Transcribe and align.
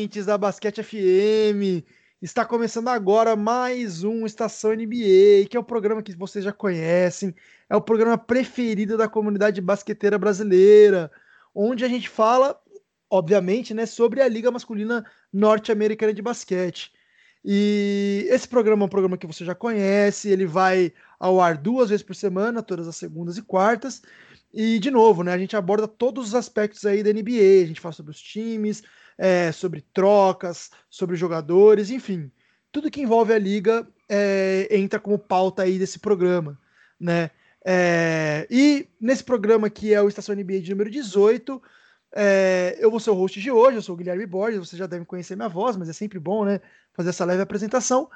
Ouvintes 0.00 0.24
da 0.24 0.38
Basquete 0.38 0.82
FM! 0.82 1.84
Está 2.22 2.42
começando 2.42 2.88
agora 2.88 3.36
mais 3.36 4.02
um 4.02 4.24
Estação 4.24 4.72
NBA, 4.72 5.46
que 5.46 5.58
é 5.58 5.60
o 5.60 5.62
programa 5.62 6.02
que 6.02 6.16
vocês 6.16 6.42
já 6.42 6.54
conhecem, 6.54 7.34
é 7.68 7.76
o 7.76 7.82
programa 7.82 8.16
preferido 8.16 8.96
da 8.96 9.06
comunidade 9.06 9.60
basqueteira 9.60 10.16
brasileira, 10.16 11.12
onde 11.54 11.84
a 11.84 11.88
gente 11.88 12.08
fala, 12.08 12.58
obviamente, 13.10 13.74
né, 13.74 13.84
sobre 13.84 14.22
a 14.22 14.28
Liga 14.28 14.50
Masculina 14.50 15.04
Norte-Americana 15.30 16.14
de 16.14 16.22
Basquete. 16.22 16.90
E 17.44 18.26
esse 18.30 18.48
programa 18.48 18.84
é 18.84 18.86
um 18.86 18.88
programa 18.88 19.18
que 19.18 19.26
você 19.26 19.44
já 19.44 19.54
conhece, 19.54 20.30
ele 20.30 20.46
vai 20.46 20.94
ao 21.18 21.42
ar 21.42 21.58
duas 21.58 21.90
vezes 21.90 22.02
por 22.02 22.16
semana, 22.16 22.62
todas 22.62 22.88
as 22.88 22.96
segundas 22.96 23.36
e 23.36 23.42
quartas. 23.42 24.00
E, 24.50 24.78
de 24.78 24.90
novo, 24.90 25.22
né, 25.22 25.34
a 25.34 25.38
gente 25.38 25.54
aborda 25.54 25.86
todos 25.86 26.28
os 26.28 26.34
aspectos 26.34 26.86
aí 26.86 27.02
da 27.02 27.12
NBA, 27.12 27.64
a 27.64 27.66
gente 27.66 27.82
fala 27.82 27.92
sobre 27.92 28.12
os 28.12 28.22
times, 28.22 28.82
é, 29.20 29.52
sobre 29.52 29.82
trocas, 29.92 30.70
sobre 30.88 31.14
jogadores, 31.14 31.90
enfim. 31.90 32.32
Tudo 32.72 32.90
que 32.90 33.02
envolve 33.02 33.34
a 33.34 33.38
liga 33.38 33.86
é, 34.08 34.66
entra 34.70 34.98
como 34.98 35.18
pauta 35.18 35.62
aí 35.62 35.78
desse 35.78 35.98
programa, 35.98 36.58
né? 36.98 37.30
É, 37.62 38.46
e 38.50 38.88
nesse 38.98 39.22
programa 39.22 39.68
que 39.68 39.92
é 39.92 40.00
o 40.00 40.08
Estação 40.08 40.34
NBA 40.34 40.62
de 40.62 40.70
número 40.70 40.90
18, 40.90 41.62
é, 42.16 42.78
eu 42.80 42.90
vou 42.90 42.98
ser 42.98 43.10
o 43.10 43.14
host 43.14 43.38
de 43.38 43.50
hoje, 43.50 43.76
eu 43.76 43.82
sou 43.82 43.94
o 43.94 43.98
Guilherme 43.98 44.24
Borges, 44.24 44.58
vocês 44.58 44.78
já 44.78 44.86
devem 44.86 45.04
conhecer 45.04 45.36
minha 45.36 45.50
voz, 45.50 45.76
mas 45.76 45.90
é 45.90 45.92
sempre 45.92 46.18
bom, 46.18 46.46
né, 46.46 46.58
fazer 46.94 47.10
essa 47.10 47.26
leve 47.26 47.42
apresentação. 47.42 48.08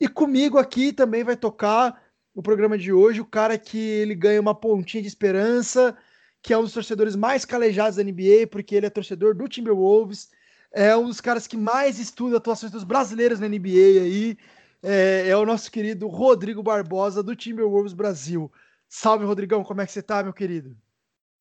E 0.00 0.08
comigo 0.08 0.56
aqui 0.56 0.90
também 0.90 1.22
vai 1.22 1.36
tocar 1.36 2.02
o 2.34 2.42
programa 2.42 2.78
de 2.78 2.94
hoje, 2.94 3.20
o 3.20 3.26
cara 3.26 3.58
que 3.58 3.78
ele 3.78 4.14
ganha 4.14 4.40
uma 4.40 4.54
pontinha 4.54 5.02
de 5.02 5.08
esperança, 5.08 5.94
que 6.40 6.54
é 6.54 6.58
um 6.58 6.62
dos 6.62 6.72
torcedores 6.72 7.14
mais 7.14 7.44
calejados 7.44 7.96
da 7.96 8.02
NBA, 8.02 8.46
porque 8.50 8.74
ele 8.74 8.86
é 8.86 8.90
torcedor 8.90 9.34
do 9.34 9.46
Timberwolves, 9.46 10.30
é 10.76 10.96
um 10.96 11.06
dos 11.06 11.20
caras 11.20 11.46
que 11.46 11.56
mais 11.56 11.98
estuda 11.98 12.36
atuações 12.36 12.70
dos 12.70 12.84
brasileiros 12.84 13.40
na 13.40 13.48
NBA 13.48 14.02
aí, 14.02 14.38
é, 14.82 15.28
é 15.28 15.36
o 15.36 15.46
nosso 15.46 15.70
querido 15.70 16.06
Rodrigo 16.06 16.62
Barbosa 16.62 17.22
do 17.22 17.34
Timberwolves 17.34 17.92
Brasil. 17.92 18.52
Salve, 18.88 19.24
Rodrigão, 19.24 19.64
como 19.64 19.80
é 19.80 19.86
que 19.86 19.92
você 19.92 20.02
tá, 20.02 20.22
meu 20.22 20.32
querido? 20.32 20.76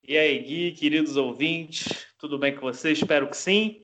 E 0.08 0.18
aí, 0.18 0.40
Gui, 0.40 0.72
queridos 0.72 1.18
ouvintes, 1.18 2.08
tudo 2.18 2.40
bem 2.40 2.56
com 2.56 2.62
vocês? 2.62 2.98
Espero 2.98 3.30
que 3.30 3.38
sim. 3.38 3.84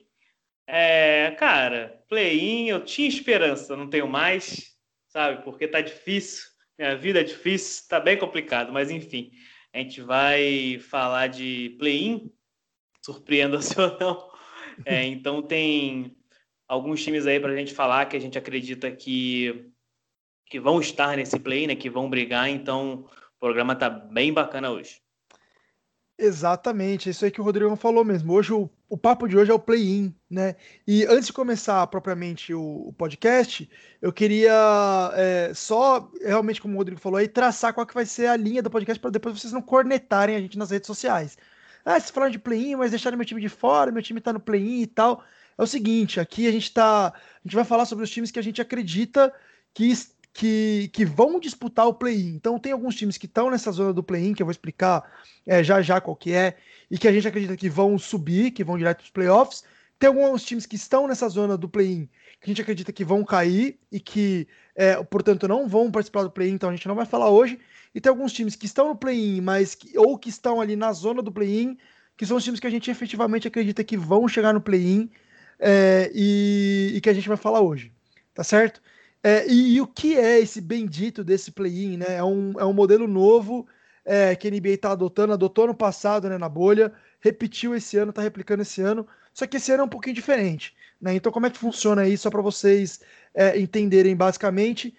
É, 0.66 1.36
cara, 1.38 2.02
play-in, 2.08 2.70
eu 2.70 2.84
tinha 2.86 3.08
esperança, 3.08 3.76
não 3.76 3.90
tenho 3.90 4.08
mais, 4.08 4.76
sabe? 5.08 5.44
Porque 5.44 5.68
tá 5.68 5.82
difícil 5.82 6.52
minha 6.82 6.96
vida 6.96 7.20
é 7.20 7.24
difícil, 7.24 7.88
tá 7.88 8.00
bem 8.00 8.18
complicado, 8.18 8.74
mas 8.74 8.90
enfim, 8.90 9.32
a 9.72 9.78
gente 9.78 10.02
vai 10.02 10.80
falar 10.80 11.28
de 11.28 11.76
play-in, 11.78 12.34
surpreenda-se 13.06 13.78
ou 13.80 14.00
não. 14.00 14.31
É, 14.86 15.06
então 15.06 15.42
tem 15.42 16.16
alguns 16.68 17.04
times 17.04 17.28
aí 17.28 17.40
para 17.40 17.52
a 17.52 17.56
gente 17.56 17.74
falar 17.74 18.06
que 18.06 18.16
a 18.16 18.20
gente 18.20 18.38
acredita 18.38 18.92
que, 18.92 19.72
que 20.46 20.60
vão 20.60 20.80
estar 20.80 21.18
nesse 21.18 21.40
play, 21.40 21.68
né? 21.68 21.76
Que 21.76 21.90
vão 21.90 22.10
brigar. 22.10 22.50
Então 22.50 23.06
o 23.36 23.40
programa 23.40 23.76
tá 23.76 23.90
bem 23.90 24.34
bacana 24.34 24.72
hoje. 24.72 25.02
Exatamente, 26.24 27.10
isso 27.10 27.26
aí 27.26 27.32
que 27.32 27.42
o 27.42 27.44
Rodrigo 27.44 27.76
falou 27.76 28.06
mesmo. 28.06 28.32
Hoje 28.32 28.54
o, 28.54 28.70
o 28.88 28.96
papo 28.96 29.28
de 29.28 29.36
hoje 29.36 29.50
é 29.50 29.54
o 29.56 29.60
play-in, 29.60 30.14
né? 30.30 30.56
E 30.88 31.04
antes 31.06 31.26
de 31.26 31.34
começar 31.34 31.88
propriamente 31.88 32.54
o, 32.54 32.90
o 32.90 32.94
podcast, 32.94 33.68
eu 34.00 34.14
queria 34.14 34.54
é, 35.16 35.52
só, 35.56 36.12
realmente, 36.22 36.62
como 36.62 36.76
o 36.76 36.78
Rodrigo 36.78 37.02
falou 37.02 37.18
aí, 37.18 37.28
traçar 37.28 37.74
qual 37.74 37.88
que 37.88 37.96
vai 37.96 38.06
ser 38.06 38.28
a 38.28 38.38
linha 38.38 38.62
do 38.62 38.70
podcast 38.70 39.00
para 39.00 39.10
depois 39.10 39.40
vocês 39.40 39.52
não 39.52 39.64
cornetarem 39.64 40.36
a 40.36 40.40
gente 40.40 40.60
nas 40.60 40.70
redes 40.70 40.86
sociais. 40.86 41.40
Ah, 41.86 42.00
vocês 42.00 42.12
falaram 42.12 42.32
de 42.32 42.40
play-in, 42.40 42.76
mas 42.76 42.92
deixaram 42.92 43.18
meu 43.18 43.26
time 43.26 43.42
de 43.42 43.50
fora, 43.50 43.92
meu 43.92 44.02
time 44.02 44.22
tá 44.22 44.32
no 44.32 44.40
play-in 44.40 44.82
e 44.82 44.88
tal. 44.88 45.24
É 45.58 45.64
o 45.64 45.68
seguinte, 45.68 46.20
aqui 46.20 46.48
a 46.48 46.52
gente 46.52 46.72
tá. 46.74 47.08
A 47.08 47.14
gente 47.44 47.56
vai 47.56 47.66
falar 47.66 47.86
sobre 47.86 48.04
os 48.04 48.10
times 48.10 48.32
que 48.32 48.40
a 48.40 48.44
gente 48.44 48.62
acredita 48.62 49.34
que 49.74 49.94
que, 50.34 50.90
que 50.94 51.06
vão 51.06 51.40
disputar 51.40 51.88
o 51.88 51.94
play-in. 51.94 52.36
Então 52.36 52.58
tem 52.58 52.72
alguns 52.72 52.96
times 52.96 53.18
que 53.18 53.26
estão 53.26 53.50
nessa 53.50 53.72
zona 53.72 53.94
do 53.94 54.04
play-in, 54.04 54.34
que 54.34 54.42
eu 54.42 54.46
vou 54.46 54.52
explicar 54.52 55.04
é, 55.46 55.64
já 55.64 55.82
já 55.82 56.00
qual 56.00 56.16
que 56.16 56.34
é, 56.34 56.58
e 56.90 56.98
que 56.98 57.08
a 57.08 57.12
gente 57.12 57.28
acredita 57.28 57.58
que 57.58 57.70
vão 57.70 57.98
subir, 57.98 58.52
que 58.52 58.64
vão 58.64 58.78
direto 58.78 58.98
para 58.98 59.06
os 59.06 59.10
playoffs. 59.10 59.64
Tem 60.00 60.08
alguns 60.08 60.44
times 60.44 60.66
que 60.66 60.76
estão 60.76 61.08
nessa 61.08 61.30
zona 61.30 61.56
do 61.58 61.70
play-in, 61.70 62.08
que 62.40 62.46
a 62.46 62.48
gente 62.48 62.62
acredita 62.62 62.92
que 62.92 63.06
vão 63.06 63.24
cair 63.24 63.78
e 63.92 64.00
que, 64.00 64.48
é, 64.76 65.02
portanto, 65.04 65.48
não 65.48 65.68
vão 65.68 65.92
participar 65.92 66.24
do 66.24 66.32
play-in, 66.32 66.54
então 66.54 66.70
a 66.70 66.76
gente 66.76 66.88
não 66.88 66.96
vai 66.96 67.06
falar 67.06 67.30
hoje. 67.30 67.60
E 67.94 68.00
tem 68.00 68.10
alguns 68.10 68.34
times 68.34 68.56
que 68.56 68.66
estão 68.66 68.90
no 68.90 68.96
play-in, 68.96 69.42
mas 69.42 69.76
que, 69.76 69.98
ou 69.98 70.18
que 70.18 70.30
estão 70.30 70.62
ali 70.62 70.76
na 70.76 70.94
zona 70.94 71.22
do 71.22 71.32
play-in, 71.32 71.78
que 72.18 72.26
são 72.26 72.38
os 72.38 72.44
times 72.44 72.60
que 72.60 72.68
a 72.68 72.70
gente 72.70 72.90
efetivamente 72.90 73.48
acredita 73.48 73.84
que 73.84 73.98
vão 73.98 74.28
chegar 74.28 74.54
no 74.54 74.62
play-in 74.62 75.10
é, 75.60 76.12
e, 76.14 76.94
e 76.96 77.02
que 77.02 77.10
a 77.10 77.14
gente 77.14 77.28
vai 77.28 77.38
falar 77.38 77.62
hoje. 77.62 77.92
Tá 78.34 78.44
certo? 78.44 78.82
É, 79.24 79.46
e, 79.48 79.76
e, 79.76 79.82
o 79.82 79.88
que 79.88 80.18
é 80.18 80.40
esse 80.40 80.60
bendito 80.62 81.24
desse 81.24 81.52
play-in, 81.52 81.98
né? 81.98 82.16
É 82.16 82.24
um, 82.24 82.54
é 82.60 82.66
um 82.66 82.74
modelo 82.74 83.08
novo 83.08 83.68
é, 84.04 84.36
que 84.36 84.48
a 84.48 84.52
NBA 84.52 84.70
está 84.70 84.92
adotando, 84.92 85.34
adotou 85.34 85.68
no 85.68 85.76
passado, 85.76 86.28
né, 86.28 86.38
na 86.38 86.50
bolha, 86.50 86.92
repetiu 87.20 87.76
esse 87.76 87.98
ano, 87.98 88.10
está 88.10 88.22
replicando 88.22 88.64
esse 88.64 88.82
ano, 88.82 89.08
só 89.34 89.46
que 89.46 89.58
esse 89.58 89.72
ano 89.72 89.84
é 89.84 89.86
um 89.86 89.90
pouquinho 89.90 90.16
diferente, 90.16 90.76
né? 91.00 91.14
Então, 91.14 91.32
como 91.32 91.46
é 91.46 91.50
que 91.50 91.58
funciona 91.58 92.02
aí, 92.02 92.18
só 92.18 92.30
para 92.30 92.42
vocês 92.42 93.02
é, 93.34 93.60
entenderem 93.60 94.16
basicamente? 94.16 94.96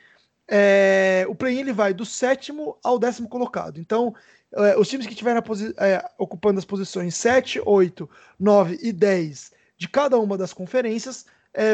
É, 0.48 1.24
o 1.28 1.34
play-in 1.34 1.60
ele 1.60 1.72
vai 1.72 1.94
do 1.94 2.04
sétimo 2.04 2.78
ao 2.82 2.98
décimo 2.98 3.28
colocado. 3.28 3.80
Então, 3.80 4.14
é, 4.54 4.76
os 4.76 4.88
times 4.88 5.06
que 5.06 5.12
estiverem 5.12 5.42
é, 5.78 6.04
ocupando 6.18 6.58
as 6.58 6.64
posições 6.64 7.14
7, 7.14 7.60
8, 7.64 8.08
9 8.38 8.78
e 8.82 8.92
10 8.92 9.52
de 9.76 9.88
cada 9.88 10.18
uma 10.18 10.38
das 10.38 10.52
conferências 10.52 11.26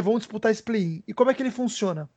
vão 0.02 0.18
disputar 0.18 0.50
esse 0.50 0.62
play-in. 0.62 1.04
E 1.06 1.14
como 1.14 1.30
é 1.30 1.34
que 1.34 1.40
ele 1.40 1.52
funciona? 1.52 2.08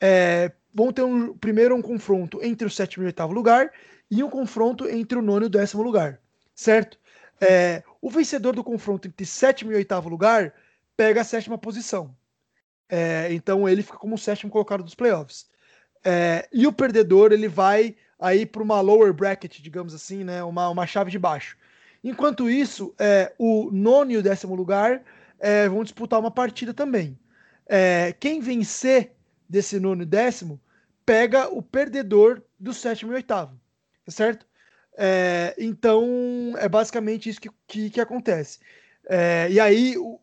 é, 0.00 0.52
vão 0.72 0.92
ter 0.92 1.02
um, 1.02 1.36
primeiro 1.36 1.74
um 1.74 1.82
confronto 1.82 2.42
entre 2.42 2.66
o 2.66 2.70
sétimo 2.70 3.02
e 3.02 3.06
o 3.06 3.08
oitavo 3.08 3.32
lugar 3.32 3.72
e 4.10 4.22
um 4.22 4.30
confronto 4.30 4.88
entre 4.88 5.18
o 5.18 5.22
nono 5.22 5.44
e 5.44 5.46
o 5.46 5.50
décimo 5.50 5.82
lugar, 5.82 6.20
certo? 6.54 6.98
É, 7.40 7.82
o 8.00 8.10
vencedor 8.10 8.54
do 8.54 8.62
confronto 8.62 9.08
entre 9.08 9.26
sétimo 9.26 9.72
e 9.72 9.76
oitavo 9.76 10.08
lugar 10.08 10.54
pega 10.96 11.20
a 11.20 11.24
sétima 11.24 11.58
posição. 11.58 12.14
É, 12.88 13.32
então 13.32 13.68
ele 13.68 13.82
fica 13.82 13.96
como 13.96 14.14
o 14.14 14.18
sétimo 14.18 14.50
colocado 14.52 14.84
dos 14.84 14.94
playoffs. 14.94 15.46
É, 16.04 16.46
e 16.52 16.66
o 16.66 16.72
perdedor 16.72 17.32
ele 17.32 17.48
vai 17.48 17.96
aí 18.18 18.44
para 18.44 18.62
uma 18.62 18.80
lower 18.80 19.12
bracket, 19.12 19.60
digamos 19.60 19.94
assim, 19.94 20.22
né? 20.22 20.42
Uma, 20.44 20.68
uma 20.68 20.86
chave 20.86 21.10
de 21.10 21.18
baixo. 21.18 21.56
Enquanto 22.02 22.50
isso, 22.50 22.94
é, 22.98 23.32
o 23.38 23.70
nono 23.72 24.10
e 24.12 24.16
o 24.18 24.22
décimo 24.22 24.54
lugar 24.54 25.02
é, 25.40 25.68
vão 25.68 25.82
disputar 25.82 26.20
uma 26.20 26.30
partida 26.30 26.74
também. 26.74 27.18
É, 27.66 28.14
quem 28.20 28.40
vencer 28.40 29.12
desse 29.48 29.80
nono 29.80 30.02
e 30.02 30.06
décimo 30.06 30.60
pega 31.06 31.48
o 31.48 31.62
perdedor 31.62 32.42
do 32.58 32.74
sétimo 32.74 33.12
e 33.12 33.14
oitavo, 33.14 33.58
tá 34.04 34.12
certo? 34.12 34.46
É, 34.96 35.54
então 35.58 36.54
é 36.58 36.68
basicamente 36.68 37.28
isso 37.28 37.40
que, 37.40 37.50
que, 37.66 37.90
que 37.90 38.00
acontece. 38.00 38.58
É, 39.08 39.48
e 39.50 39.58
aí, 39.58 39.96
o, 39.96 40.20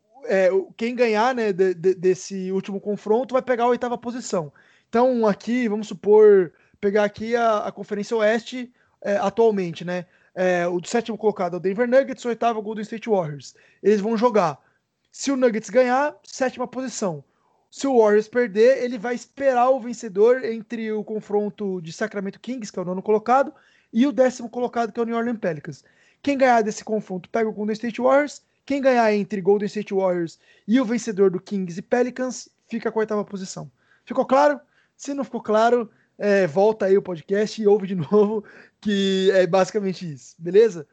quem 0.77 0.95
ganhar 0.95 1.33
né, 1.35 1.51
de, 1.51 1.73
de, 1.73 1.95
desse 1.95 2.51
último 2.51 2.79
confronto 2.79 3.33
vai 3.33 3.41
pegar 3.41 3.65
a 3.65 3.69
oitava 3.69 3.97
posição. 3.97 4.51
Então, 4.91 5.25
aqui, 5.25 5.69
vamos 5.69 5.87
supor, 5.87 6.51
pegar 6.81 7.05
aqui 7.05 7.33
a, 7.33 7.59
a 7.59 7.71
Conferência 7.71 8.17
Oeste 8.17 8.73
é, 9.01 9.15
atualmente, 9.15 9.85
né? 9.85 10.05
É, 10.35 10.67
o 10.67 10.83
sétimo 10.83 11.17
colocado 11.17 11.53
é 11.53 11.57
o 11.57 11.59
Denver 11.61 11.87
Nuggets, 11.87 12.25
o 12.25 12.27
oitavo 12.27 12.59
é 12.59 12.61
o 12.61 12.61
Golden 12.61 12.81
State 12.81 13.09
Warriors. 13.09 13.55
Eles 13.81 14.01
vão 14.01 14.17
jogar. 14.17 14.61
Se 15.09 15.31
o 15.31 15.37
Nuggets 15.37 15.69
ganhar, 15.69 16.13
sétima 16.23 16.67
posição. 16.67 17.23
Se 17.69 17.87
o 17.87 17.99
Warriors 17.99 18.27
perder, 18.27 18.83
ele 18.83 18.97
vai 18.97 19.15
esperar 19.15 19.69
o 19.69 19.79
vencedor 19.79 20.43
entre 20.43 20.91
o 20.91 21.05
confronto 21.05 21.81
de 21.81 21.93
Sacramento 21.93 22.37
Kings, 22.41 22.69
que 22.69 22.77
é 22.77 22.81
o 22.81 22.85
nono 22.85 23.01
colocado, 23.01 23.53
e 23.93 24.05
o 24.05 24.11
décimo 24.11 24.49
colocado, 24.49 24.91
que 24.91 24.99
é 24.99 25.03
o 25.03 25.05
New 25.05 25.15
Orleans 25.15 25.39
Pelicans. 25.39 25.85
Quem 26.21 26.37
ganhar 26.37 26.63
desse 26.63 26.83
confronto 26.83 27.29
pega 27.29 27.47
o 27.47 27.53
Golden 27.53 27.71
State 27.71 28.01
Warriors. 28.01 28.41
Quem 28.65 28.81
ganhar 28.81 29.13
entre 29.13 29.39
Golden 29.39 29.67
State 29.67 29.93
Warriors 29.93 30.37
e 30.67 30.81
o 30.81 30.85
vencedor 30.85 31.31
do 31.31 31.39
Kings 31.39 31.79
e 31.79 31.81
Pelicans 31.81 32.49
fica 32.67 32.91
com 32.91 32.99
a 32.99 33.03
oitava 33.03 33.23
posição. 33.23 33.71
Ficou 34.03 34.25
claro? 34.25 34.59
Se 35.01 35.13
não 35.13 35.23
ficou 35.23 35.41
claro, 35.41 35.89
é, 36.17 36.45
volta 36.45 36.85
aí 36.85 36.97
o 36.97 37.01
podcast 37.01 37.61
e 37.61 37.67
ouve 37.67 37.87
de 37.87 37.95
novo, 38.11 38.43
que 38.79 39.31
é 39.33 39.47
basicamente 39.47 40.11
isso, 40.11 40.35
beleza? 40.37 40.87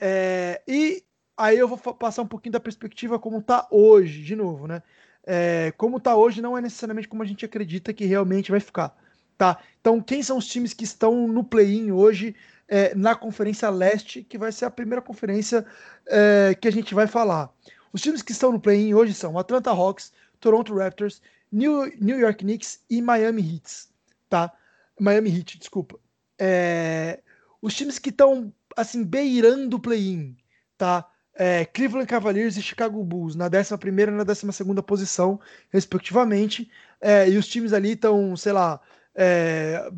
É, 0.00 0.60
e 0.66 1.04
aí 1.36 1.58
eu 1.58 1.68
vou 1.68 1.78
passar 1.78 2.22
um 2.22 2.26
pouquinho 2.26 2.54
da 2.54 2.60
perspectiva 2.60 3.18
como 3.18 3.40
tá 3.40 3.68
hoje, 3.70 4.22
de 4.22 4.34
novo, 4.34 4.66
né? 4.66 4.82
é, 5.24 5.72
como 5.76 5.98
está 5.98 6.16
hoje, 6.16 6.42
não 6.42 6.56
é 6.56 6.60
necessariamente 6.60 7.08
como 7.08 7.22
a 7.22 7.26
gente 7.26 7.44
acredita 7.44 7.92
que 7.92 8.04
realmente 8.04 8.50
vai 8.50 8.60
ficar. 8.60 8.96
Tá? 9.38 9.58
Então, 9.80 10.00
quem 10.00 10.22
são 10.22 10.38
os 10.38 10.46
times 10.46 10.72
que 10.72 10.84
estão 10.84 11.26
no 11.26 11.42
play-in 11.42 11.90
hoje 11.90 12.34
é, 12.68 12.94
na 12.94 13.14
Conferência 13.14 13.68
Leste, 13.70 14.22
que 14.22 14.38
vai 14.38 14.52
ser 14.52 14.64
a 14.64 14.70
primeira 14.70 15.02
conferência 15.02 15.64
é, 16.06 16.56
que 16.60 16.68
a 16.68 16.72
gente 16.72 16.94
vai 16.94 17.06
falar? 17.06 17.50
Os 17.92 18.00
times 18.00 18.22
que 18.22 18.32
estão 18.32 18.52
no 18.52 18.60
play-in 18.60 18.94
hoje 18.94 19.14
são 19.14 19.38
Atlanta 19.38 19.70
Hawks, 19.70 20.12
Toronto 20.40 20.74
Raptors, 20.74 21.20
New, 21.52 21.92
New 22.00 22.18
York 22.18 22.42
Knicks 22.42 22.80
e 22.88 23.02
Miami 23.02 23.42
Heat. 23.42 23.88
Tá? 24.28 24.52
Miami 24.98 25.30
Heat, 25.36 25.58
desculpa. 25.58 25.98
É, 26.38 27.20
os 27.60 27.74
times 27.74 27.98
que 27.98 28.10
estão 28.10 28.52
assim 28.76 29.04
beirando 29.04 29.76
o 29.76 29.80
play-in, 29.80 30.36
tá? 30.78 31.12
é, 31.34 31.64
Cleveland 31.64 32.06
Cavaliers 32.06 32.56
e 32.56 32.62
Chicago 32.62 33.02
Bulls 33.02 33.34
na 33.34 33.46
11 33.46 33.74
e 34.08 34.10
na 34.10 34.24
12 34.24 34.82
posição, 34.86 35.40
respectivamente. 35.70 36.70
É, 37.00 37.28
e 37.28 37.36
os 37.36 37.46
times 37.48 37.72
ali 37.72 37.92
estão, 37.92 38.36
sei 38.36 38.52
lá, 38.52 38.80
é, 39.14 39.90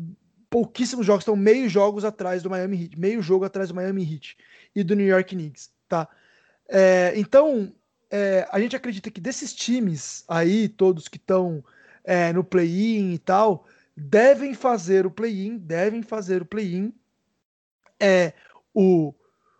pouquíssimos 0.49 1.05
jogos, 1.05 1.21
estão 1.21 1.35
meio 1.35 1.69
jogos 1.69 2.05
atrás 2.05 2.41
do 2.41 2.49
Miami 2.49 2.83
Heat, 2.83 2.99
meio 2.99 3.21
jogo 3.21 3.45
atrás 3.45 3.69
do 3.69 3.75
Miami 3.75 4.03
Heat 4.03 4.37
e 4.73 4.83
do 4.83 4.95
New 4.95 5.05
York 5.05 5.35
Knicks, 5.35 5.69
tá? 5.87 6.07
É, 6.67 7.13
então, 7.15 7.71
é, 8.15 8.47
a 8.49 8.61
gente 8.61 8.77
acredita 8.77 9.11
que 9.11 9.19
desses 9.19 9.53
times 9.53 10.23
aí, 10.25 10.69
todos 10.69 11.09
que 11.09 11.17
estão 11.17 11.61
é, 12.01 12.31
no 12.31 12.45
play-in 12.45 13.11
e 13.11 13.19
tal, 13.19 13.65
devem 13.95 14.53
fazer 14.53 15.05
o 15.05 15.11
play-in, 15.11 15.57
devem 15.57 16.01
fazer 16.01 16.41
o 16.41 16.45
play-in. 16.45 16.93
É, 17.99 18.31
o 18.73 19.13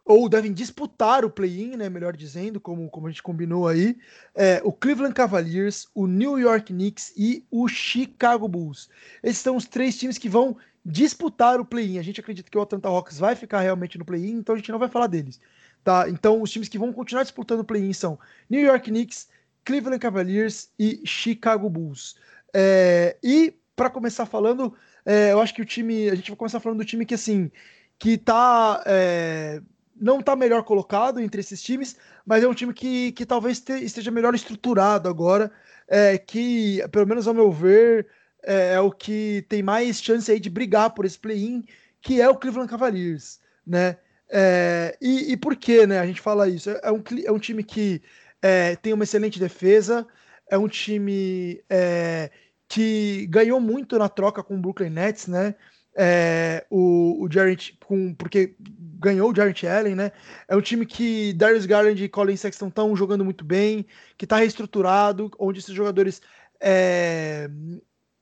ou 0.08 0.30
devem 0.30 0.54
disputar 0.54 1.26
o 1.26 1.32
play-in, 1.32 1.76
né, 1.76 1.90
melhor 1.90 2.16
dizendo, 2.16 2.60
como, 2.60 2.88
como 2.92 3.08
a 3.08 3.10
gente 3.10 3.24
combinou 3.24 3.68
aí, 3.68 3.98
é, 4.36 4.62
o 4.64 4.72
Cleveland 4.72 5.16
Cavaliers, 5.16 5.88
o 5.96 6.06
New 6.06 6.38
York 6.38 6.72
Knicks 6.72 7.12
e 7.18 7.44
o 7.50 7.68
Chicago 7.68 8.48
Bulls. 8.48 8.88
Esses 9.24 9.42
são 9.42 9.56
os 9.56 9.66
três 9.66 9.98
times 9.98 10.20
que 10.20 10.30
vão 10.30 10.56
disputar 10.86 11.60
o 11.60 11.66
play-in. 11.66 11.98
A 11.98 12.04
gente 12.04 12.22
acredita 12.22 12.52
que 12.52 12.58
o 12.58 12.62
Atlanta 12.62 12.88
Hawks 12.88 13.18
vai 13.18 13.36
ficar 13.36 13.62
realmente 13.62 13.98
no 13.98 14.06
play-in, 14.06 14.38
então 14.38 14.54
a 14.54 14.58
gente 14.60 14.72
não 14.72 14.78
vai 14.78 14.90
falar 14.90 15.08
deles. 15.08 15.42
Tá? 15.86 16.10
Então 16.10 16.42
os 16.42 16.50
times 16.50 16.68
que 16.68 16.80
vão 16.80 16.92
continuar 16.92 17.22
disputando 17.22 17.60
o 17.60 17.64
play-in 17.64 17.94
são 17.94 18.18
New 18.50 18.60
York 18.60 18.90
Knicks, 18.90 19.28
Cleveland 19.64 20.00
Cavaliers 20.00 20.72
e 20.80 21.04
Chicago 21.06 21.70
Bulls. 21.70 22.16
É, 22.52 23.16
e 23.24 23.54
para 23.76 23.92
começar 23.92 24.26
falando, 24.26 24.74
é, 25.06 25.32
eu 25.32 25.40
acho 25.40 25.54
que 25.54 25.62
o 25.62 25.66
time, 25.66 26.10
a 26.10 26.16
gente 26.16 26.32
vai 26.32 26.38
começar 26.38 26.60
falando 26.60 26.80
do 26.80 26.86
time 26.86 27.06
que 27.06 27.14
assim, 27.14 27.52
que 28.00 28.18
tá 28.18 28.82
é, 28.88 29.62
não 29.96 30.22
está 30.22 30.36
melhor 30.36 30.64
colocado 30.64 31.20
entre 31.20 31.40
esses 31.40 31.62
times, 31.62 31.96
mas 32.26 32.44
é 32.44 32.48
um 32.48 32.54
time 32.56 32.74
que, 32.74 33.12
que 33.12 33.24
talvez 33.24 33.60
te, 33.60 33.74
esteja 33.74 34.10
melhor 34.10 34.34
estruturado 34.34 35.08
agora, 35.08 35.52
é, 35.88 36.18
que, 36.18 36.84
pelo 36.92 37.06
menos 37.06 37.28
ao 37.28 37.34
meu 37.36 37.52
ver, 37.52 38.08
é, 38.42 38.74
é, 38.74 38.80
o 38.80 38.90
que 38.90 39.46
tem 39.48 39.62
mais 39.62 40.02
chance 40.02 40.32
aí 40.32 40.40
de 40.40 40.50
brigar 40.50 40.96
por 40.96 41.06
esse 41.06 41.20
play-in, 41.20 41.64
que 42.02 42.20
é 42.20 42.28
o 42.28 42.36
Cleveland 42.36 42.72
Cavaliers, 42.72 43.40
né? 43.64 43.98
É, 44.30 44.98
e, 45.02 45.34
e, 45.34 45.38
por 45.38 45.56
que 45.56 45.86
né, 45.86 46.00
a 46.00 46.06
gente 46.06 46.22
fala 46.22 46.48
isso? 46.50 46.70
É, 46.70 46.92
um, 46.92 47.04
é 47.26 47.32
um 47.32 47.40
time 47.40 47.64
que 47.64 48.02
é, 48.42 48.76
tem 48.76 48.94
uma 48.94 49.04
excelente 49.04 49.40
defesa, 49.40 50.08
é 50.50 50.58
um 50.58 50.68
time 50.68 51.62
é, 51.70 52.32
que 52.68 53.28
ganhou 53.28 53.60
muito 53.60 53.98
na 53.98 54.10
troca 54.10 54.44
com 54.44 54.56
o 54.56 54.60
Brooklyn 54.60 54.90
Nets, 54.90 55.28
né? 55.28 55.56
É, 55.98 56.66
o, 56.70 57.24
o 57.24 57.32
Jarrett, 57.32 57.78
com, 57.86 58.14
porque 58.16 58.56
ganhou 59.00 59.32
o 59.32 59.36
Jarrett 59.36 59.66
Allen, 59.66 59.96
né? 59.96 60.12
É 60.48 60.56
um 60.56 60.62
time 60.62 60.86
que 60.86 61.32
Darius 61.34 61.66
Garland 61.66 62.04
e 62.04 62.10
Colin 62.10 62.36
Sexton 62.36 62.68
estão 62.68 62.96
jogando 62.96 63.24
muito 63.24 63.46
bem, 63.46 63.86
que 64.18 64.26
está 64.26 64.38
reestruturado, 64.38 65.32
onde 65.40 65.60
esses 65.60 65.74
jogadores 65.74 66.22
é, 66.60 67.50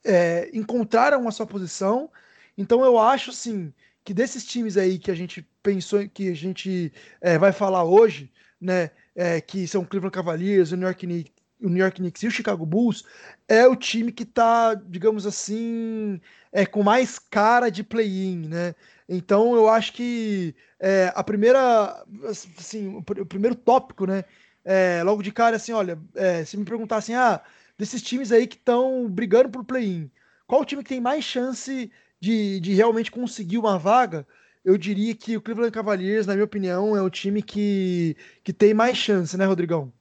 é, 0.05 0.49
encontraram 0.53 1.27
a 1.27 1.31
sua 1.31 1.47
posição. 1.47 2.11
Então 2.57 2.83
eu 2.83 2.99
acho 2.99 3.31
assim 3.31 3.73
que 4.03 4.13
desses 4.13 4.45
times 4.45 4.77
aí 4.77 4.99
que 4.99 5.11
a 5.11 5.15
gente 5.15 5.47
pensou 5.61 6.07
que 6.09 6.29
a 6.29 6.35
gente 6.35 6.91
é, 7.21 7.37
vai 7.37 7.51
falar 7.51 7.83
hoje, 7.83 8.31
né? 8.59 8.91
É, 9.15 9.39
que 9.39 9.67
são 9.67 9.83
o 9.83 9.85
Cleveland 9.85 10.13
Cavaliers, 10.13 10.71
o 10.71 10.75
New 10.75 10.87
York 10.87 11.05
Knicks, 11.05 11.33
o 11.61 11.69
New 11.69 11.81
York 11.81 11.97
Knicks 11.97 12.23
e 12.23 12.27
o 12.27 12.31
Chicago 12.31 12.65
Bulls, 12.65 13.05
é 13.47 13.67
o 13.67 13.75
time 13.75 14.11
que 14.11 14.23
está, 14.23 14.73
digamos 14.73 15.25
assim, 15.25 16.19
é, 16.51 16.65
com 16.65 16.83
mais 16.83 17.17
cara 17.17 17.69
de 17.69 17.83
play-in, 17.83 18.47
né? 18.47 18.75
Então 19.07 19.55
eu 19.55 19.69
acho 19.69 19.93
que 19.93 20.55
é, 20.79 21.11
a 21.15 21.23
primeira, 21.23 22.05
assim, 22.27 22.95
o, 22.97 23.25
primeiro 23.25 23.55
tópico, 23.55 24.05
né? 24.05 24.23
É, 24.65 25.01
logo 25.03 25.21
de 25.21 25.31
cara, 25.31 25.55
assim, 25.55 25.73
olha, 25.73 25.99
é, 26.15 26.43
se 26.45 26.57
me 26.57 26.65
perguntassem, 26.65 27.15
ah, 27.15 27.41
desses 27.77 28.01
times 28.01 28.31
aí 28.31 28.47
que 28.47 28.55
estão 28.55 29.09
brigando 29.09 29.49
por 29.49 29.63
play-in, 29.63 30.09
qual 30.47 30.61
o 30.61 30.65
time 30.65 30.83
que 30.83 30.89
tem 30.89 31.01
mais 31.01 31.23
chance 31.23 31.91
de, 32.23 32.61
de 32.61 32.73
realmente 32.73 33.11
conseguir 33.11 33.57
uma 33.57 33.77
vaga? 33.77 34.25
Eu 34.63 34.77
diria 34.77 35.13
que 35.13 35.35
o 35.35 35.41
Cleveland 35.41 35.73
Cavaliers, 35.73 36.25
na 36.25 36.35
minha 36.35 36.45
opinião, 36.45 36.95
é 36.95 37.01
o 37.01 37.09
time 37.09 37.43
que, 37.43 38.15
que 38.41 38.53
tem 38.53 38.73
mais 38.73 38.97
chance, 38.97 39.35
né, 39.35 39.45
Rodrigão? 39.45 39.91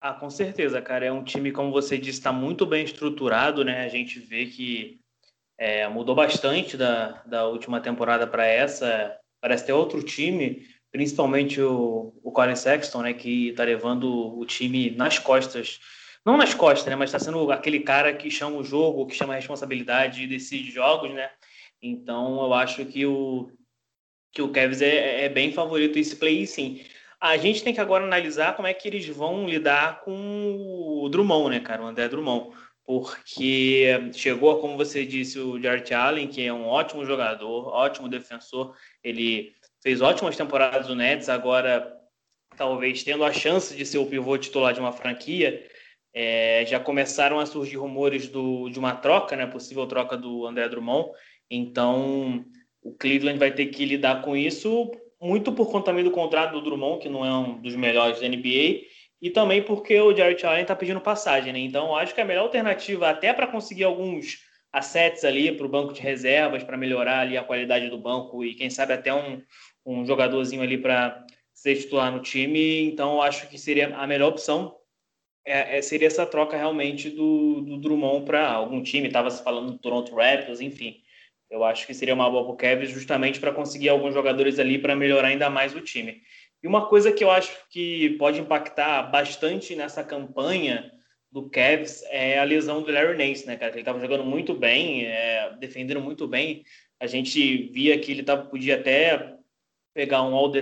Ah, 0.00 0.14
com 0.14 0.30
certeza, 0.30 0.80
cara. 0.80 1.06
É 1.06 1.10
um 1.10 1.24
time, 1.24 1.50
como 1.50 1.72
você 1.72 1.98
disse, 1.98 2.18
está 2.20 2.32
muito 2.32 2.64
bem 2.64 2.84
estruturado, 2.84 3.64
né? 3.64 3.84
A 3.84 3.88
gente 3.88 4.20
vê 4.20 4.46
que 4.46 5.00
é, 5.58 5.88
mudou 5.88 6.14
bastante 6.14 6.76
da, 6.76 7.20
da 7.26 7.48
última 7.48 7.80
temporada 7.80 8.28
para 8.28 8.46
essa. 8.46 9.18
Parece 9.40 9.66
ter 9.66 9.72
outro 9.72 10.04
time, 10.04 10.64
principalmente 10.92 11.60
o, 11.60 12.14
o 12.22 12.30
Colin 12.30 12.54
Sexton, 12.54 13.02
né? 13.02 13.12
Que 13.12 13.48
está 13.48 13.64
levando 13.64 14.38
o 14.38 14.46
time 14.46 14.92
nas 14.92 15.18
costas. 15.18 15.80
Não 16.24 16.36
nas 16.36 16.54
costas, 16.54 16.86
né? 16.86 16.96
Mas 16.96 17.08
está 17.08 17.18
sendo 17.18 17.50
aquele 17.50 17.80
cara 17.80 18.12
que 18.12 18.30
chama 18.30 18.56
o 18.56 18.64
jogo, 18.64 19.06
que 19.06 19.14
chama 19.14 19.32
a 19.32 19.36
responsabilidade 19.36 20.22
e 20.22 20.26
decide 20.26 20.70
jogos, 20.70 21.10
né? 21.12 21.30
Então, 21.82 22.42
eu 22.42 22.52
acho 22.52 22.84
que 22.84 23.06
o, 23.06 23.50
que 24.32 24.42
o 24.42 24.50
Cavs 24.50 24.82
é, 24.82 25.24
é 25.24 25.28
bem 25.28 25.52
favorito 25.52 25.98
esse 25.98 26.16
play, 26.16 26.46
sim. 26.46 26.84
A 27.20 27.36
gente 27.36 27.62
tem 27.62 27.74
que 27.74 27.80
agora 27.80 28.04
analisar 28.04 28.54
como 28.54 28.68
é 28.68 28.74
que 28.74 28.88
eles 28.88 29.06
vão 29.06 29.46
lidar 29.46 30.00
com 30.00 31.02
o 31.02 31.08
Drummond, 31.08 31.50
né, 31.50 31.60
cara? 31.60 31.82
O 31.82 31.86
André 31.86 32.08
Drummond. 32.08 32.54
Porque 32.84 33.86
chegou, 34.14 34.58
como 34.58 34.76
você 34.76 35.06
disse, 35.06 35.38
o 35.38 35.60
Jarrett 35.60 35.94
Allen, 35.94 36.28
que 36.28 36.44
é 36.44 36.52
um 36.52 36.66
ótimo 36.66 37.04
jogador, 37.04 37.68
ótimo 37.68 38.08
defensor. 38.08 38.74
Ele 39.04 39.54
fez 39.82 40.00
ótimas 40.00 40.36
temporadas 40.36 40.88
no 40.88 40.94
Nets, 40.94 41.28
agora 41.28 41.96
talvez 42.56 43.04
tendo 43.04 43.24
a 43.24 43.32
chance 43.32 43.76
de 43.76 43.86
ser 43.86 43.98
o 43.98 44.06
pivô 44.06 44.36
titular 44.36 44.74
de 44.74 44.80
uma 44.80 44.92
franquia. 44.92 45.64
É, 46.12 46.64
já 46.66 46.80
começaram 46.80 47.38
a 47.38 47.46
surgir 47.46 47.76
rumores 47.76 48.28
do, 48.28 48.68
de 48.68 48.78
uma 48.78 48.94
troca, 48.94 49.36
né, 49.36 49.46
possível 49.46 49.86
troca 49.86 50.16
do 50.16 50.46
André 50.46 50.68
Drummond. 50.68 51.10
Então, 51.50 52.44
o 52.82 52.92
Cleveland 52.92 53.38
vai 53.38 53.52
ter 53.52 53.66
que 53.66 53.84
lidar 53.84 54.22
com 54.22 54.36
isso 54.36 54.90
muito 55.20 55.52
por 55.52 55.70
conta 55.70 55.86
também 55.86 56.02
do 56.02 56.10
contrato 56.10 56.52
do 56.52 56.62
Drummond, 56.62 57.02
que 57.02 57.08
não 57.08 57.24
é 57.24 57.32
um 57.32 57.60
dos 57.60 57.76
melhores 57.76 58.20
da 58.20 58.28
NBA, 58.28 58.86
e 59.20 59.28
também 59.30 59.62
porque 59.62 60.00
o 60.00 60.16
Jarrett 60.16 60.46
Allen 60.46 60.62
está 60.62 60.74
pedindo 60.74 61.00
passagem, 61.00 61.52
né? 61.52 61.58
Então, 61.58 61.94
acho 61.94 62.14
que 62.14 62.20
a 62.22 62.24
melhor 62.24 62.44
alternativa, 62.44 63.10
até 63.10 63.32
para 63.34 63.46
conseguir 63.46 63.84
alguns 63.84 64.38
assets 64.72 65.24
ali 65.24 65.52
para 65.52 65.66
o 65.66 65.68
banco 65.68 65.92
de 65.92 66.00
reservas, 66.00 66.64
para 66.64 66.76
melhorar 66.76 67.20
ali 67.20 67.36
a 67.36 67.44
qualidade 67.44 67.90
do 67.90 67.98
banco 67.98 68.42
e 68.42 68.54
quem 68.54 68.70
sabe 68.70 68.94
até 68.94 69.12
um, 69.12 69.42
um 69.84 70.06
jogadorzinho 70.06 70.62
ali 70.62 70.78
para 70.78 71.22
ser 71.52 71.76
titular 71.76 72.10
no 72.10 72.22
time. 72.22 72.80
Então, 72.82 73.20
acho 73.20 73.46
que 73.48 73.58
seria 73.58 73.94
a 73.94 74.06
melhor 74.06 74.30
opção 74.30 74.74
é, 75.50 75.78
é, 75.78 75.82
seria 75.82 76.06
essa 76.06 76.24
troca 76.24 76.56
realmente 76.56 77.10
do, 77.10 77.60
do 77.62 77.76
Drummond 77.78 78.24
para 78.24 78.48
algum 78.48 78.82
time. 78.82 79.08
Estava 79.08 79.30
se 79.30 79.42
falando 79.42 79.72
do 79.72 79.78
Toronto 79.78 80.14
Raptors, 80.14 80.60
enfim. 80.60 81.02
Eu 81.50 81.64
acho 81.64 81.86
que 81.86 81.92
seria 81.92 82.14
uma 82.14 82.30
boa 82.30 82.44
para 82.44 82.52
o 82.52 82.56
Kevin 82.56 82.86
justamente 82.86 83.40
para 83.40 83.52
conseguir 83.52 83.88
alguns 83.88 84.14
jogadores 84.14 84.58
ali 84.58 84.78
para 84.78 84.94
melhorar 84.94 85.28
ainda 85.28 85.50
mais 85.50 85.74
o 85.74 85.80
time. 85.80 86.22
E 86.62 86.68
uma 86.68 86.86
coisa 86.86 87.10
que 87.10 87.24
eu 87.24 87.30
acho 87.30 87.50
que 87.68 88.10
pode 88.10 88.38
impactar 88.40 89.02
bastante 89.10 89.74
nessa 89.74 90.04
campanha 90.04 90.92
do 91.32 91.48
Cavs 91.48 92.02
é 92.10 92.38
a 92.38 92.44
lesão 92.44 92.82
do 92.82 92.92
Larry 92.92 93.16
Nance, 93.16 93.46
né, 93.46 93.56
cara? 93.56 93.72
Ele 93.72 93.80
estava 93.80 94.00
jogando 94.00 94.24
muito 94.24 94.54
bem, 94.54 95.06
é, 95.06 95.56
defendendo 95.58 96.00
muito 96.00 96.28
bem. 96.28 96.64
A 97.00 97.06
gente 97.06 97.70
via 97.72 97.98
que 97.98 98.12
ele 98.12 98.22
tava, 98.22 98.44
podia 98.44 98.76
até 98.76 99.36
pegar 99.94 100.22
um 100.22 100.34
All 100.34 100.52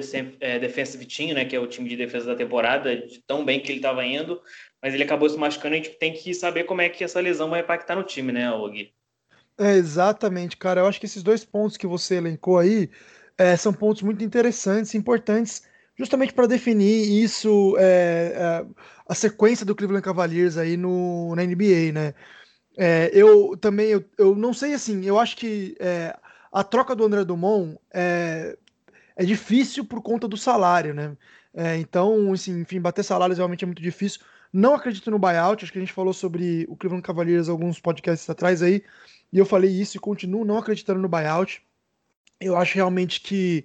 é, 0.41 0.59
Defensive 0.59 1.05
Team, 1.05 1.35
né, 1.35 1.45
que 1.45 1.55
é 1.55 1.61
o 1.61 1.67
time 1.67 1.89
de 1.89 1.97
defesa 1.97 2.27
da 2.27 2.37
temporada, 2.37 2.97
de 2.97 3.21
tão 3.27 3.45
bem 3.45 3.61
que 3.61 3.71
ele 3.71 3.79
estava 3.79 4.05
indo, 4.05 4.41
mas 4.83 4.95
ele 4.95 5.03
acabou 5.03 5.29
se 5.29 5.37
machucando. 5.37 5.75
A 5.75 5.79
gente 5.79 5.91
tem 5.91 6.13
que 6.13 6.33
saber 6.35 6.65
como 6.65 6.81
é 6.81 6.89
que 6.89 7.05
essa 7.05 7.21
lesão 7.21 7.51
vai 7.51 7.61
impactar 7.61 7.97
no 7.97 8.05
time, 8.05 8.33
né, 8.33 8.51
Og? 8.53 8.93
É, 9.59 9.73
exatamente, 9.75 10.57
cara. 10.57 10.83
Eu 10.83 10.87
acho 10.87 11.01
que 11.01 11.07
esses 11.07 11.23
dois 11.23 11.45
pontos 11.45 11.77
que 11.77 11.87
você 11.87 12.15
elencou 12.15 12.59
aí 12.59 12.89
é, 13.37 13.57
são 13.57 13.73
pontos 13.73 14.03
muito 14.03 14.23
interessantes, 14.23 14.95
importantes, 14.95 15.63
justamente 15.97 16.33
para 16.33 16.47
definir 16.47 17.23
isso, 17.23 17.77
é, 17.79 18.33
é, 18.37 18.67
a 19.07 19.15
sequência 19.15 19.67
do 19.67 19.75
Cleveland 19.75 20.05
Cavaliers 20.05 20.57
aí 20.57 20.77
no, 20.77 21.35
na 21.35 21.45
NBA, 21.45 21.93
né? 21.93 22.15
É, 22.77 23.11
eu 23.13 23.57
também, 23.57 23.89
eu, 23.89 24.05
eu 24.17 24.37
não 24.37 24.53
sei 24.53 24.75
assim, 24.75 25.05
eu 25.05 25.19
acho 25.19 25.37
que 25.37 25.77
é, 25.81 26.17
a 26.53 26.63
troca 26.63 26.95
do 26.95 27.05
André 27.05 27.25
Dumont 27.25 27.77
é, 27.93 28.57
é 29.17 29.25
difícil 29.25 29.85
por 29.85 30.01
conta 30.01 30.29
do 30.29 30.37
salário, 30.37 30.95
né? 30.95 31.17
então, 31.81 32.33
assim, 32.33 32.61
enfim, 32.61 32.81
bater 32.81 33.03
salários 33.03 33.37
realmente 33.37 33.65
é 33.65 33.67
muito 33.67 33.83
difícil. 33.83 34.21
Não 34.53 34.75
acredito 34.75 35.11
no 35.11 35.19
buyout, 35.19 35.63
acho 35.63 35.73
que 35.73 35.79
a 35.79 35.83
gente 35.83 35.93
falou 35.93 36.13
sobre 36.13 36.67
o 36.69 36.77
Cleveland 36.77 37.07
Cavaliers 37.07 37.49
alguns 37.49 37.81
podcasts 37.81 38.29
atrás 38.29 38.63
aí, 38.63 38.83
e 39.33 39.39
eu 39.39 39.45
falei 39.45 39.71
isso 39.71 39.97
e 39.97 40.01
continuo 40.01 40.45
não 40.45 40.59
acreditando 40.59 41.01
no 41.01 41.09
buyout. 41.09 41.63
Eu 42.41 42.57
acho 42.57 42.75
realmente 42.77 43.21
que, 43.21 43.65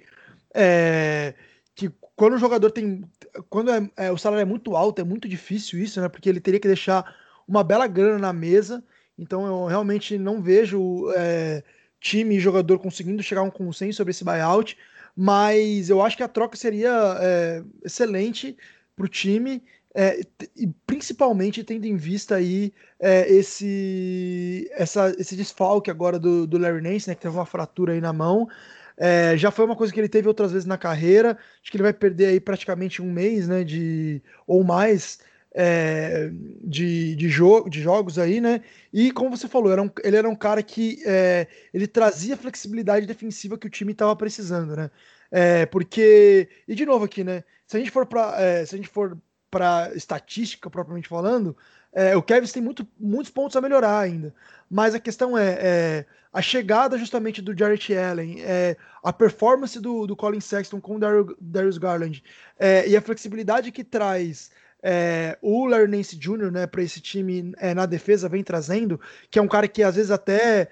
é, 0.53 1.33
que 1.73 1.89
quando 2.15 2.33
o 2.33 2.37
jogador 2.37 2.71
tem. 2.71 3.03
Quando 3.49 3.71
é, 3.71 3.89
é, 3.97 4.11
o 4.11 4.17
salário 4.17 4.41
é 4.41 4.45
muito 4.45 4.75
alto, 4.75 5.01
é 5.01 5.03
muito 5.03 5.27
difícil 5.27 5.79
isso, 5.79 6.01
né? 6.01 6.09
Porque 6.09 6.29
ele 6.29 6.39
teria 6.39 6.59
que 6.59 6.67
deixar 6.67 7.15
uma 7.47 7.63
bela 7.63 7.87
grana 7.87 8.19
na 8.19 8.33
mesa. 8.33 8.83
Então 9.17 9.45
eu 9.45 9.65
realmente 9.65 10.17
não 10.17 10.41
vejo 10.41 11.11
é, 11.15 11.63
time 11.99 12.35
e 12.35 12.39
jogador 12.39 12.79
conseguindo 12.79 13.23
chegar 13.23 13.41
a 13.41 13.45
um 13.45 13.51
consenso 13.51 13.97
sobre 13.97 14.11
esse 14.11 14.23
buyout. 14.23 14.77
mas 15.15 15.89
eu 15.89 16.01
acho 16.01 16.17
que 16.17 16.23
a 16.23 16.27
troca 16.27 16.57
seria 16.57 17.17
é, 17.21 17.63
excelente 17.83 18.57
para 18.95 19.05
o 19.05 19.09
time. 19.09 19.63
É, 19.95 20.21
e 20.55 20.67
principalmente 20.87 21.63
tendo 21.63 21.85
em 21.85 21.95
vista 21.95 22.35
aí 22.35 22.73
é, 22.99 23.31
esse, 23.31 24.67
essa, 24.73 25.13
esse 25.19 25.35
desfalque 25.35 25.91
agora 25.91 26.17
do, 26.17 26.47
do 26.47 26.57
Larry 26.57 26.81
Nance, 26.81 27.07
né, 27.07 27.13
que 27.13 27.21
teve 27.21 27.35
uma 27.35 27.45
fratura 27.45 27.93
aí 27.93 28.01
na 28.01 28.11
mão. 28.11 28.49
É, 28.97 29.35
já 29.37 29.51
foi 29.51 29.65
uma 29.65 29.75
coisa 29.75 29.93
que 29.93 29.99
ele 29.99 30.09
teve 30.09 30.27
outras 30.27 30.51
vezes 30.51 30.65
na 30.65 30.77
carreira. 30.77 31.37
Acho 31.61 31.71
que 31.71 31.77
ele 31.77 31.83
vai 31.83 31.93
perder 31.93 32.27
aí 32.27 32.39
praticamente 32.39 33.01
um 33.01 33.11
mês, 33.11 33.47
né? 33.47 33.63
De, 33.63 34.21
ou 34.47 34.63
mais 34.63 35.19
é, 35.53 36.29
de, 36.61 37.15
de, 37.15 37.29
jogo, 37.29 37.69
de 37.69 37.81
jogos 37.81 38.17
aí, 38.19 38.41
né? 38.41 38.61
E 38.91 39.11
como 39.11 39.35
você 39.35 39.47
falou, 39.47 39.71
era 39.71 39.81
um, 39.81 39.89
ele 40.03 40.17
era 40.17 40.29
um 40.29 40.35
cara 40.35 40.61
que 40.63 41.01
é, 41.05 41.47
ele 41.73 41.87
trazia 41.87 42.35
a 42.35 42.37
flexibilidade 42.37 43.05
defensiva 43.05 43.57
que 43.57 43.67
o 43.67 43.69
time 43.69 43.91
estava 43.91 44.15
precisando, 44.15 44.75
né? 44.75 44.91
É, 45.31 45.65
porque 45.65 46.47
e 46.67 46.75
de 46.75 46.85
novo 46.85 47.05
aqui, 47.05 47.23
né? 47.23 47.43
Se 47.67 47.77
a 47.77 47.79
gente 47.79 47.91
for 47.91 48.05
para 48.05 48.39
é, 48.41 48.65
se 48.65 48.75
a 48.75 48.77
gente 48.77 48.89
for 48.89 49.17
para 49.53 49.91
estatística 49.93 50.67
propriamente 50.67 51.07
falando, 51.07 51.55
é, 51.93 52.17
o 52.17 52.23
Kevin 52.23 52.47
tem 52.47 52.63
muito, 52.63 52.87
muitos 52.99 53.31
pontos 53.31 53.55
a 53.55 53.61
melhorar 53.61 53.99
ainda. 53.99 54.33
Mas 54.67 54.95
a 54.95 54.99
questão 54.99 55.37
é, 55.37 55.57
é 55.59 56.05
a 56.33 56.41
chegada 56.41 56.97
justamente 56.97 57.39
do 57.39 57.55
Jarrett 57.55 57.95
Allen, 57.95 58.41
é, 58.41 58.75
a 59.03 59.13
performance 59.13 59.79
do, 59.79 60.07
do 60.07 60.15
Colin 60.15 60.39
Sexton 60.39 60.81
com 60.81 60.95
o 60.95 61.35
Darius 61.39 61.77
Garland 61.77 62.23
é, 62.57 62.87
e 62.89 62.97
a 62.97 63.01
flexibilidade 63.01 63.71
que 63.71 63.83
traz 63.83 64.49
é, 64.81 65.37
o 65.39 65.67
Larry 65.67 65.87
Nance 65.87 66.17
Jr. 66.17 66.49
né, 66.51 66.65
para 66.65 66.81
esse 66.81 66.99
time 66.99 67.53
é, 67.57 67.75
na 67.75 67.85
defesa 67.85 68.27
vem 68.27 68.43
trazendo, 68.43 68.99
que 69.29 69.37
é 69.37 69.41
um 69.41 69.47
cara 69.47 69.67
que 69.67 69.83
às 69.83 69.95
vezes 69.95 70.09
até 70.09 70.69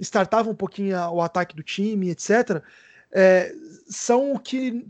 startava 0.00 0.50
um 0.50 0.54
pouquinho 0.54 0.96
o 1.10 1.22
ataque 1.22 1.56
do 1.56 1.62
time, 1.62 2.10
etc., 2.10 2.62
são 3.88 4.34
o 4.34 4.38
que 4.38 4.86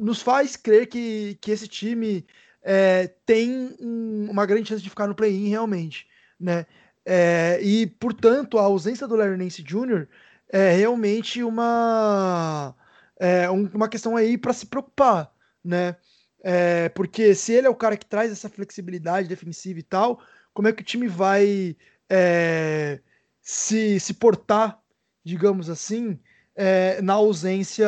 nos 0.00 0.22
faz 0.22 0.56
crer 0.56 0.86
que, 0.86 1.36
que 1.40 1.50
esse 1.50 1.68
time 1.68 2.26
é, 2.62 3.08
tem 3.26 3.76
um, 3.78 4.28
uma 4.30 4.46
grande 4.46 4.68
chance 4.68 4.82
de 4.82 4.88
ficar 4.88 5.06
no 5.06 5.14
play-in 5.14 5.48
realmente, 5.48 6.06
né? 6.38 6.66
É, 7.04 7.58
e, 7.62 7.86
portanto, 7.86 8.58
a 8.58 8.62
ausência 8.62 9.06
do 9.06 9.16
Larry 9.16 9.36
Nance 9.36 9.62
Jr. 9.62 10.06
é 10.48 10.72
realmente 10.72 11.42
uma, 11.42 12.74
é, 13.18 13.48
uma 13.50 13.88
questão 13.88 14.16
aí 14.16 14.38
para 14.38 14.52
se 14.52 14.66
preocupar, 14.66 15.32
né? 15.62 15.96
É, 16.42 16.88
porque 16.90 17.34
se 17.34 17.52
ele 17.52 17.66
é 17.66 17.70
o 17.70 17.74
cara 17.74 17.96
que 17.96 18.06
traz 18.06 18.32
essa 18.32 18.48
flexibilidade 18.48 19.28
defensiva 19.28 19.78
e 19.78 19.82
tal, 19.82 20.22
como 20.54 20.68
é 20.68 20.72
que 20.72 20.82
o 20.82 20.84
time 20.84 21.06
vai 21.06 21.76
é, 22.08 23.00
se, 23.42 24.00
se 24.00 24.14
portar, 24.14 24.80
digamos 25.22 25.68
assim, 25.68 26.18
é, 26.56 27.00
na 27.02 27.14
ausência 27.14 27.86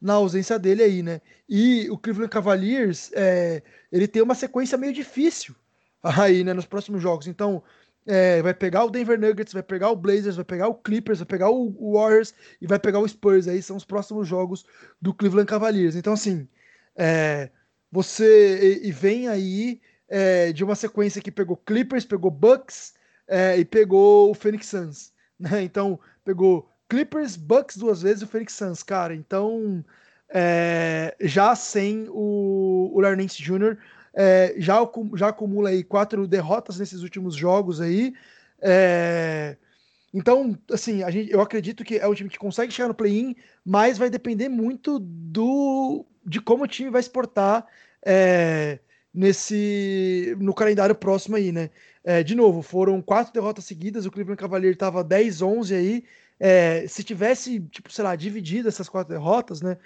na 0.00 0.14
ausência 0.14 0.58
dele 0.58 0.82
aí, 0.82 1.02
né? 1.02 1.20
E 1.48 1.88
o 1.90 1.98
Cleveland 1.98 2.30
Cavaliers, 2.30 3.10
é, 3.12 3.62
ele 3.92 4.08
tem 4.08 4.22
uma 4.22 4.34
sequência 4.34 4.78
meio 4.78 4.92
difícil 4.92 5.54
aí, 6.02 6.42
né, 6.44 6.54
nos 6.54 6.66
próximos 6.66 7.02
jogos. 7.02 7.26
Então, 7.26 7.62
é, 8.06 8.40
vai 8.42 8.54
pegar 8.54 8.84
o 8.84 8.90
Denver 8.90 9.18
Nuggets, 9.20 9.52
vai 9.52 9.62
pegar 9.62 9.90
o 9.90 9.96
Blazers, 9.96 10.36
vai 10.36 10.44
pegar 10.44 10.68
o 10.68 10.74
Clippers, 10.74 11.18
vai 11.18 11.26
pegar 11.26 11.50
o 11.50 11.92
Warriors 11.92 12.34
e 12.60 12.66
vai 12.66 12.78
pegar 12.78 12.98
o 12.98 13.08
Spurs. 13.08 13.46
Aí 13.46 13.62
são 13.62 13.76
os 13.76 13.84
próximos 13.84 14.26
jogos 14.26 14.64
do 15.00 15.12
Cleveland 15.12 15.48
Cavaliers. 15.48 15.96
Então, 15.96 16.14
assim, 16.14 16.48
é, 16.96 17.50
você 17.92 18.80
e, 18.82 18.90
vem 18.90 19.28
aí 19.28 19.80
é, 20.08 20.52
de 20.52 20.64
uma 20.64 20.74
sequência 20.74 21.20
que 21.20 21.30
pegou 21.30 21.56
Clippers, 21.56 22.04
pegou 22.04 22.30
Bucks 22.30 22.94
é, 23.28 23.58
e 23.58 23.64
pegou 23.64 24.30
o 24.30 24.34
Phoenix 24.34 24.66
Suns. 24.66 25.12
Né? 25.38 25.62
Então, 25.62 25.98
pegou 26.22 26.69
Clippers, 26.90 27.36
Bucks 27.36 27.76
duas 27.76 28.02
vezes 28.02 28.20
e 28.20 28.24
o 28.24 28.28
Phoenix 28.28 28.52
Suns, 28.52 28.82
cara. 28.82 29.14
Então, 29.14 29.84
é, 30.28 31.14
já 31.20 31.54
sem 31.54 32.06
o, 32.08 32.90
o 32.92 33.00
Larry 33.00 33.16
Nance 33.16 33.40
Jr., 33.40 33.78
é, 34.12 34.54
já, 34.58 34.76
já 35.14 35.28
acumula 35.28 35.68
aí 35.68 35.84
quatro 35.84 36.26
derrotas 36.26 36.78
nesses 36.80 37.02
últimos 37.02 37.36
jogos 37.36 37.80
aí. 37.80 38.12
É, 38.60 39.56
então, 40.12 40.58
assim, 40.72 41.04
a 41.04 41.10
gente, 41.10 41.30
eu 41.30 41.40
acredito 41.40 41.84
que 41.84 41.96
é 41.96 42.08
um 42.08 42.14
time 42.14 42.28
que 42.28 42.38
consegue 42.38 42.72
chegar 42.72 42.88
no 42.88 42.94
play-in, 42.94 43.36
mas 43.64 43.96
vai 43.96 44.10
depender 44.10 44.48
muito 44.48 44.98
do 44.98 46.04
de 46.26 46.40
como 46.40 46.64
o 46.64 46.68
time 46.68 46.90
vai 46.90 47.00
exportar 47.00 47.66
é, 48.04 48.80
nesse 49.14 50.36
no 50.40 50.52
calendário 50.52 50.94
próximo 50.94 51.36
aí, 51.36 51.52
né? 51.52 51.70
É, 52.02 52.22
de 52.24 52.34
novo, 52.34 52.62
foram 52.62 53.00
quatro 53.00 53.32
derrotas 53.32 53.64
seguidas, 53.64 54.06
o 54.06 54.10
Cleveland 54.10 54.40
Cavalier 54.40 54.72
estava 54.72 55.04
10-11 55.04 55.76
aí. 55.76 56.04
É, 56.40 56.86
se 56.88 57.04
tivesse, 57.04 57.60
tipo, 57.60 57.92
sei 57.92 58.02
lá, 58.02 58.16
dividido 58.16 58.68
essas 58.68 58.88
quatro 58.88 59.12
derrotas, 59.12 59.60
né? 59.60 59.76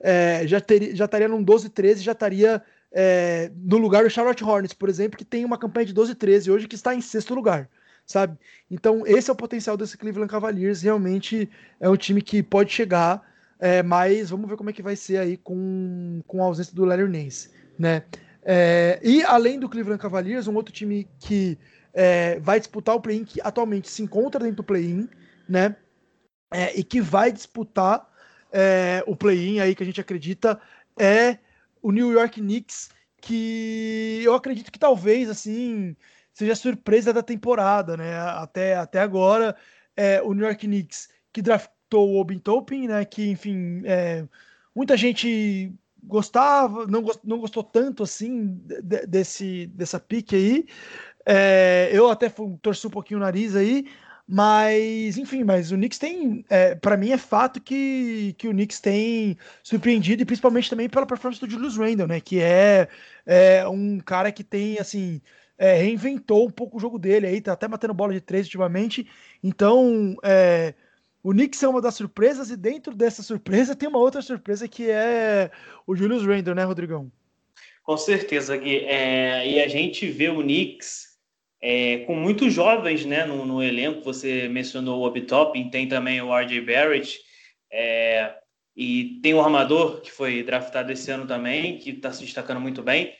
É, 0.00 0.46
já, 0.46 0.60
teria, 0.60 0.94
já 0.94 1.06
estaria 1.06 1.26
num 1.26 1.44
12-13, 1.44 1.96
já 1.96 2.12
estaria 2.12 2.62
é, 2.92 3.50
no 3.56 3.76
lugar 3.76 4.04
do 4.04 4.10
Charlotte 4.10 4.44
Hornets, 4.44 4.72
por 4.72 4.88
exemplo, 4.88 5.18
que 5.18 5.24
tem 5.24 5.44
uma 5.44 5.58
campanha 5.58 5.86
de 5.86 5.94
12-13 5.94 6.52
hoje 6.52 6.68
que 6.68 6.76
está 6.76 6.94
em 6.94 7.00
sexto 7.00 7.34
lugar, 7.34 7.68
sabe? 8.06 8.38
Então, 8.70 9.04
esse 9.04 9.28
é 9.28 9.32
o 9.32 9.36
potencial 9.36 9.76
desse 9.76 9.98
Cleveland 9.98 10.30
Cavaliers. 10.30 10.82
Realmente 10.82 11.50
é 11.80 11.90
um 11.90 11.96
time 11.96 12.22
que 12.22 12.42
pode 12.42 12.72
chegar, 12.72 13.20
é, 13.58 13.82
mas 13.82 14.30
vamos 14.30 14.48
ver 14.48 14.56
como 14.56 14.70
é 14.70 14.72
que 14.72 14.82
vai 14.82 14.94
ser 14.94 15.16
aí 15.16 15.36
com, 15.36 16.22
com 16.28 16.42
a 16.42 16.46
ausência 16.46 16.74
do 16.74 16.84
Larry 16.84 17.08
Nance, 17.08 17.50
né? 17.76 18.04
É, 18.44 19.00
e 19.02 19.22
além 19.24 19.58
do 19.58 19.68
Cleveland 19.68 20.00
Cavaliers, 20.00 20.46
um 20.46 20.54
outro 20.54 20.72
time 20.72 21.08
que 21.18 21.58
é, 21.92 22.38
vai 22.40 22.58
disputar 22.60 22.94
o 22.94 23.00
play-in, 23.00 23.24
que 23.24 23.40
atualmente 23.42 23.88
se 23.88 24.02
encontra 24.02 24.40
dentro 24.40 24.56
do 24.56 24.64
play-in, 24.64 25.08
né? 25.48 25.74
É, 26.50 26.78
e 26.78 26.84
que 26.84 27.00
vai 27.00 27.32
disputar 27.32 28.08
é, 28.52 29.02
o 29.06 29.16
play-in 29.16 29.60
aí 29.60 29.74
que 29.74 29.82
a 29.82 29.86
gente 29.86 30.00
acredita 30.00 30.60
é 30.98 31.38
o 31.82 31.90
New 31.90 32.12
York 32.12 32.40
Knicks, 32.40 32.90
que 33.20 34.20
eu 34.24 34.34
acredito 34.34 34.70
que 34.70 34.78
talvez 34.78 35.28
assim 35.28 35.96
seja 36.32 36.52
a 36.52 36.56
surpresa 36.56 37.12
da 37.12 37.22
temporada, 37.22 37.96
né? 37.96 38.16
Até, 38.18 38.76
até 38.76 39.00
agora, 39.00 39.56
é, 39.96 40.20
o 40.22 40.32
New 40.34 40.44
York 40.46 40.66
Knicks 40.66 41.08
que 41.32 41.42
draftou 41.42 42.10
o 42.10 42.20
Obin 42.20 42.38
Topin, 42.38 42.86
né? 42.88 43.04
Que 43.04 43.30
enfim, 43.30 43.82
é, 43.84 44.24
muita 44.74 44.96
gente 44.96 45.72
gostava, 46.02 46.86
não, 46.86 47.02
gost, 47.02 47.20
não 47.24 47.38
gostou 47.38 47.64
tanto 47.64 48.02
assim 48.02 48.60
de, 48.64 49.06
desse 49.06 49.66
dessa 49.68 49.98
pique 49.98 50.36
aí. 50.36 50.66
É, 51.26 51.90
eu 51.92 52.10
até 52.10 52.28
torci 52.60 52.86
um 52.86 52.90
pouquinho 52.90 53.18
o 53.18 53.22
nariz 53.22 53.56
aí, 53.56 53.86
mas, 54.26 55.18
enfim, 55.18 55.44
mas 55.44 55.70
o 55.70 55.76
Knicks 55.76 55.98
tem. 55.98 56.44
É, 56.48 56.74
para 56.74 56.96
mim 56.96 57.10
é 57.10 57.18
fato 57.18 57.60
que, 57.60 58.34
que 58.38 58.48
o 58.48 58.52
Knicks 58.52 58.80
tem 58.80 59.36
surpreendido, 59.62 60.22
e 60.22 60.26
principalmente 60.26 60.70
também 60.70 60.88
pela 60.88 61.06
performance 61.06 61.40
do 61.40 61.50
Julius 61.50 61.76
Randle, 61.76 62.06
né? 62.06 62.20
Que 62.20 62.40
é, 62.40 62.88
é 63.26 63.68
um 63.68 63.98
cara 64.00 64.32
que 64.32 64.42
tem, 64.42 64.78
assim. 64.78 65.20
É, 65.56 65.74
reinventou 65.74 66.48
um 66.48 66.50
pouco 66.50 66.76
o 66.76 66.80
jogo 66.80 66.98
dele 66.98 67.28
aí, 67.28 67.40
tá 67.40 67.52
até 67.52 67.68
batendo 67.68 67.94
bola 67.94 68.12
de 68.12 68.20
três 68.20 68.46
ultimamente. 68.46 69.08
Então, 69.42 70.16
é, 70.24 70.74
o 71.22 71.30
Knicks 71.30 71.62
é 71.62 71.68
uma 71.68 71.80
das 71.80 71.94
surpresas, 71.94 72.50
e 72.50 72.56
dentro 72.56 72.94
dessa 72.94 73.22
surpresa 73.22 73.74
tem 73.76 73.88
uma 73.88 73.98
outra 73.98 74.20
surpresa 74.20 74.66
que 74.66 74.90
é 74.90 75.50
o 75.86 75.94
Julius 75.94 76.26
Randle, 76.26 76.54
né, 76.54 76.64
Rodrigão? 76.64 77.12
Com 77.84 77.96
certeza, 77.96 78.56
Gui. 78.56 78.78
É, 78.78 79.46
e 79.46 79.62
a 79.62 79.68
gente 79.68 80.08
vê 80.08 80.28
o 80.30 80.42
Knicks 80.42 81.13
é, 81.66 82.00
com 82.00 82.14
muitos 82.14 82.52
jovens 82.52 83.06
né, 83.06 83.24
no, 83.24 83.46
no, 83.46 83.62
elenco. 83.62 84.02
Você 84.02 84.48
mencionou 84.48 85.00
o 85.00 85.06
Obitop, 85.06 85.70
tem 85.70 85.88
também 85.88 86.20
o 86.20 86.30
RJ 86.30 86.60
Barrett, 86.60 87.18
é, 87.72 88.34
e 88.76 89.18
tem 89.22 89.32
o 89.32 89.40
armador, 89.40 90.02
que 90.02 90.12
foi 90.12 90.42
draftado 90.42 90.92
esse 90.92 91.10
ano 91.10 91.26
também, 91.26 91.78
que 91.78 91.88
está 91.88 92.12
se 92.12 92.22
destacando 92.22 92.60
muito 92.60 92.82
bem. 92.82 93.16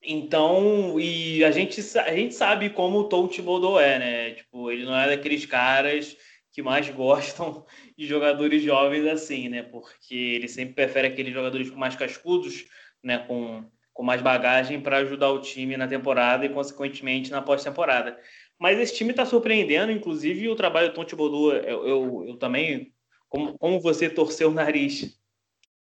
Então, 0.00 1.00
e 1.00 1.44
a 1.44 1.50
gente, 1.50 1.80
a 1.98 2.14
gente 2.14 2.32
sabe 2.32 2.70
como 2.70 2.98
o 2.98 3.08
Tom 3.08 3.26
Thibodeau 3.26 3.80
é, 3.80 3.98
né? 3.98 4.30
Tipo, 4.34 4.70
ele 4.70 4.84
não 4.84 4.96
é 4.96 5.08
daqueles 5.08 5.44
caras 5.44 6.16
que 6.52 6.62
mais 6.62 6.88
gostam 6.94 7.66
de 7.96 8.06
jogadores 8.06 8.62
jovens 8.62 9.04
assim, 9.04 9.48
né? 9.48 9.64
Porque 9.64 10.14
ele 10.14 10.46
sempre 10.46 10.74
prefere 10.74 11.08
aqueles 11.08 11.34
jogadores 11.34 11.68
mais 11.72 11.96
cascudos, 11.96 12.66
né? 13.02 13.18
Com 13.18 13.68
com 13.98 14.04
mais 14.04 14.22
bagagem 14.22 14.80
para 14.80 14.98
ajudar 14.98 15.28
o 15.32 15.40
time 15.40 15.76
na 15.76 15.88
temporada 15.88 16.46
e, 16.46 16.48
consequentemente, 16.48 17.32
na 17.32 17.42
pós-temporada. 17.42 18.16
Mas 18.56 18.78
esse 18.78 18.94
time 18.94 19.10
está 19.10 19.26
surpreendendo, 19.26 19.90
inclusive 19.90 20.48
o 20.48 20.54
trabalho 20.54 20.90
do 20.90 20.94
Tom 20.94 21.04
Thibodeau, 21.04 21.50
eu, 21.50 21.84
eu, 21.84 22.24
eu 22.28 22.36
também, 22.36 22.92
como, 23.28 23.58
como, 23.58 23.80
você 23.80 24.08
torceu 24.08 24.50
o 24.50 24.54
nariz, 24.54 25.20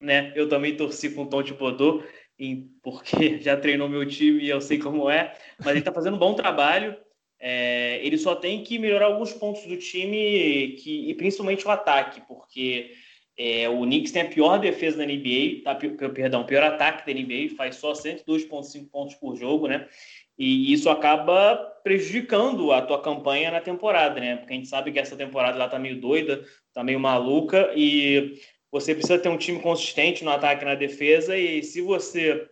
né? 0.00 0.32
Eu 0.36 0.48
também 0.48 0.76
torci 0.76 1.10
com 1.10 1.24
o 1.24 1.26
Tom 1.26 1.42
Thibodeau, 1.42 2.04
porque 2.84 3.38
já 3.42 3.56
treinou 3.56 3.88
meu 3.88 4.06
time 4.06 4.44
e 4.44 4.48
eu 4.48 4.60
sei 4.60 4.78
como 4.78 5.10
é, 5.10 5.36
mas 5.58 5.70
ele 5.70 5.80
está 5.80 5.92
fazendo 5.92 6.14
um 6.14 6.20
bom 6.20 6.34
trabalho. 6.34 6.96
É, 7.40 7.98
ele 8.00 8.16
só 8.16 8.36
tem 8.36 8.62
que 8.62 8.78
melhorar 8.78 9.06
alguns 9.06 9.32
pontos 9.32 9.66
do 9.66 9.76
time 9.76 10.76
que, 10.78 11.10
e 11.10 11.14
principalmente 11.14 11.66
o 11.66 11.70
ataque, 11.70 12.20
porque 12.28 12.92
é, 13.36 13.68
o 13.68 13.82
Knicks 13.82 14.12
tem 14.12 14.22
a 14.22 14.28
pior 14.28 14.58
defesa 14.58 14.98
da 14.98 15.06
NBA, 15.06 15.62
tá, 15.64 15.74
perdão, 15.74 16.44
pior 16.44 16.62
ataque 16.62 17.04
da 17.06 17.18
NBA, 17.18 17.56
faz 17.56 17.76
só 17.76 17.92
102,5 17.92 18.88
pontos 18.90 19.14
por 19.16 19.36
jogo, 19.36 19.66
né? 19.66 19.88
E 20.38 20.72
isso 20.72 20.90
acaba 20.90 21.56
prejudicando 21.82 22.72
a 22.72 22.82
tua 22.82 23.00
campanha 23.00 23.50
na 23.50 23.60
temporada, 23.60 24.20
né? 24.20 24.36
Porque 24.36 24.52
a 24.52 24.56
gente 24.56 24.68
sabe 24.68 24.92
que 24.92 24.98
essa 24.98 25.16
temporada 25.16 25.58
lá 25.58 25.68
tá 25.68 25.78
meio 25.78 26.00
doida, 26.00 26.44
tá 26.72 26.82
meio 26.82 26.98
maluca, 26.98 27.72
e 27.76 28.40
você 28.70 28.94
precisa 28.94 29.18
ter 29.18 29.28
um 29.28 29.38
time 29.38 29.60
consistente 29.60 30.24
no 30.24 30.30
ataque 30.30 30.62
e 30.62 30.66
na 30.66 30.74
defesa, 30.74 31.36
e 31.36 31.62
se 31.62 31.80
você 31.80 32.48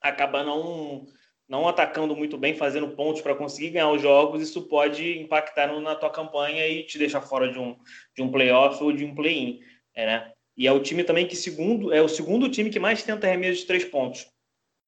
acaba 0.00 0.44
não, 0.44 1.06
não 1.48 1.66
atacando 1.68 2.14
muito 2.14 2.36
bem, 2.38 2.54
fazendo 2.54 2.88
pontos 2.90 3.20
para 3.20 3.34
conseguir 3.34 3.70
ganhar 3.70 3.90
os 3.90 4.02
jogos, 4.02 4.42
isso 4.42 4.68
pode 4.68 5.18
impactar 5.18 5.68
na 5.80 5.94
tua 5.94 6.10
campanha 6.10 6.66
e 6.66 6.84
te 6.84 6.98
deixar 6.98 7.20
fora 7.20 7.50
de 7.52 7.58
um, 7.58 7.76
de 8.14 8.22
um 8.22 8.30
playoff 8.30 8.82
ou 8.82 8.92
de 8.92 9.04
um 9.04 9.14
play-in. 9.14 9.60
É, 9.96 10.06
né? 10.06 10.32
E 10.56 10.66
é 10.66 10.72
o 10.72 10.80
time 10.80 11.02
também 11.02 11.26
que 11.26 11.34
segundo 11.34 11.92
é 11.92 12.00
o 12.00 12.08
segundo 12.08 12.48
time 12.48 12.70
que 12.70 12.78
mais 12.78 13.02
tenta 13.02 13.26
arremesso 13.26 13.60
de 13.60 13.66
três 13.66 13.84
pontos. 13.84 14.26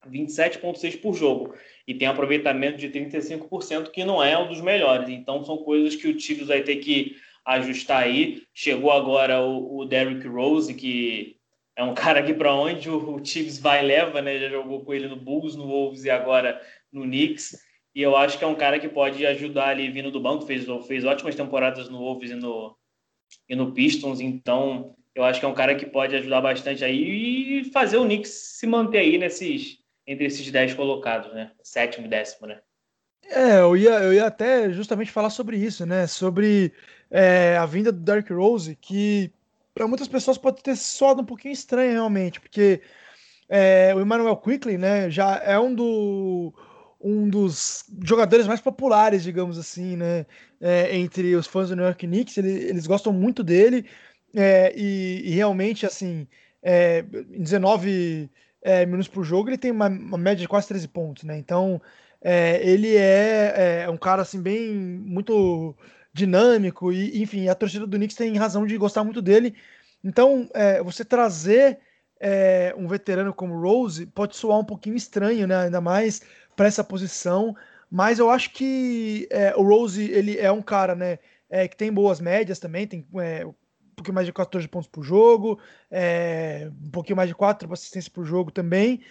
27,6 0.06 1.00
por 1.00 1.14
jogo. 1.14 1.54
E 1.86 1.94
tem 1.94 2.06
aproveitamento 2.06 2.78
de 2.78 2.88
35%, 2.88 3.90
que 3.90 4.04
não 4.04 4.22
é 4.22 4.38
um 4.38 4.48
dos 4.48 4.60
melhores. 4.60 5.08
Então, 5.08 5.44
são 5.44 5.58
coisas 5.58 5.96
que 5.96 6.08
o 6.08 6.16
Tigres 6.16 6.48
vai 6.48 6.62
ter 6.62 6.76
que 6.76 7.16
ajustar 7.44 8.02
aí. 8.02 8.42
Chegou 8.54 8.92
agora 8.92 9.42
o, 9.42 9.78
o 9.78 9.84
Derrick 9.84 10.26
Rose, 10.26 10.74
que 10.74 11.36
é 11.76 11.82
um 11.82 11.94
cara 11.94 12.22
que 12.22 12.34
para 12.34 12.54
onde 12.54 12.90
o, 12.90 13.16
o 13.16 13.20
Tigres 13.20 13.58
vai 13.58 13.82
leva, 13.82 14.20
né? 14.22 14.38
Já 14.38 14.48
jogou 14.48 14.84
com 14.84 14.94
ele 14.94 15.08
no 15.08 15.16
Bulls, 15.16 15.56
no 15.56 15.66
Wolves 15.66 16.04
e 16.04 16.10
agora 16.10 16.60
no 16.92 17.02
Knicks. 17.02 17.58
E 17.94 18.02
eu 18.02 18.16
acho 18.16 18.38
que 18.38 18.44
é 18.44 18.46
um 18.46 18.54
cara 18.54 18.78
que 18.78 18.88
pode 18.88 19.26
ajudar 19.26 19.70
ali 19.70 19.90
vindo 19.90 20.10
do 20.10 20.20
banco. 20.20 20.46
Fez, 20.46 20.66
fez 20.86 21.04
ótimas 21.04 21.34
temporadas 21.34 21.88
no 21.88 21.98
Wolves 21.98 22.30
e 22.30 22.34
no, 22.34 22.76
e 23.48 23.56
no 23.56 23.72
Pistons. 23.72 24.20
Então, 24.20 24.94
eu 25.18 25.24
acho 25.24 25.40
que 25.40 25.46
é 25.46 25.48
um 25.48 25.54
cara 25.54 25.74
que 25.74 25.84
pode 25.84 26.14
ajudar 26.14 26.40
bastante 26.40 26.84
aí 26.84 27.60
e 27.60 27.64
fazer 27.72 27.96
o 27.96 28.04
Knicks 28.04 28.30
se 28.30 28.66
manter 28.66 28.98
aí 28.98 29.18
nesses 29.18 29.78
entre 30.06 30.24
esses 30.24 30.50
10 30.50 30.74
colocados, 30.74 31.34
né? 31.34 31.50
Sétimo 31.62 32.06
e 32.06 32.08
décimo, 32.08 32.46
né? 32.46 32.60
É, 33.26 33.58
eu 33.58 33.76
ia, 33.76 33.90
eu 34.00 34.14
ia 34.14 34.26
até 34.26 34.70
justamente 34.70 35.10
falar 35.10 35.28
sobre 35.28 35.58
isso, 35.58 35.84
né? 35.84 36.06
Sobre 36.06 36.72
é, 37.10 37.58
a 37.58 37.66
vinda 37.66 37.92
do 37.92 38.00
Dark 38.00 38.30
Rose, 38.30 38.74
que 38.76 39.30
para 39.74 39.86
muitas 39.86 40.08
pessoas 40.08 40.38
pode 40.38 40.62
ter 40.62 40.76
soado 40.76 41.20
um 41.20 41.26
pouquinho 41.26 41.52
estranho 41.52 41.92
realmente, 41.92 42.40
porque 42.40 42.80
é, 43.48 43.92
o 43.94 44.00
Emmanuel 44.00 44.36
Quickly, 44.36 44.78
né, 44.78 45.10
já 45.10 45.36
é 45.36 45.58
um, 45.58 45.74
do, 45.74 46.52
um 47.00 47.28
dos 47.28 47.84
jogadores 48.04 48.46
mais 48.46 48.60
populares, 48.60 49.22
digamos 49.22 49.58
assim, 49.58 49.96
né, 49.96 50.26
é, 50.60 50.96
entre 50.96 51.34
os 51.36 51.46
fãs 51.46 51.68
do 51.68 51.76
New 51.76 51.84
York 51.84 52.06
Knicks, 52.06 52.36
ele, 52.36 52.50
eles 52.50 52.86
gostam 52.86 53.12
muito 53.12 53.44
dele, 53.44 53.86
é, 54.34 54.72
e, 54.76 55.22
e, 55.24 55.30
realmente, 55.30 55.86
assim, 55.86 56.26
é, 56.62 57.04
em 57.30 57.42
19 57.42 58.30
é, 58.62 58.84
minutos 58.86 59.08
por 59.08 59.24
jogo, 59.24 59.48
ele 59.48 59.58
tem 59.58 59.70
uma, 59.70 59.88
uma, 59.88 60.18
média 60.18 60.42
de 60.42 60.48
quase 60.48 60.68
13 60.68 60.88
pontos, 60.88 61.24
né? 61.24 61.38
Então, 61.38 61.80
é, 62.20 62.60
ele 62.62 62.96
é, 62.96 63.82
é, 63.84 63.90
um 63.90 63.96
cara, 63.96 64.22
assim, 64.22 64.40
bem, 64.40 64.74
muito 64.74 65.74
dinâmico 66.12 66.92
e, 66.92 67.22
enfim, 67.22 67.48
a 67.48 67.54
torcida 67.54 67.86
do 67.86 67.96
Knicks 67.96 68.16
tem 68.16 68.36
razão 68.36 68.66
de 68.66 68.76
gostar 68.76 69.04
muito 69.04 69.22
dele. 69.22 69.54
Então, 70.02 70.48
é, 70.54 70.82
você 70.82 71.04
trazer 71.04 71.78
é, 72.20 72.74
um 72.76 72.88
veterano 72.88 73.32
como 73.32 73.60
Rose 73.60 74.06
pode 74.06 74.36
soar 74.36 74.58
um 74.58 74.64
pouquinho 74.64 74.96
estranho, 74.96 75.46
né? 75.46 75.56
Ainda 75.64 75.80
mais 75.80 76.22
para 76.56 76.66
essa 76.66 76.84
posição. 76.84 77.56
Mas 77.90 78.18
eu 78.18 78.30
acho 78.30 78.50
que 78.52 79.26
é, 79.30 79.54
o 79.56 79.62
Rose 79.62 80.10
ele 80.10 80.38
é 80.38 80.50
um 80.52 80.62
cara, 80.62 80.94
né? 80.94 81.18
É, 81.50 81.66
que 81.66 81.76
tem 81.76 81.90
boas 81.90 82.20
médias 82.20 82.58
também, 82.58 82.86
tem 82.86 83.06
é, 83.20 83.46
pouquinho 83.98 84.14
mais 84.14 84.26
de 84.26 84.32
14 84.32 84.66
pontos 84.68 84.88
por 84.88 85.02
jogo, 85.02 85.58
é, 85.90 86.70
um 86.84 86.90
pouquinho 86.90 87.16
mais 87.16 87.28
de 87.28 87.34
4 87.34 87.70
assistências 87.72 88.08
por 88.08 88.24
jogo 88.24 88.50
também. 88.50 89.02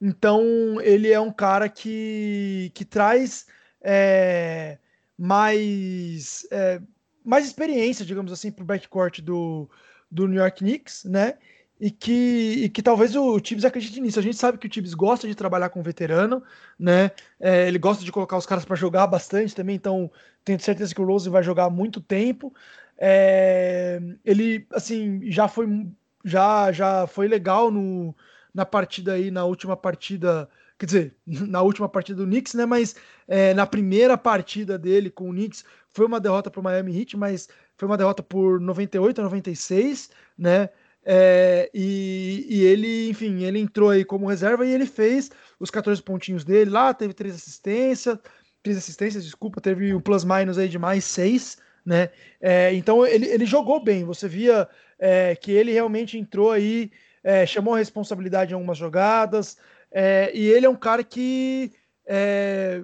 Então, 0.00 0.80
ele 0.80 1.10
é 1.10 1.20
um 1.20 1.32
cara 1.32 1.68
que, 1.68 2.70
que 2.74 2.84
traz 2.84 3.46
é, 3.82 4.78
mais, 5.16 6.46
é, 6.50 6.80
mais 7.24 7.44
experiência, 7.46 8.04
digamos 8.04 8.32
assim, 8.32 8.50
para 8.50 8.62
o 8.62 8.66
backcourt 8.66 9.20
do, 9.20 9.68
do 10.10 10.28
New 10.28 10.40
York 10.40 10.58
Knicks, 10.58 11.04
né? 11.04 11.34
E 11.80 11.90
que, 11.92 12.64
e 12.64 12.68
que 12.68 12.82
talvez 12.82 13.14
o 13.14 13.38
Tibbs 13.38 13.64
acredite 13.64 14.00
nisso. 14.00 14.18
A 14.18 14.22
gente 14.22 14.36
sabe 14.36 14.58
que 14.58 14.66
o 14.66 14.70
Tibbs 14.70 14.94
gosta 14.94 15.28
de 15.28 15.34
trabalhar 15.34 15.68
com 15.68 15.82
veterano, 15.82 16.42
né? 16.78 17.12
É, 17.38 17.68
ele 17.68 17.78
gosta 17.78 18.04
de 18.04 18.10
colocar 18.10 18.36
os 18.36 18.46
caras 18.46 18.64
para 18.64 18.74
jogar 18.74 19.06
bastante 19.06 19.54
também, 19.54 19.76
então 19.76 20.10
tenho 20.44 20.58
certeza 20.58 20.94
que 20.94 21.00
o 21.00 21.04
Rose 21.04 21.28
vai 21.28 21.42
jogar 21.42 21.70
muito 21.70 22.00
tempo. 22.00 22.52
É, 22.98 24.00
ele, 24.24 24.66
assim, 24.72 25.30
já 25.30 25.46
foi, 25.46 25.86
já, 26.24 26.72
já 26.72 27.06
foi 27.06 27.28
legal 27.28 27.70
no, 27.70 28.14
na 28.52 28.66
partida 28.66 29.12
aí, 29.12 29.30
na 29.30 29.44
última 29.44 29.76
partida, 29.76 30.48
quer 30.78 30.86
dizer, 30.86 31.16
na 31.26 31.62
última 31.62 31.88
partida 31.88 32.18
do 32.24 32.26
Knicks, 32.26 32.54
né? 32.54 32.66
Mas 32.66 32.96
é, 33.26 33.54
na 33.54 33.66
primeira 33.66 34.18
partida 34.18 34.76
dele 34.76 35.10
com 35.10 35.30
o 35.30 35.32
Knicks 35.32 35.64
foi 35.90 36.06
uma 36.06 36.20
derrota 36.20 36.50
para 36.50 36.60
o 36.60 36.64
Miami 36.64 36.98
Heat, 36.98 37.16
mas 37.16 37.48
foi 37.76 37.86
uma 37.86 37.96
derrota 37.96 38.22
por 38.22 38.60
98 38.60 39.20
a 39.20 39.24
96, 39.24 40.10
né? 40.36 40.68
É, 41.04 41.70
e, 41.72 42.46
e, 42.50 42.64
ele, 42.64 43.08
enfim, 43.08 43.44
ele 43.44 43.58
entrou 43.58 43.88
aí 43.88 44.04
como 44.04 44.26
reserva 44.26 44.66
e 44.66 44.70
ele 44.70 44.84
fez 44.84 45.30
os 45.58 45.70
14 45.70 46.02
pontinhos 46.02 46.44
dele 46.44 46.70
lá, 46.70 46.92
teve 46.92 47.14
três 47.14 47.34
assistências, 47.34 48.18
três 48.62 48.76
assistências, 48.76 49.24
desculpa, 49.24 49.60
teve 49.60 49.94
um 49.94 50.00
plus-minus 50.00 50.58
aí 50.58 50.68
de 50.68 50.78
mais 50.78 51.04
seis, 51.04 51.56
né? 51.88 52.10
É, 52.38 52.74
então 52.74 53.04
ele, 53.06 53.26
ele 53.26 53.46
jogou 53.46 53.82
bem, 53.82 54.04
você 54.04 54.28
via 54.28 54.68
é, 54.98 55.34
que 55.34 55.50
ele 55.50 55.72
realmente 55.72 56.18
entrou 56.18 56.52
aí, 56.52 56.92
é, 57.24 57.46
chamou 57.46 57.74
a 57.74 57.78
responsabilidade 57.78 58.52
em 58.52 58.54
algumas 58.54 58.76
jogadas, 58.76 59.56
é, 59.90 60.30
e 60.34 60.46
ele 60.48 60.66
é 60.66 60.68
um 60.68 60.76
cara 60.76 61.02
que 61.02 61.72
é, 62.06 62.82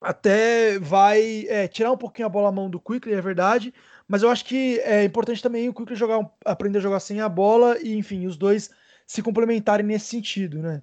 até 0.00 0.80
vai 0.80 1.46
é, 1.48 1.68
tirar 1.68 1.92
um 1.92 1.96
pouquinho 1.96 2.26
a 2.26 2.30
bola 2.30 2.48
à 2.48 2.52
mão 2.52 2.68
do 2.68 2.80
Quickly, 2.80 3.14
é 3.14 3.20
verdade, 3.20 3.72
mas 4.08 4.24
eu 4.24 4.30
acho 4.30 4.44
que 4.44 4.80
é 4.80 5.04
importante 5.04 5.40
também 5.40 5.68
o 5.68 5.72
Quickly 5.72 5.94
jogar, 5.94 6.28
aprender 6.44 6.78
a 6.78 6.82
jogar 6.82 6.98
sem 6.98 7.20
a 7.20 7.28
bola 7.28 7.78
e, 7.80 7.96
enfim, 7.96 8.26
os 8.26 8.36
dois 8.36 8.68
se 9.06 9.22
complementarem 9.22 9.86
nesse 9.86 10.06
sentido, 10.06 10.58
né? 10.60 10.82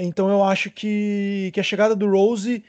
então 0.00 0.30
eu 0.30 0.42
acho 0.42 0.70
que, 0.70 1.50
que 1.52 1.60
a 1.60 1.62
chegada 1.62 1.94
do 1.94 2.08
Rose 2.08 2.64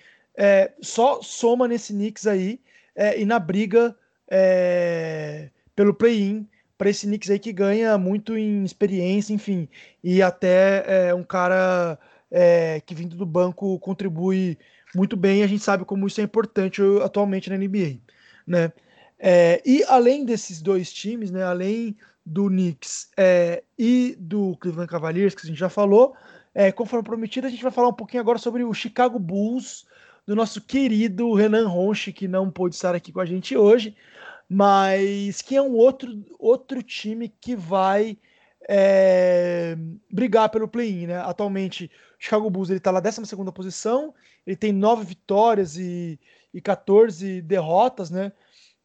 só 0.82 1.21
soma 1.21 1.65
nesse 1.65 1.93
Knicks 1.93 2.28
aí, 2.28 2.60
é, 2.97 3.21
e 3.21 3.25
na 3.25 3.38
briga 3.38 3.95
é, 4.29 5.49
pelo 5.75 5.93
play-in 5.93 6.47
para 6.77 6.89
esse 6.89 7.07
Knicks 7.07 7.29
aí 7.29 7.39
que 7.39 7.53
ganha 7.53 7.97
muito 7.97 8.38
em 8.38 8.63
experiência, 8.63 9.33
enfim, 9.33 9.69
e 10.03 10.21
até 10.21 11.10
é, 11.10 11.13
um 11.13 11.23
cara 11.23 11.97
é, 12.29 12.81
que 12.86 12.93
vindo 12.93 13.15
do 13.15 13.25
banco 13.25 13.79
contribui 13.79 14.57
muito 14.93 15.15
bem. 15.15 15.43
A 15.43 15.47
gente 15.47 15.63
sabe 15.63 15.86
como 15.86 16.07
isso 16.07 16.19
é 16.19 16.23
importante 16.23 16.81
atualmente 17.03 17.49
na 17.49 17.57
NBA, 17.57 17.99
né? 18.45 18.71
É, 19.19 19.62
e 19.65 19.83
além 19.86 20.25
desses 20.25 20.62
dois 20.62 20.93
times, 20.93 21.31
né, 21.31 21.43
além 21.43 21.97
do 22.23 22.47
Knicks 22.49 23.10
é, 23.17 23.63
e 23.77 24.15
do 24.19 24.55
Cleveland 24.57 24.91
Cavaliers, 24.91 25.33
que 25.33 25.41
a 25.43 25.49
gente 25.49 25.57
já 25.57 25.69
falou, 25.69 26.15
é, 26.53 26.71
conforme 26.71 27.03
prometido, 27.03 27.47
a 27.47 27.49
gente 27.49 27.63
vai 27.63 27.71
falar 27.71 27.88
um 27.88 27.93
pouquinho 27.93 28.21
agora 28.21 28.38
sobre 28.38 28.63
o 28.63 28.73
Chicago 28.73 29.17
Bulls, 29.17 29.88
do 30.27 30.35
nosso 30.35 30.59
querido 30.59 31.33
Renan 31.33 31.69
Ronchi, 31.69 32.11
que 32.11 32.27
não 32.27 32.51
pôde 32.51 32.75
estar 32.75 32.93
aqui 32.93 33.13
com 33.13 33.21
a 33.21 33.25
gente 33.25 33.55
hoje, 33.55 33.95
mas 34.49 35.41
que 35.41 35.55
é 35.55 35.61
um 35.61 35.73
outro, 35.73 36.25
outro 36.37 36.83
time 36.83 37.29
que 37.29 37.55
vai 37.55 38.17
é, 38.67 39.77
brigar 40.11 40.49
pelo 40.49 40.67
play-in, 40.67 41.07
né? 41.07 41.19
Atualmente, 41.19 41.85
o 41.85 41.89
Chicago 42.19 42.49
Bulls 42.49 42.69
está 42.69 42.91
na 42.91 42.99
12 42.99 43.21
posição, 43.53 44.13
ele 44.45 44.57
tem 44.57 44.73
9 44.73 45.05
vitórias 45.05 45.77
e, 45.77 46.19
e 46.53 46.59
14 46.59 47.41
derrotas, 47.41 48.11
né? 48.11 48.33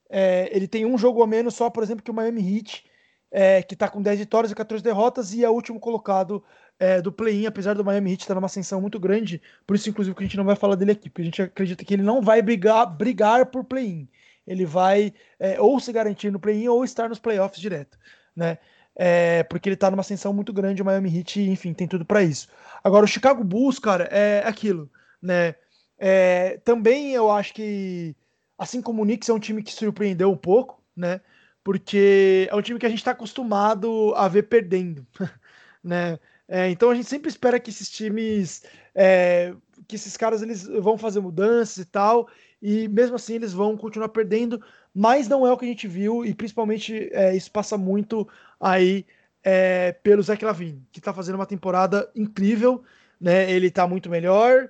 É, 0.08 0.48
ele 0.54 0.68
tem 0.68 0.86
um 0.86 0.96
jogo 0.96 1.22
a 1.24 1.26
menos 1.26 1.54
só, 1.54 1.68
por 1.68 1.82
exemplo, 1.82 2.04
que 2.04 2.10
o 2.10 2.14
Miami 2.14 2.56
Heat, 2.56 2.84
é, 3.32 3.62
que 3.62 3.74
está 3.74 3.88
com 3.88 4.00
10 4.00 4.20
vitórias 4.20 4.52
e 4.52 4.54
14 4.54 4.84
derrotas, 4.84 5.34
e 5.34 5.44
é 5.44 5.50
o 5.50 5.54
último 5.54 5.80
colocado 5.80 6.44
é, 6.82 7.00
do 7.00 7.12
play-in, 7.12 7.46
apesar 7.46 7.74
do 7.74 7.84
Miami 7.84 8.10
Heat 8.10 8.22
estar 8.22 8.34
numa 8.34 8.46
ascensão 8.46 8.80
muito 8.80 8.98
grande, 8.98 9.40
por 9.64 9.76
isso, 9.76 9.88
inclusive, 9.88 10.16
que 10.16 10.24
a 10.24 10.26
gente 10.26 10.36
não 10.36 10.44
vai 10.44 10.56
falar 10.56 10.74
dele 10.74 10.90
aqui, 10.90 11.08
porque 11.08 11.22
a 11.22 11.24
gente 11.24 11.40
acredita 11.40 11.84
que 11.84 11.94
ele 11.94 12.02
não 12.02 12.20
vai 12.20 12.42
brigar, 12.42 12.84
brigar 12.86 13.46
por 13.46 13.62
play-in. 13.62 14.08
Ele 14.44 14.66
vai 14.66 15.12
é, 15.38 15.60
ou 15.60 15.78
se 15.78 15.92
garantir 15.92 16.32
no 16.32 16.40
play-in 16.40 16.66
ou 16.66 16.82
estar 16.82 17.08
nos 17.08 17.20
playoffs 17.20 17.60
direto, 17.60 17.96
né? 18.34 18.58
É, 18.96 19.44
porque 19.44 19.68
ele 19.68 19.74
está 19.74 19.92
numa 19.92 20.00
ascensão 20.00 20.34
muito 20.34 20.52
grande, 20.52 20.82
o 20.82 20.84
Miami 20.84 21.18
Heat, 21.18 21.40
enfim, 21.42 21.72
tem 21.72 21.86
tudo 21.86 22.04
para 22.04 22.20
isso. 22.24 22.48
Agora, 22.82 23.04
o 23.04 23.08
Chicago 23.08 23.44
Bulls, 23.44 23.78
cara, 23.78 24.08
é 24.10 24.42
aquilo, 24.44 24.90
né? 25.22 25.54
É, 25.96 26.58
também 26.64 27.12
eu 27.12 27.30
acho 27.30 27.54
que, 27.54 28.16
assim 28.58 28.82
como 28.82 29.02
o 29.02 29.04
Knicks, 29.04 29.28
é 29.28 29.32
um 29.32 29.38
time 29.38 29.62
que 29.62 29.72
surpreendeu 29.72 30.32
um 30.32 30.36
pouco, 30.36 30.82
né? 30.96 31.20
Porque 31.62 32.48
é 32.50 32.56
um 32.56 32.60
time 32.60 32.80
que 32.80 32.86
a 32.86 32.88
gente 32.88 32.98
está 32.98 33.12
acostumado 33.12 34.12
a 34.16 34.26
ver 34.26 34.42
perdendo, 34.42 35.06
né? 35.82 36.18
É, 36.48 36.68
então 36.70 36.90
a 36.90 36.94
gente 36.94 37.08
sempre 37.08 37.28
espera 37.28 37.58
que 37.60 37.70
esses 37.70 37.88
times, 37.90 38.62
é, 38.94 39.54
que 39.88 39.96
esses 39.96 40.16
caras 40.16 40.42
eles 40.42 40.66
vão 40.66 40.98
fazer 40.98 41.20
mudanças 41.20 41.78
e 41.78 41.84
tal, 41.84 42.28
e 42.60 42.88
mesmo 42.88 43.16
assim 43.16 43.34
eles 43.34 43.52
vão 43.52 43.76
continuar 43.76 44.08
perdendo, 44.08 44.62
mas 44.94 45.28
não 45.28 45.46
é 45.46 45.52
o 45.52 45.56
que 45.56 45.64
a 45.64 45.68
gente 45.68 45.88
viu, 45.88 46.24
e 46.24 46.34
principalmente 46.34 47.08
é, 47.12 47.34
isso 47.34 47.50
passa 47.50 47.78
muito 47.78 48.28
aí 48.60 49.06
é, 49.42 49.92
pelo 49.92 50.22
Zach 50.22 50.44
Lavine, 50.44 50.86
que 50.92 50.98
está 50.98 51.12
fazendo 51.12 51.36
uma 51.36 51.46
temporada 51.46 52.10
incrível, 52.14 52.82
né? 53.20 53.50
Ele 53.50 53.68
está 53.68 53.86
muito 53.86 54.10
melhor. 54.10 54.68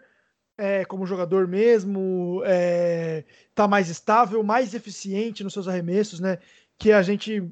É, 0.56 0.84
como 0.84 1.06
jogador 1.06 1.48
mesmo, 1.48 2.42
está 2.44 3.64
é, 3.64 3.68
mais 3.68 3.88
estável, 3.88 4.42
mais 4.42 4.74
eficiente 4.74 5.42
nos 5.42 5.54
seus 5.54 5.66
arremessos, 5.66 6.20
né? 6.20 6.38
Que 6.78 6.92
a 6.92 7.02
gente 7.02 7.42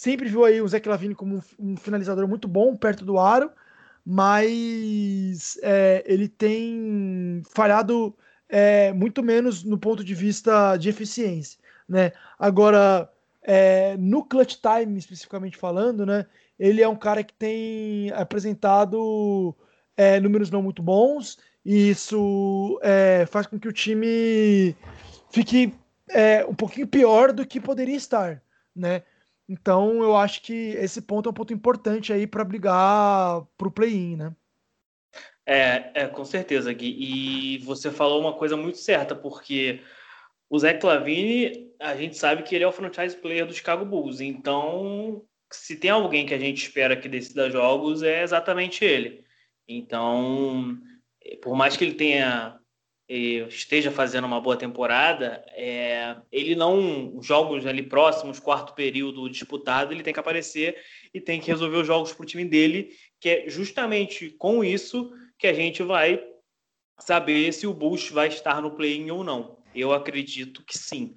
sempre 0.00 0.30
viu 0.30 0.46
aí 0.46 0.62
o 0.62 0.66
Zé 0.66 0.80
Lavine 0.86 1.14
como 1.14 1.36
um, 1.36 1.72
um, 1.72 1.76
finalizador 1.76 2.26
muito 2.26 2.48
bom 2.48 2.74
perto 2.74 3.04
do 3.04 3.18
aro, 3.18 3.50
mas 4.02 5.58
é, 5.62 6.02
ele 6.06 6.26
tem 6.26 7.42
falhado 7.50 8.16
é, 8.48 8.94
muito 8.94 9.22
menos 9.22 9.62
no 9.62 9.76
ponto 9.76 10.02
de 10.02 10.14
vista 10.14 10.78
de 10.78 10.88
eficiência, 10.88 11.60
né? 11.86 12.12
Agora, 12.38 13.12
é, 13.42 13.94
no 13.98 14.24
clutch 14.24 14.56
time 14.56 14.98
especificamente 14.98 15.58
falando, 15.58 16.06
né? 16.06 16.24
Ele 16.58 16.80
é 16.80 16.88
um 16.88 16.96
cara 16.96 17.22
que 17.22 17.34
tem 17.34 18.10
apresentado 18.12 19.54
é, 19.94 20.18
números 20.18 20.50
não 20.50 20.62
muito 20.62 20.82
bons 20.82 21.36
e 21.62 21.90
isso 21.90 22.80
é, 22.82 23.26
faz 23.30 23.46
com 23.46 23.60
que 23.60 23.68
o 23.68 23.72
time 23.72 24.74
fique 25.30 25.74
é, 26.08 26.42
um 26.46 26.54
pouquinho 26.54 26.86
pior 26.86 27.32
do 27.32 27.44
que 27.44 27.60
poderia 27.60 27.96
estar, 27.96 28.42
né? 28.74 29.02
Então 29.50 30.00
eu 30.00 30.16
acho 30.16 30.42
que 30.42 30.52
esse 30.52 31.02
ponto 31.02 31.28
é 31.28 31.30
um 31.30 31.34
ponto 31.34 31.52
importante 31.52 32.12
aí 32.12 32.24
para 32.24 32.44
brigar 32.44 33.44
para 33.58 33.66
o 33.66 33.70
play-in, 33.70 34.14
né? 34.14 34.36
É, 35.44 35.90
é, 36.02 36.06
com 36.06 36.24
certeza, 36.24 36.72
Gui. 36.72 36.94
E 37.56 37.58
você 37.58 37.90
falou 37.90 38.20
uma 38.20 38.34
coisa 38.34 38.56
muito 38.56 38.78
certa, 38.78 39.12
porque 39.12 39.82
o 40.48 40.56
Zé 40.56 40.74
Clavini, 40.74 41.68
a 41.80 41.96
gente 41.96 42.16
sabe 42.16 42.44
que 42.44 42.54
ele 42.54 42.62
é 42.62 42.68
o 42.68 42.72
franchise 42.72 43.16
player 43.16 43.44
do 43.44 43.52
Chicago 43.52 43.84
Bulls. 43.84 44.20
Então, 44.20 45.24
se 45.50 45.74
tem 45.74 45.90
alguém 45.90 46.24
que 46.24 46.34
a 46.34 46.38
gente 46.38 46.62
espera 46.62 46.96
que 46.96 47.08
decida 47.08 47.50
jogos, 47.50 48.04
é 48.04 48.22
exatamente 48.22 48.84
ele. 48.84 49.24
Então, 49.66 50.78
por 51.42 51.56
mais 51.56 51.76
que 51.76 51.82
ele 51.82 51.94
tenha 51.94 52.59
esteja 53.12 53.90
fazendo 53.90 54.24
uma 54.24 54.40
boa 54.40 54.56
temporada, 54.56 55.44
é, 55.48 56.16
ele 56.30 56.54
não 56.54 57.20
jogos 57.20 57.66
ali 57.66 57.82
próximos, 57.82 58.38
quarto 58.38 58.72
período 58.72 59.28
disputado, 59.28 59.92
ele 59.92 60.04
tem 60.04 60.14
que 60.14 60.20
aparecer 60.20 60.76
e 61.12 61.20
tem 61.20 61.40
que 61.40 61.48
resolver 61.48 61.78
os 61.78 61.86
jogos 61.86 62.12
para 62.12 62.22
o 62.22 62.26
time 62.26 62.44
dele, 62.44 62.96
que 63.20 63.28
é 63.28 63.50
justamente 63.50 64.30
com 64.30 64.62
isso 64.62 65.12
que 65.36 65.48
a 65.48 65.52
gente 65.52 65.82
vai 65.82 66.24
saber 67.00 67.52
se 67.52 67.66
o 67.66 67.74
Bush 67.74 68.10
vai 68.10 68.28
estar 68.28 68.62
no 68.62 68.76
play-in 68.76 69.10
ou 69.10 69.24
não. 69.24 69.58
Eu 69.74 69.92
acredito 69.92 70.64
que 70.64 70.78
sim. 70.78 71.16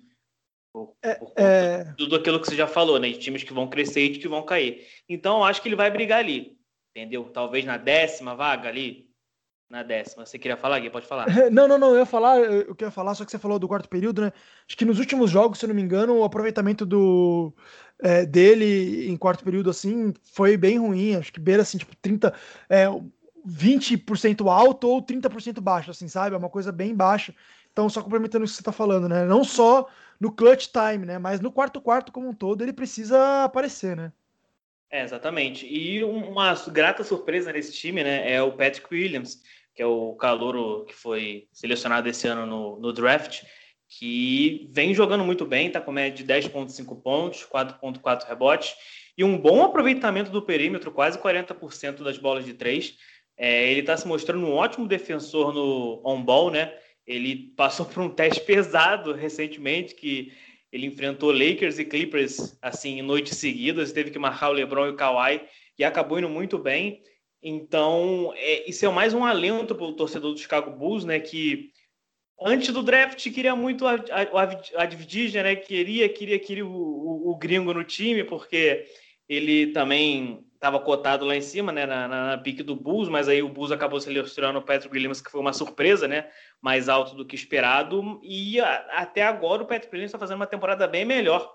Por, 0.74 0.96
é, 1.04 1.16
por 1.16 1.34
é... 1.36 1.94
tudo 1.96 2.16
aquilo 2.16 2.40
que 2.40 2.48
você 2.48 2.56
já 2.56 2.66
falou, 2.66 2.98
né? 3.00 3.10
De 3.10 3.20
times 3.20 3.44
que 3.44 3.54
vão 3.54 3.70
crescer 3.70 4.02
e 4.02 4.18
que 4.18 4.28
vão 4.28 4.44
cair. 4.44 4.88
Então, 5.08 5.38
eu 5.38 5.44
acho 5.44 5.62
que 5.62 5.68
ele 5.68 5.76
vai 5.76 5.92
brigar 5.92 6.20
ali. 6.20 6.58
Entendeu? 6.96 7.26
Talvez 7.26 7.66
na 7.66 7.78
décima 7.78 8.36
vaga 8.36 8.70
ali, 8.70 9.13
na 9.74 9.82
décima. 9.82 10.24
Você 10.24 10.38
queria 10.38 10.56
falar, 10.56 10.80
Gui? 10.80 10.92
Pode 10.92 11.08
falar. 11.08 11.26
Não, 11.52 11.68
não, 11.68 11.80
não. 11.80 11.90
Eu 11.90 11.98
ia 11.98 12.06
falar, 12.06 12.38
eu 12.40 12.76
queria 12.76 12.92
falar, 12.92 13.16
só 13.16 13.26
que 13.26 13.32
você 13.32 13.40
falou 13.40 13.58
do 13.58 13.68
quarto 13.68 13.90
período, 13.90 14.22
né? 14.22 14.32
Acho 14.68 14.78
que 14.78 14.86
nos 14.86 15.00
últimos 15.00 15.32
jogos, 15.32 15.58
se 15.58 15.66
eu 15.66 15.68
não 15.68 15.76
me 15.76 15.82
engano, 15.82 16.16
o 16.16 16.24
aproveitamento 16.24 16.86
do 16.86 17.52
é, 18.00 18.24
dele 18.24 19.10
em 19.10 19.18
quarto 19.18 19.44
período, 19.44 19.72
assim, 19.72 20.14
foi 20.22 20.56
bem 20.56 20.78
ruim. 20.78 21.16
Acho 21.16 21.34
que 21.34 21.40
beira, 21.40 21.64
assim, 21.64 21.80
tipo, 21.80 21.96
30, 21.96 22.32
é, 22.70 22.86
20% 23.48 24.48
alto 24.48 24.88
ou 24.88 25.02
30% 25.02 25.60
baixo, 25.60 25.90
assim, 25.90 26.08
sabe? 26.08 26.36
É 26.36 26.38
uma 26.38 26.50
coisa 26.50 26.72
bem 26.72 26.94
baixa. 26.96 27.34
Então, 27.72 27.90
só 27.90 28.04
complementando 28.04 28.46
o 28.46 28.48
que 28.48 28.54
você 28.54 28.62
tá 28.62 28.72
falando, 28.72 29.10
né? 29.10 29.26
Não 29.26 29.44
só 29.44 29.90
no 30.20 30.32
clutch 30.32 30.68
time, 30.68 31.04
né? 31.04 31.18
Mas 31.18 31.40
no 31.40 31.52
quarto 31.52 31.82
quarto 31.82 32.12
como 32.12 32.30
um 32.30 32.34
todo, 32.34 32.62
ele 32.62 32.74
precisa 32.74 33.44
aparecer, 33.44 33.96
né? 33.98 34.12
É, 34.94 35.02
exatamente. 35.02 35.66
E 35.66 36.04
uma 36.04 36.54
grata 36.72 37.04
surpresa 37.04 37.52
nesse 37.52 37.74
time, 37.74 38.04
né, 38.04 38.32
é 38.32 38.40
o 38.44 38.52
Patrick 38.52 38.86
Williams, 38.94 39.42
que 39.74 39.82
é 39.82 39.86
o 39.86 40.14
calouro 40.16 40.86
que 40.86 40.94
foi 40.94 41.48
selecionado 41.52 42.08
esse 42.08 42.28
ano 42.28 42.46
no, 42.46 42.80
no 42.80 42.94
draft, 42.94 43.44
que 43.90 44.68
vem 44.72 44.94
jogando 44.94 45.24
muito 45.24 45.46
bem, 45.46 45.68
está 45.68 45.80
com 45.80 45.92
média 45.92 46.24
de 46.24 46.24
10,5 46.24 47.02
pontos, 47.02 47.46
4,4 47.46 48.28
rebotes 48.28 48.76
e 49.18 49.24
um 49.24 49.38
bom 49.38 49.64
aproveitamento 49.64 50.32
do 50.32 50.42
perímetro, 50.42 50.92
quase 50.92 51.20
40% 51.20 52.04
das 52.04 52.18
bolas 52.18 52.46
de 52.46 52.54
três. 52.54 52.98
É, 53.38 53.70
ele 53.70 53.82
está 53.82 53.96
se 53.98 54.08
mostrando 54.08 54.46
um 54.46 54.54
ótimo 54.54 54.88
defensor 54.88 55.54
no 55.54 56.02
on-ball, 56.06 56.52
né? 56.52 56.74
Ele 57.06 57.54
passou 57.56 57.86
por 57.86 58.02
um 58.02 58.10
teste 58.14 58.42
pesado 58.42 59.14
recentemente, 59.14 59.96
que 59.96 60.32
ele 60.72 60.88
enfrentou 60.88 61.32
Lakers 61.32 61.78
e 61.78 61.86
Clippers 61.86 62.58
assim 62.60 63.00
em 63.00 63.04
noites 63.04 63.38
seguidas, 63.38 63.92
teve 63.92 64.10
que 64.10 64.18
marcar 64.18 64.50
o 64.50 64.54
LeBron 64.54 64.88
e 64.88 64.90
o 64.90 64.96
Kawhi 64.96 65.42
e 65.78 65.84
acabou 65.84 66.18
indo 66.18 66.30
muito 66.30 66.58
bem. 66.58 67.02
Então, 67.44 68.34
é, 68.38 68.70
isso 68.70 68.86
é 68.86 68.90
mais 68.90 69.14
um 69.14 69.26
alento 69.26 69.76
para 69.76 69.86
o 69.86 69.94
torcedor 69.94 70.32
do 70.32 70.40
Chicago 70.40 70.72
Bulls, 70.72 71.04
né? 71.04 71.20
Que 71.20 71.72
antes 72.42 72.74
do 72.74 72.82
draft 72.82 73.22
queria 73.32 73.54
muito 73.54 73.86
a, 73.86 73.96
a, 73.96 74.80
a 74.80 74.84
Advidia, 74.84 75.44
né? 75.44 75.54
Queria, 75.58 76.08
queria, 76.08 76.40
queria 76.40 76.66
o, 76.66 76.72
o, 76.72 77.32
o, 77.32 77.36
gringo 77.36 77.74
no 77.74 77.84
time, 77.84 78.24
porque 78.24 78.86
ele 79.28 79.68
também 79.68 80.46
estava 80.54 80.80
cotado 80.80 81.26
lá 81.26 81.36
em 81.36 81.42
cima, 81.42 81.74
né, 81.74 81.86
na, 81.86 82.08
na, 82.08 82.28
na, 82.28 82.38
pique 82.38 82.64
do 82.64 82.74
Bulls, 82.74 83.10
mas 83.10 83.28
aí 83.28 83.44
o 83.44 83.50
Bulls 83.50 83.72
acabou 83.72 84.00
selecionando 84.00 84.60
o 84.60 84.62
Patrick 84.62 84.96
Williams, 84.96 85.20
que 85.20 85.30
foi 85.30 85.42
uma 85.42 85.52
surpresa, 85.52 86.08
né, 86.08 86.30
mais 86.62 86.88
alto 86.88 87.16
do 87.16 87.26
que 87.26 87.36
esperado, 87.36 88.22
e 88.24 88.62
a, 88.62 88.76
até 88.92 89.24
agora 89.24 89.64
o 89.64 89.66
Patrick 89.66 89.94
Williams 89.94 90.10
está 90.10 90.20
fazendo 90.20 90.38
uma 90.38 90.48
temporada 90.48 90.88
bem 90.88 91.04
melhor 91.04 91.54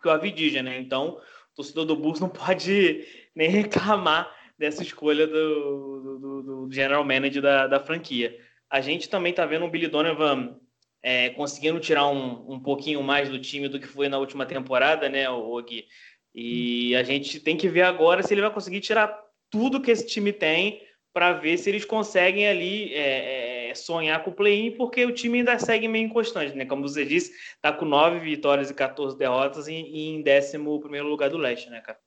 que 0.00 0.06
o 0.06 0.12
Avidigia, 0.12 0.62
né, 0.62 0.78
então 0.78 1.16
o 1.16 1.56
torcedor 1.56 1.86
do 1.86 1.96
Bulls 1.96 2.20
não 2.20 2.28
pode 2.28 3.04
nem 3.34 3.48
reclamar 3.48 4.32
dessa 4.58 4.82
escolha 4.82 5.26
do, 5.26 6.18
do, 6.18 6.42
do 6.42 6.72
general 6.72 7.04
manager 7.04 7.42
da, 7.42 7.66
da, 7.66 7.80
franquia. 7.80 8.38
A 8.70 8.80
gente 8.80 9.08
também 9.08 9.30
está 9.30 9.44
vendo 9.44 9.64
o 9.64 9.70
Billy 9.70 9.86
Donovan 9.86 10.58
é, 11.02 11.30
conseguindo 11.30 11.78
tirar 11.78 12.08
um, 12.08 12.54
um 12.54 12.60
pouquinho 12.60 13.02
mais 13.02 13.28
do 13.28 13.38
time 13.38 13.68
do 13.68 13.78
que 13.78 13.86
foi 13.86 14.08
na 14.08 14.18
última 14.18 14.46
temporada, 14.46 15.08
né, 15.08 15.28
o? 15.30 15.62
E 16.34 16.94
a 16.96 17.02
gente 17.02 17.40
tem 17.40 17.56
que 17.56 17.68
ver 17.68 17.82
agora 17.82 18.22
se 18.22 18.34
ele 18.34 18.42
vai 18.42 18.50
conseguir 18.50 18.80
tirar 18.80 19.18
tudo 19.50 19.80
que 19.80 19.90
esse 19.90 20.06
time 20.06 20.32
tem 20.32 20.82
para 21.16 21.32
ver 21.32 21.56
se 21.56 21.70
eles 21.70 21.84
conseguem 21.84 22.46
ali 22.46 22.92
é, 22.92 23.70
é, 23.70 23.74
sonhar 23.74 24.22
com 24.22 24.30
o 24.30 24.34
play-in, 24.34 24.72
porque 24.72 25.02
o 25.06 25.14
time 25.14 25.38
ainda 25.38 25.58
segue 25.58 25.88
meio 25.88 26.04
inconstante, 26.04 26.54
né? 26.54 26.66
Como 26.66 26.86
você 26.86 27.06
disse, 27.06 27.32
tá 27.62 27.72
com 27.72 27.86
nove 27.86 28.18
vitórias 28.18 28.70
e 28.70 28.74
14 28.74 29.16
derrotas 29.16 29.66
e 29.66 29.72
em 29.72 30.20
décimo 30.20 30.78
primeiro 30.78 31.08
lugar 31.08 31.30
do 31.30 31.38
leste, 31.38 31.70
né, 31.70 31.80
cara? 31.80 31.98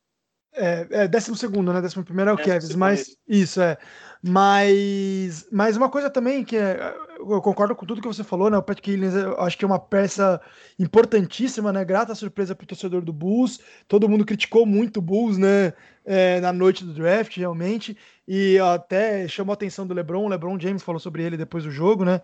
É, 0.53 0.87
é 0.89 1.07
décimo 1.07 1.35
segundo, 1.35 1.71
né? 1.71 1.81
Décimo 1.81 2.03
primeiro 2.03 2.31
é 2.31 2.33
o 2.33 2.37
Kevs, 2.37 2.75
mas 2.75 3.15
isso 3.27 3.61
é. 3.61 3.77
Mas, 4.21 5.47
mas 5.49 5.77
uma 5.77 5.89
coisa 5.89 6.09
também 6.09 6.43
que 6.43 6.57
é, 6.57 6.93
eu 7.17 7.41
concordo 7.41 7.73
com 7.73 7.85
tudo 7.85 8.01
que 8.01 8.07
você 8.07 8.23
falou, 8.23 8.49
né? 8.49 8.57
O 8.57 8.63
Patrick 8.63 8.91
Williams 8.91 9.15
eu 9.15 9.39
acho 9.39 9.57
que 9.57 9.63
é 9.63 9.67
uma 9.67 9.79
peça 9.79 10.41
importantíssima, 10.77 11.71
né? 11.71 11.85
Grata 11.85 12.13
surpresa 12.13 12.53
para 12.53 12.65
o 12.65 12.67
torcedor 12.67 13.01
do 13.01 13.13
Bulls. 13.13 13.59
Todo 13.87 14.09
mundo 14.09 14.25
criticou 14.25 14.65
muito 14.65 14.97
o 14.97 15.01
Bulls, 15.01 15.37
né? 15.37 15.73
É, 16.03 16.41
na 16.41 16.51
noite 16.51 16.83
do 16.83 16.93
draft, 16.93 17.37
realmente. 17.37 17.95
E 18.27 18.57
até 18.59 19.27
chamou 19.27 19.53
a 19.53 19.55
atenção 19.55 19.87
do 19.87 19.93
LeBron. 19.93 20.25
O 20.25 20.29
LeBron 20.29 20.59
James 20.59 20.83
falou 20.83 20.99
sobre 20.99 21.23
ele 21.23 21.37
depois 21.37 21.63
do 21.63 21.71
jogo, 21.71 22.03
né? 22.03 22.21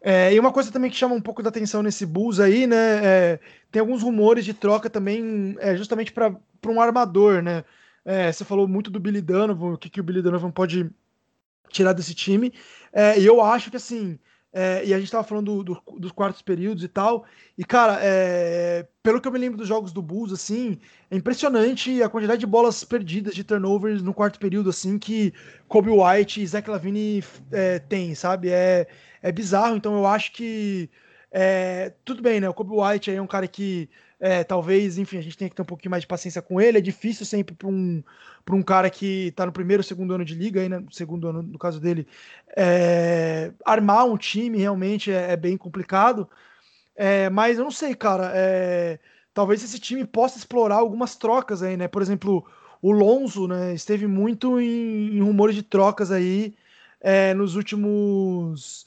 É, 0.00 0.32
e 0.32 0.38
uma 0.38 0.52
coisa 0.52 0.70
também 0.70 0.90
que 0.90 0.96
chama 0.96 1.14
um 1.14 1.20
pouco 1.20 1.42
da 1.42 1.48
atenção 1.48 1.82
nesse 1.82 2.06
Bulls 2.06 2.38
aí, 2.38 2.66
né? 2.66 3.04
É, 3.04 3.40
tem 3.70 3.80
alguns 3.80 4.02
rumores 4.02 4.44
de 4.44 4.54
troca 4.54 4.88
também, 4.88 5.56
é, 5.58 5.76
justamente 5.76 6.12
para 6.12 6.36
um 6.66 6.80
armador, 6.80 7.42
né? 7.42 7.64
É, 8.04 8.30
você 8.30 8.44
falou 8.44 8.68
muito 8.68 8.90
do 8.90 9.00
Billy 9.00 9.20
Donovan, 9.20 9.74
o 9.74 9.78
que, 9.78 9.90
que 9.90 10.00
o 10.00 10.04
Billy 10.04 10.22
Donovan 10.22 10.50
pode 10.50 10.88
tirar 11.70 11.92
desse 11.92 12.14
time. 12.14 12.52
É, 12.92 13.18
e 13.18 13.26
eu 13.26 13.42
acho 13.42 13.70
que 13.70 13.76
assim. 13.76 14.18
É, 14.58 14.82
e 14.86 14.94
a 14.94 14.98
gente 14.98 15.12
tava 15.12 15.22
falando 15.22 15.62
do, 15.62 15.74
do, 15.74 15.98
dos 15.98 16.10
quartos 16.12 16.40
períodos 16.40 16.82
e 16.82 16.88
tal. 16.88 17.26
E, 17.58 17.62
cara, 17.62 17.98
é, 18.00 18.86
pelo 19.02 19.20
que 19.20 19.28
eu 19.28 19.32
me 19.32 19.38
lembro 19.38 19.58
dos 19.58 19.68
jogos 19.68 19.92
do 19.92 20.00
Bulls, 20.00 20.32
assim, 20.32 20.78
é 21.10 21.16
impressionante 21.16 22.02
a 22.02 22.08
quantidade 22.08 22.40
de 22.40 22.46
bolas 22.46 22.82
perdidas, 22.82 23.34
de 23.34 23.44
turnovers 23.44 24.00
no 24.00 24.14
quarto 24.14 24.38
período, 24.38 24.70
assim, 24.70 24.98
que 24.98 25.34
Kobe 25.68 25.90
White 25.90 26.40
e 26.40 26.46
Zach 26.46 26.70
Lavine 26.70 27.22
é, 27.52 27.80
tem, 27.80 28.14
sabe? 28.14 28.48
É, 28.48 28.86
é 29.20 29.30
bizarro. 29.30 29.76
Então 29.76 29.94
eu 29.94 30.06
acho 30.06 30.32
que. 30.32 30.88
É, 31.38 31.92
tudo 32.02 32.22
bem, 32.22 32.40
né? 32.40 32.48
O 32.48 32.54
Kobe 32.54 32.70
White 32.72 33.10
é 33.10 33.20
um 33.20 33.26
cara 33.26 33.46
que 33.46 33.90
é, 34.18 34.42
talvez, 34.42 34.96
enfim, 34.96 35.18
a 35.18 35.20
gente 35.20 35.36
tem 35.36 35.50
que 35.50 35.54
ter 35.54 35.60
um 35.60 35.66
pouquinho 35.66 35.90
mais 35.90 36.00
de 36.00 36.06
paciência 36.06 36.40
com 36.40 36.58
ele. 36.58 36.78
É 36.78 36.80
difícil 36.80 37.26
sempre 37.26 37.54
para 37.54 37.68
um, 37.68 38.02
um 38.52 38.62
cara 38.62 38.88
que 38.88 39.26
está 39.26 39.44
no 39.44 39.52
primeiro, 39.52 39.82
segundo 39.82 40.14
ano 40.14 40.24
de 40.24 40.34
liga, 40.34 40.62
aí, 40.62 40.68
né, 40.70 40.82
segundo 40.90 41.28
ano, 41.28 41.42
no 41.42 41.58
caso 41.58 41.78
dele, 41.78 42.08
é, 42.56 43.52
armar 43.66 44.06
um 44.06 44.16
time 44.16 44.56
realmente 44.56 45.12
é, 45.12 45.32
é 45.32 45.36
bem 45.36 45.58
complicado. 45.58 46.26
É, 46.96 47.28
mas 47.28 47.58
eu 47.58 47.64
não 47.64 47.70
sei, 47.70 47.94
cara. 47.94 48.32
É, 48.34 48.98
talvez 49.34 49.62
esse 49.62 49.78
time 49.78 50.06
possa 50.06 50.38
explorar 50.38 50.76
algumas 50.76 51.16
trocas 51.16 51.62
aí, 51.62 51.76
né? 51.76 51.86
Por 51.86 52.00
exemplo, 52.00 52.46
o 52.80 52.90
Lonzo, 52.90 53.46
né, 53.46 53.74
esteve 53.74 54.06
muito 54.06 54.58
em, 54.58 55.18
em 55.18 55.20
rumores 55.20 55.54
de 55.54 55.62
trocas 55.62 56.10
aí 56.10 56.54
nos 57.36 57.54
últimos 57.54 58.86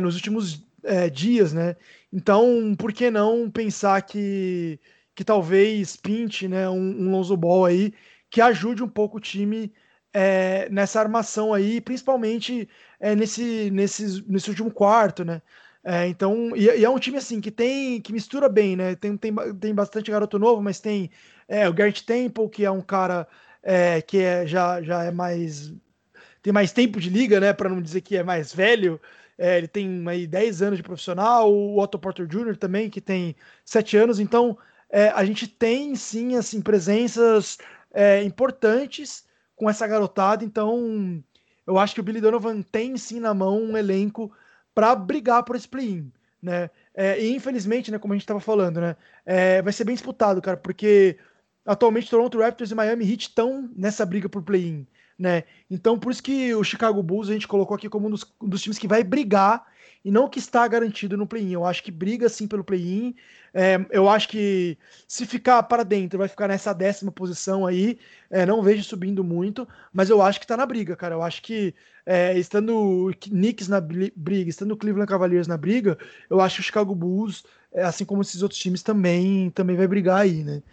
nos 0.00 0.16
últimos 0.16 0.64
dias, 1.12 1.52
né? 1.52 1.76
Então, 2.12 2.74
por 2.76 2.92
que 2.92 3.10
não 3.10 3.50
pensar 3.50 4.02
que, 4.02 4.80
que 5.14 5.24
talvez 5.24 5.96
pinte 5.96 6.48
né, 6.48 6.68
um, 6.68 6.76
um 6.76 7.10
Lonzo 7.10 7.36
Ball 7.36 7.66
aí 7.66 7.94
que 8.30 8.40
ajude 8.40 8.82
um 8.82 8.88
pouco 8.88 9.18
o 9.18 9.20
time 9.20 9.72
é, 10.12 10.68
nessa 10.70 11.00
armação 11.00 11.54
aí, 11.54 11.80
principalmente 11.80 12.68
é, 13.00 13.14
nesse, 13.14 13.70
nesse, 13.70 14.24
nesse 14.28 14.50
último 14.50 14.70
quarto, 14.70 15.24
né? 15.24 15.42
É, 15.84 16.06
então, 16.06 16.56
e, 16.56 16.64
e, 16.66 16.84
é 16.84 16.88
um 16.88 16.98
time 16.98 17.18
assim 17.18 17.40
que 17.40 17.50
tem 17.50 18.00
que 18.00 18.12
mistura 18.12 18.48
bem, 18.48 18.76
né? 18.76 18.94
Tem, 18.94 19.16
tem, 19.16 19.34
tem 19.60 19.74
bastante 19.74 20.10
garoto 20.10 20.38
novo, 20.38 20.62
mas 20.62 20.80
tem 20.80 21.10
é, 21.48 21.68
o 21.68 21.72
Garrett 21.74 22.04
Temple, 22.04 22.48
que 22.48 22.64
é 22.64 22.70
um 22.70 22.80
cara 22.80 23.26
é, 23.62 24.00
que 24.00 24.18
é, 24.18 24.46
já, 24.46 24.80
já 24.82 25.04
é 25.04 25.10
mais. 25.10 25.72
tem 26.42 26.52
mais 26.52 26.72
tempo 26.72 27.00
de 27.00 27.10
liga, 27.10 27.40
né? 27.40 27.52
Para 27.52 27.68
não 27.68 27.82
dizer 27.82 28.00
que 28.02 28.16
é 28.16 28.22
mais 28.22 28.52
velho. 28.54 29.00
É, 29.38 29.58
ele 29.58 29.68
tem 29.68 30.04
aí 30.08 30.26
10 30.26 30.62
anos 30.62 30.76
de 30.76 30.82
profissional, 30.82 31.52
o 31.52 31.78
Otto 31.78 31.98
Porter 31.98 32.26
Jr. 32.26 32.56
também, 32.56 32.90
que 32.90 33.00
tem 33.00 33.34
7 33.64 33.96
anos. 33.96 34.20
Então, 34.20 34.56
é, 34.90 35.08
a 35.08 35.24
gente 35.24 35.48
tem 35.48 35.94
sim 35.94 36.36
assim, 36.36 36.60
presenças 36.60 37.58
é, 37.92 38.22
importantes 38.22 39.24
com 39.56 39.68
essa 39.68 39.86
garotada. 39.86 40.44
Então, 40.44 41.22
eu 41.66 41.78
acho 41.78 41.94
que 41.94 42.00
o 42.00 42.04
Billy 42.04 42.20
Donovan 42.20 42.62
tem 42.62 42.96
sim 42.96 43.20
na 43.20 43.32
mão 43.32 43.60
um 43.62 43.76
elenco 43.76 44.32
para 44.74 44.94
brigar 44.94 45.44
por 45.44 45.56
esse 45.56 45.68
play-in, 45.68 46.10
né? 46.40 46.70
É, 46.94 47.20
e 47.22 47.34
infelizmente, 47.34 47.90
né, 47.90 47.98
como 47.98 48.12
a 48.12 48.16
gente 48.16 48.24
estava 48.24 48.40
falando, 48.40 48.80
né, 48.80 48.96
é, 49.24 49.62
vai 49.62 49.72
ser 49.72 49.84
bem 49.84 49.94
disputado, 49.94 50.42
cara, 50.42 50.56
porque 50.56 51.18
atualmente 51.64 52.10
Toronto 52.10 52.38
Raptors 52.38 52.70
e 52.70 52.74
Miami 52.74 53.10
Heat 53.10 53.28
estão 53.28 53.70
nessa 53.74 54.04
briga 54.04 54.28
por 54.28 54.42
play-in, 54.42 54.86
né? 55.22 55.44
Então, 55.70 55.96
por 55.96 56.10
isso 56.10 56.20
que 56.20 56.52
o 56.52 56.64
Chicago 56.64 57.00
Bulls 57.00 57.30
a 57.30 57.32
gente 57.32 57.46
colocou 57.46 57.76
aqui 57.76 57.88
como 57.88 58.08
um 58.08 58.10
dos, 58.10 58.26
um 58.42 58.48
dos 58.48 58.60
times 58.60 58.76
que 58.76 58.88
vai 58.88 59.04
brigar 59.04 59.64
e 60.04 60.10
não 60.10 60.28
que 60.28 60.40
está 60.40 60.66
garantido 60.66 61.16
no 61.16 61.28
play-in. 61.28 61.52
Eu 61.52 61.64
acho 61.64 61.80
que 61.80 61.92
briga 61.92 62.28
sim 62.28 62.48
pelo 62.48 62.64
play-in. 62.64 63.14
É, 63.54 63.78
eu 63.90 64.08
acho 64.08 64.28
que 64.28 64.76
se 65.06 65.24
ficar 65.24 65.62
para 65.62 65.84
dentro, 65.84 66.18
vai 66.18 66.26
ficar 66.26 66.48
nessa 66.48 66.72
décima 66.72 67.12
posição 67.12 67.64
aí. 67.64 68.00
É, 68.28 68.44
não 68.44 68.64
vejo 68.64 68.82
subindo 68.82 69.22
muito, 69.22 69.66
mas 69.92 70.10
eu 70.10 70.20
acho 70.20 70.40
que 70.40 70.44
está 70.44 70.56
na 70.56 70.66
briga, 70.66 70.96
cara. 70.96 71.14
Eu 71.14 71.22
acho 71.22 71.40
que 71.40 71.72
é, 72.04 72.36
estando 72.36 72.74
o 72.74 73.14
Knicks 73.14 73.68
na 73.68 73.80
briga, 73.80 74.50
estando 74.50 74.72
o 74.72 74.76
Cleveland 74.76 75.08
Cavaliers 75.08 75.46
na 75.46 75.56
briga, 75.56 75.96
eu 76.28 76.40
acho 76.40 76.56
que 76.56 76.62
o 76.62 76.64
Chicago 76.64 76.96
Bulls, 76.96 77.44
é, 77.72 77.84
assim 77.84 78.04
como 78.04 78.22
esses 78.22 78.42
outros 78.42 78.60
times, 78.60 78.82
também, 78.82 79.50
também 79.50 79.76
vai 79.76 79.86
brigar 79.86 80.22
aí, 80.22 80.42
né? 80.42 80.64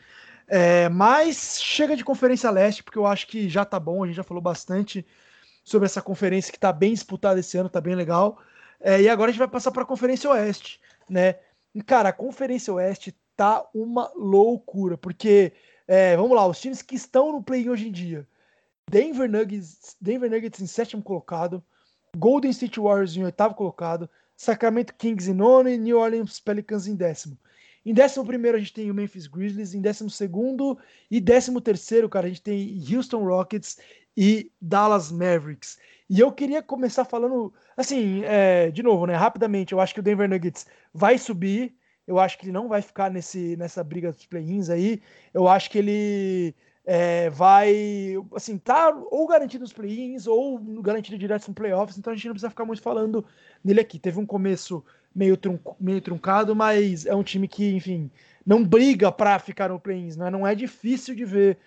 É, 0.51 0.89
mas 0.89 1.61
chega 1.61 1.95
de 1.95 2.03
Conferência 2.03 2.49
Leste, 2.49 2.81
porque 2.81 2.97
eu 2.97 3.05
acho 3.05 3.27
que 3.27 3.47
já 3.47 3.63
tá 3.63 3.79
bom. 3.79 4.03
A 4.03 4.07
gente 4.07 4.15
já 4.15 4.23
falou 4.23 4.41
bastante 4.41 5.05
sobre 5.63 5.85
essa 5.85 6.01
conferência 6.01 6.51
que 6.51 6.59
tá 6.59 6.73
bem 6.73 6.91
disputada 6.91 7.39
esse 7.39 7.55
ano, 7.55 7.69
tá 7.69 7.79
bem 7.79 7.93
legal. 7.93 8.41
É, 8.79 8.99
e 8.99 9.07
agora 9.07 9.29
a 9.29 9.31
gente 9.31 9.39
vai 9.39 9.47
passar 9.47 9.71
para 9.71 9.83
a 9.83 9.85
Conferência 9.85 10.29
Oeste, 10.31 10.81
né? 11.07 11.35
E, 11.75 11.83
cara, 11.83 12.09
a 12.09 12.13
Conferência 12.13 12.73
Oeste 12.73 13.15
tá 13.35 13.63
uma 13.75 14.11
loucura, 14.15 14.97
porque, 14.97 15.53
é, 15.87 16.17
vamos 16.17 16.35
lá, 16.35 16.47
os 16.47 16.59
times 16.59 16.81
que 16.81 16.95
estão 16.95 17.31
no 17.31 17.43
play 17.43 17.69
hoje 17.69 17.87
em 17.87 17.91
dia: 17.91 18.27
Denver 18.89 19.29
Nuggets, 19.29 19.95
Denver 20.01 20.31
Nuggets 20.31 20.59
em 20.61 20.65
sétimo 20.65 21.03
colocado, 21.03 21.63
Golden 22.17 22.49
State 22.49 22.79
Warriors 22.79 23.15
em 23.15 23.23
oitavo 23.23 23.53
colocado, 23.53 24.09
Sacramento 24.35 24.95
Kings 24.95 25.29
em 25.29 25.35
nono 25.35 25.69
e 25.69 25.77
New 25.77 25.99
Orleans 25.99 26.39
Pelicans 26.39 26.87
em 26.87 26.95
décimo. 26.95 27.37
Em 27.85 27.93
décimo 27.93 28.25
primeiro 28.25 28.57
a 28.57 28.59
gente 28.59 28.73
tem 28.73 28.91
o 28.91 28.93
Memphis 28.93 29.27
Grizzlies, 29.27 29.73
em 29.73 29.81
décimo 29.81 30.09
segundo 30.09 30.77
e 31.09 31.19
décimo 31.19 31.61
terceiro, 31.61 32.09
cara, 32.09 32.25
a 32.25 32.29
gente 32.29 32.41
tem 32.41 32.83
Houston 32.93 33.23
Rockets 33.23 33.77
e 34.15 34.51
Dallas 34.61 35.11
Mavericks. 35.11 35.77
E 36.09 36.19
eu 36.19 36.31
queria 36.31 36.61
começar 36.61 37.05
falando, 37.05 37.53
assim, 37.77 38.23
é, 38.25 38.71
de 38.71 38.81
novo, 38.81 39.05
né, 39.05 39.15
rapidamente, 39.15 39.73
eu 39.73 39.79
acho 39.79 39.93
que 39.93 39.99
o 39.99 40.03
Denver 40.03 40.27
Nuggets 40.27 40.65
vai 40.93 41.17
subir, 41.17 41.75
eu 42.07 42.19
acho 42.19 42.37
que 42.37 42.45
ele 42.45 42.51
não 42.51 42.67
vai 42.67 42.81
ficar 42.81 43.11
nesse, 43.11 43.55
nessa 43.55 43.83
briga 43.83 44.11
dos 44.11 44.25
play-ins 44.25 44.69
aí, 44.69 45.01
eu 45.33 45.47
acho 45.47 45.69
que 45.69 45.77
ele 45.77 46.55
é, 46.83 47.29
vai, 47.29 48.15
assim, 48.35 48.57
tá 48.57 48.89
ou 49.11 49.27
garantido 49.27 49.61
nos 49.61 49.71
play-ins 49.71 50.25
ou 50.25 50.57
garantido 50.81 51.19
direto 51.19 51.47
nos 51.47 51.55
playoffs, 51.55 51.97
então 51.97 52.11
a 52.11 52.15
gente 52.15 52.25
não 52.25 52.33
precisa 52.33 52.49
ficar 52.49 52.65
muito 52.65 52.81
falando 52.81 53.23
nele 53.63 53.79
aqui. 53.79 53.99
Teve 53.99 54.19
um 54.19 54.25
começo 54.25 54.83
meio, 55.13 55.35
trunco, 55.37 55.75
meio 55.79 56.01
truncado, 56.01 56.55
mas 56.55 57.05
é 57.05 57.15
um 57.15 57.23
time 57.23 57.47
que, 57.47 57.75
enfim, 57.75 58.09
não 58.45 58.63
briga 58.63 59.11
para 59.11 59.37
ficar 59.39 59.69
no 59.69 59.79
play-ins, 59.79 60.15
né? 60.15 60.29
Não 60.29 60.45
é 60.45 60.55
difícil 60.55 61.15
de 61.15 61.25
ver 61.25 61.57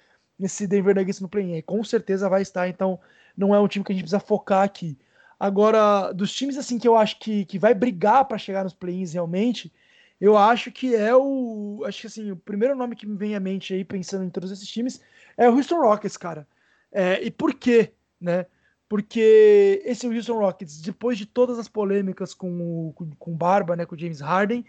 esse 0.41 0.67
Denver 0.67 0.95
Nuggets 0.95 1.21
no 1.21 1.29
play-in, 1.29 1.61
com 1.63 1.83
certeza 1.85 2.29
vai 2.29 2.43
estar, 2.43 2.69
então 2.69 2.99
não 3.37 3.55
é 3.55 3.61
um 3.61 3.69
time 3.69 3.85
que 3.85 3.93
a 3.93 3.95
gente 3.95 4.05
precisa 4.05 4.21
focar 4.21 4.63
aqui. 4.63 4.99
Agora, 5.39 6.13
dos 6.13 6.33
times 6.33 6.57
assim 6.57 6.79
que 6.79 6.87
eu 6.87 6.97
acho 6.97 7.19
que, 7.19 7.45
que 7.45 7.59
vai 7.59 7.75
brigar 7.75 8.25
para 8.25 8.39
chegar 8.39 8.65
nos 8.65 8.75
play-ins 8.75 9.13
realmente, 9.13 9.73
eu 10.21 10.37
acho 10.37 10.71
que 10.71 10.95
é 10.95 11.15
o. 11.17 11.83
Acho 11.85 12.03
que 12.03 12.07
assim, 12.07 12.31
o 12.31 12.37
primeiro 12.37 12.77
nome 12.77 12.95
que 12.95 13.05
me 13.07 13.17
vem 13.17 13.35
à 13.35 13.41
mente 13.41 13.75
aí, 13.75 13.85
pensando 13.85 14.25
em 14.25 14.31
todos 14.31 14.53
esses 14.53 14.69
times, 14.69 15.01
é 15.37 15.51
o 15.51 15.57
Houston 15.57 15.81
Rockets, 15.81 16.17
cara. 16.17 16.47
É, 16.93 17.21
e 17.25 17.29
por 17.29 17.55
quê? 17.55 17.93
Né? 18.21 18.47
Porque 18.93 19.81
esse 19.87 20.07
Houston 20.07 20.39
Rockets, 20.39 20.83
depois 20.83 21.17
de 21.17 21.25
todas 21.25 21.59
as 21.59 21.67
polêmicas 21.67 22.35
com 22.35 22.51
o 22.51 22.95
com, 23.19 23.35
Barba, 23.35 23.75
né, 23.75 23.87
com 23.87 23.95
o 23.95 23.99
James 23.99 24.21
Harden, 24.21 24.67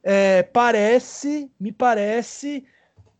é, 0.00 0.44
parece, 0.44 1.50
me 1.58 1.72
parece 1.72 2.64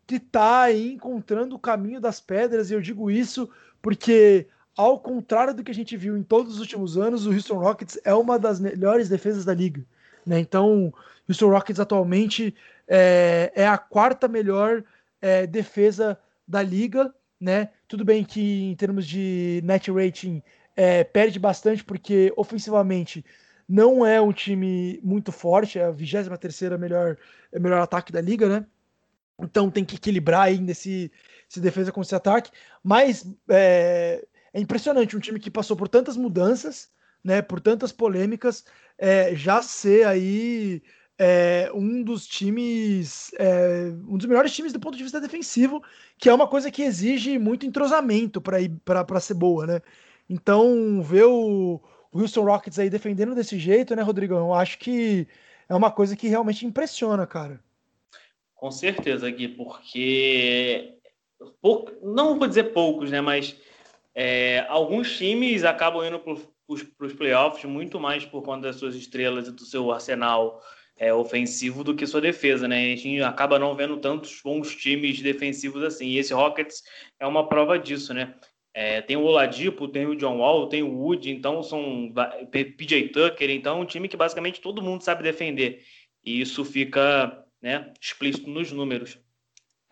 que 0.06 0.20
tá 0.20 0.60
aí 0.60 0.92
encontrando 0.92 1.56
o 1.56 1.58
caminho 1.58 2.00
das 2.00 2.20
pedras, 2.20 2.70
e 2.70 2.74
eu 2.74 2.80
digo 2.80 3.10
isso 3.10 3.50
porque 3.82 4.46
ao 4.76 5.00
contrário 5.00 5.54
do 5.54 5.64
que 5.64 5.72
a 5.72 5.74
gente 5.74 5.96
viu 5.96 6.16
em 6.16 6.22
todos 6.22 6.54
os 6.54 6.60
últimos 6.60 6.96
anos, 6.96 7.26
o 7.26 7.32
Houston 7.32 7.58
Rockets 7.58 7.98
é 8.04 8.14
uma 8.14 8.38
das 8.38 8.60
melhores 8.60 9.08
defesas 9.08 9.44
da 9.44 9.52
liga. 9.52 9.84
Né? 10.24 10.38
Então, 10.38 10.86
o 10.86 10.94
Houston 11.28 11.48
Rockets 11.48 11.80
atualmente 11.80 12.54
é, 12.86 13.50
é 13.56 13.66
a 13.66 13.76
quarta 13.76 14.28
melhor 14.28 14.84
é, 15.20 15.48
defesa 15.48 16.16
da 16.46 16.62
liga. 16.62 17.12
Né? 17.44 17.68
Tudo 17.86 18.06
bem 18.06 18.24
que 18.24 18.70
em 18.70 18.74
termos 18.74 19.06
de 19.06 19.60
net 19.62 19.90
rating 19.90 20.42
é, 20.74 21.04
perde 21.04 21.38
bastante, 21.38 21.84
porque 21.84 22.32
ofensivamente 22.38 23.22
não 23.68 24.06
é 24.06 24.18
um 24.18 24.32
time 24.32 24.98
muito 25.02 25.30
forte, 25.30 25.78
é 25.78 25.84
a 25.84 25.90
23 25.90 26.80
melhor, 26.80 27.18
é 27.52 27.58
melhor 27.58 27.82
ataque 27.82 28.10
da 28.10 28.22
liga, 28.22 28.48
né? 28.48 28.66
Então 29.38 29.70
tem 29.70 29.84
que 29.84 29.96
equilibrar 29.96 30.44
ainda 30.44 30.72
esse, 30.72 31.12
esse 31.46 31.60
defesa 31.60 31.92
com 31.92 32.00
esse 32.00 32.14
ataque. 32.14 32.50
Mas 32.82 33.26
é, 33.50 34.26
é 34.54 34.58
impressionante 34.58 35.14
um 35.14 35.20
time 35.20 35.38
que 35.38 35.50
passou 35.50 35.76
por 35.76 35.86
tantas 35.86 36.16
mudanças, 36.16 36.88
né, 37.22 37.42
por 37.42 37.60
tantas 37.60 37.92
polêmicas, 37.92 38.64
é, 38.96 39.36
já 39.36 39.60
ser 39.60 40.06
aí 40.06 40.82
é, 41.18 41.70
um 41.72 42.02
dos 42.02 42.26
times, 42.26 43.30
é, 43.38 43.92
um 44.08 44.16
dos 44.16 44.26
melhores 44.26 44.52
times 44.52 44.72
do 44.72 44.80
ponto 44.80 44.96
de 44.96 45.02
vista 45.02 45.20
defensivo, 45.20 45.82
que 46.18 46.28
é 46.28 46.34
uma 46.34 46.46
coisa 46.46 46.70
que 46.70 46.82
exige 46.82 47.38
muito 47.38 47.66
entrosamento 47.66 48.40
para 48.40 48.60
ir 48.60 48.70
para 48.84 49.20
ser 49.20 49.34
boa, 49.34 49.66
né? 49.66 49.82
Então 50.28 51.02
ver 51.02 51.24
o, 51.24 51.80
Houston 52.14 52.44
Rockets 52.44 52.78
aí 52.78 52.88
defendendo 52.88 53.34
desse 53.34 53.58
jeito, 53.58 53.94
né, 53.96 54.02
Rodrigão? 54.02 54.38
Eu 54.38 54.54
acho 54.54 54.78
que 54.78 55.26
é 55.68 55.74
uma 55.74 55.90
coisa 55.90 56.16
que 56.16 56.28
realmente 56.28 56.64
impressiona, 56.64 57.26
cara. 57.26 57.60
Com 58.54 58.70
certeza, 58.70 59.28
Gui, 59.30 59.48
porque 59.48 60.94
não 62.02 62.38
vou 62.38 62.46
dizer 62.46 62.72
poucos, 62.72 63.10
né, 63.10 63.20
mas 63.20 63.56
é, 64.14 64.64
alguns 64.68 65.16
times 65.16 65.64
acabam 65.64 66.06
indo 66.06 66.20
para 66.20 66.36
os 66.68 67.12
playoffs 67.12 67.64
muito 67.64 67.98
mais 67.98 68.24
por 68.24 68.42
conta 68.42 68.68
das 68.68 68.76
suas 68.76 68.94
estrelas 68.94 69.48
e 69.48 69.52
do 69.52 69.64
seu 69.64 69.92
arsenal 69.92 70.62
é, 70.96 71.12
ofensivo 71.12 71.82
do 71.82 71.94
que 71.94 72.06
sua 72.06 72.20
defesa, 72.20 72.68
né? 72.68 72.92
A 72.92 72.96
gente 72.96 73.22
acaba 73.22 73.58
não 73.58 73.74
vendo 73.74 73.96
tantos 73.96 74.40
bons 74.42 74.74
times 74.74 75.20
defensivos 75.20 75.82
assim. 75.82 76.06
E 76.06 76.18
esse 76.18 76.32
Rockets 76.32 76.82
é 77.18 77.26
uma 77.26 77.48
prova 77.48 77.78
disso, 77.78 78.14
né? 78.14 78.34
É, 78.72 79.00
tem 79.00 79.16
o 79.16 79.22
Oladipo, 79.22 79.86
tem 79.86 80.06
o 80.06 80.16
John 80.16 80.38
Wall, 80.38 80.68
tem 80.68 80.82
o 80.82 80.92
Wood, 80.92 81.30
então 81.30 81.62
são 81.62 82.12
PJ 82.50 83.10
Tucker, 83.10 83.50
então 83.50 83.78
é 83.78 83.80
um 83.80 83.86
time 83.86 84.08
que 84.08 84.16
basicamente 84.16 84.60
todo 84.60 84.82
mundo 84.82 85.02
sabe 85.02 85.22
defender. 85.22 85.84
E 86.24 86.40
isso 86.40 86.64
fica 86.64 87.44
né, 87.62 87.92
explícito 88.00 88.50
nos 88.50 88.72
números. 88.72 89.18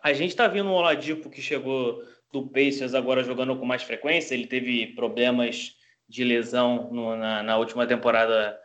A 0.01 0.11
gente 0.11 0.31
está 0.31 0.47
vendo 0.49 0.69
o 0.69 0.73
Oladipo 0.73 1.29
que 1.29 1.41
chegou 1.41 2.03
do 2.31 2.47
Pacers 2.47 2.93
agora 2.93 3.23
jogando 3.23 3.55
com 3.55 3.65
mais 3.65 3.83
frequência. 3.83 4.33
Ele 4.33 4.47
teve 4.47 4.87
problemas 4.87 5.77
de 6.09 6.23
lesão 6.25 6.89
no, 6.91 7.15
na, 7.15 7.41
na, 7.41 7.57
última 7.57 7.87
temporada 7.87 8.59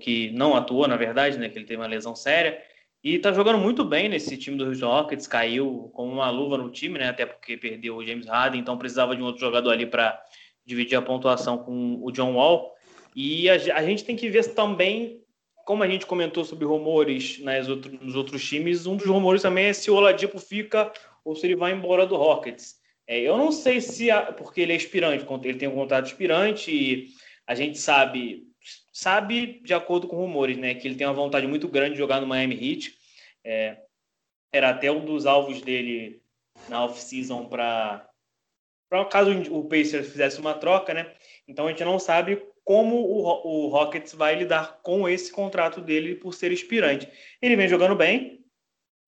que 0.00 0.30
não 0.30 0.56
atuou, 0.56 0.88
na 0.88 0.96
verdade, 0.96 1.38
né? 1.38 1.48
Que 1.48 1.58
ele 1.58 1.66
teve 1.66 1.80
uma 1.80 1.86
lesão 1.86 2.14
séria. 2.14 2.60
E 3.02 3.18
tá 3.18 3.32
jogando 3.32 3.58
muito 3.58 3.82
bem 3.82 4.08
nesse 4.08 4.36
time 4.36 4.58
do 4.58 4.66
Houston 4.66 4.88
Rockets, 4.88 5.26
caiu 5.26 5.90
como 5.94 6.12
uma 6.12 6.30
luva 6.30 6.58
no 6.58 6.70
time, 6.70 6.98
né? 6.98 7.08
Até 7.08 7.24
porque 7.24 7.56
perdeu 7.56 7.96
o 7.96 8.06
James 8.06 8.26
Harden, 8.26 8.60
então 8.60 8.76
precisava 8.76 9.16
de 9.16 9.22
um 9.22 9.24
outro 9.24 9.40
jogador 9.40 9.70
ali 9.70 9.86
para 9.86 10.22
dividir 10.66 10.96
a 10.96 11.02
pontuação 11.02 11.58
com 11.58 11.98
o 12.02 12.10
John 12.12 12.34
Wall. 12.34 12.74
E 13.16 13.48
a, 13.48 13.54
a, 13.54 13.82
gente 13.82 14.04
tem 14.04 14.16
que 14.16 14.28
ver 14.28 14.54
também, 14.54 15.22
como 15.64 15.82
a 15.82 15.88
gente 15.88 16.04
comentou 16.04 16.44
sobre 16.44 16.66
rumores 16.66 17.38
nas 17.40 17.68
outro, 17.68 17.90
nos 18.02 18.14
outros 18.14 18.46
times, 18.46 18.86
um 18.86 18.96
dos 18.96 19.06
rumores 19.06 19.42
também 19.42 19.66
é 19.66 19.72
se 19.72 19.90
o 19.90 19.94
Oladipo 19.94 20.38
fica 20.38 20.92
ou 21.24 21.34
se 21.34 21.46
ele 21.46 21.56
vai 21.56 21.72
embora 21.72 22.06
do 22.06 22.16
Rockets. 22.16 22.76
É, 23.06 23.18
eu 23.18 23.36
não 23.36 23.50
sei 23.50 23.80
se, 23.80 24.08
porque 24.36 24.60
ele 24.60 24.72
é 24.72 24.76
aspirante, 24.76 25.26
ele 25.44 25.58
tem 25.58 25.68
um 25.68 25.74
contrato 25.74 26.04
aspirante 26.04 26.70
e 26.70 27.08
a 27.46 27.54
gente 27.54 27.78
sabe, 27.78 28.44
sabe 28.92 29.60
de 29.64 29.74
acordo 29.74 30.06
com 30.06 30.16
rumores, 30.16 30.56
né, 30.56 30.74
que 30.74 30.86
ele 30.86 30.94
tem 30.94 31.06
uma 31.06 31.12
vontade 31.12 31.46
muito 31.46 31.68
grande 31.68 31.92
de 31.92 31.98
jogar 31.98 32.20
no 32.20 32.26
Miami 32.26 32.54
Heat. 32.54 32.94
É, 33.44 33.78
era 34.52 34.70
até 34.70 34.90
um 34.90 35.04
dos 35.04 35.26
alvos 35.26 35.62
dele 35.62 36.22
na 36.68 36.84
off-season 36.84 37.46
para 37.46 38.06
caso 39.10 39.30
o 39.52 39.68
Pacers 39.68 40.10
fizesse 40.10 40.40
uma 40.40 40.54
troca, 40.54 40.92
né? 40.92 41.14
Então 41.46 41.66
a 41.66 41.70
gente 41.70 41.84
não 41.84 41.98
sabe 41.98 42.42
como 42.64 42.96
o, 42.96 43.66
o 43.66 43.68
Rockets 43.68 44.12
vai 44.12 44.34
lidar 44.36 44.80
com 44.82 45.08
esse 45.08 45.32
contrato 45.32 45.80
dele 45.80 46.16
por 46.16 46.34
ser 46.34 46.52
expirante. 46.52 47.08
Ele 47.40 47.56
vem 47.56 47.68
jogando 47.68 47.94
bem, 47.96 48.44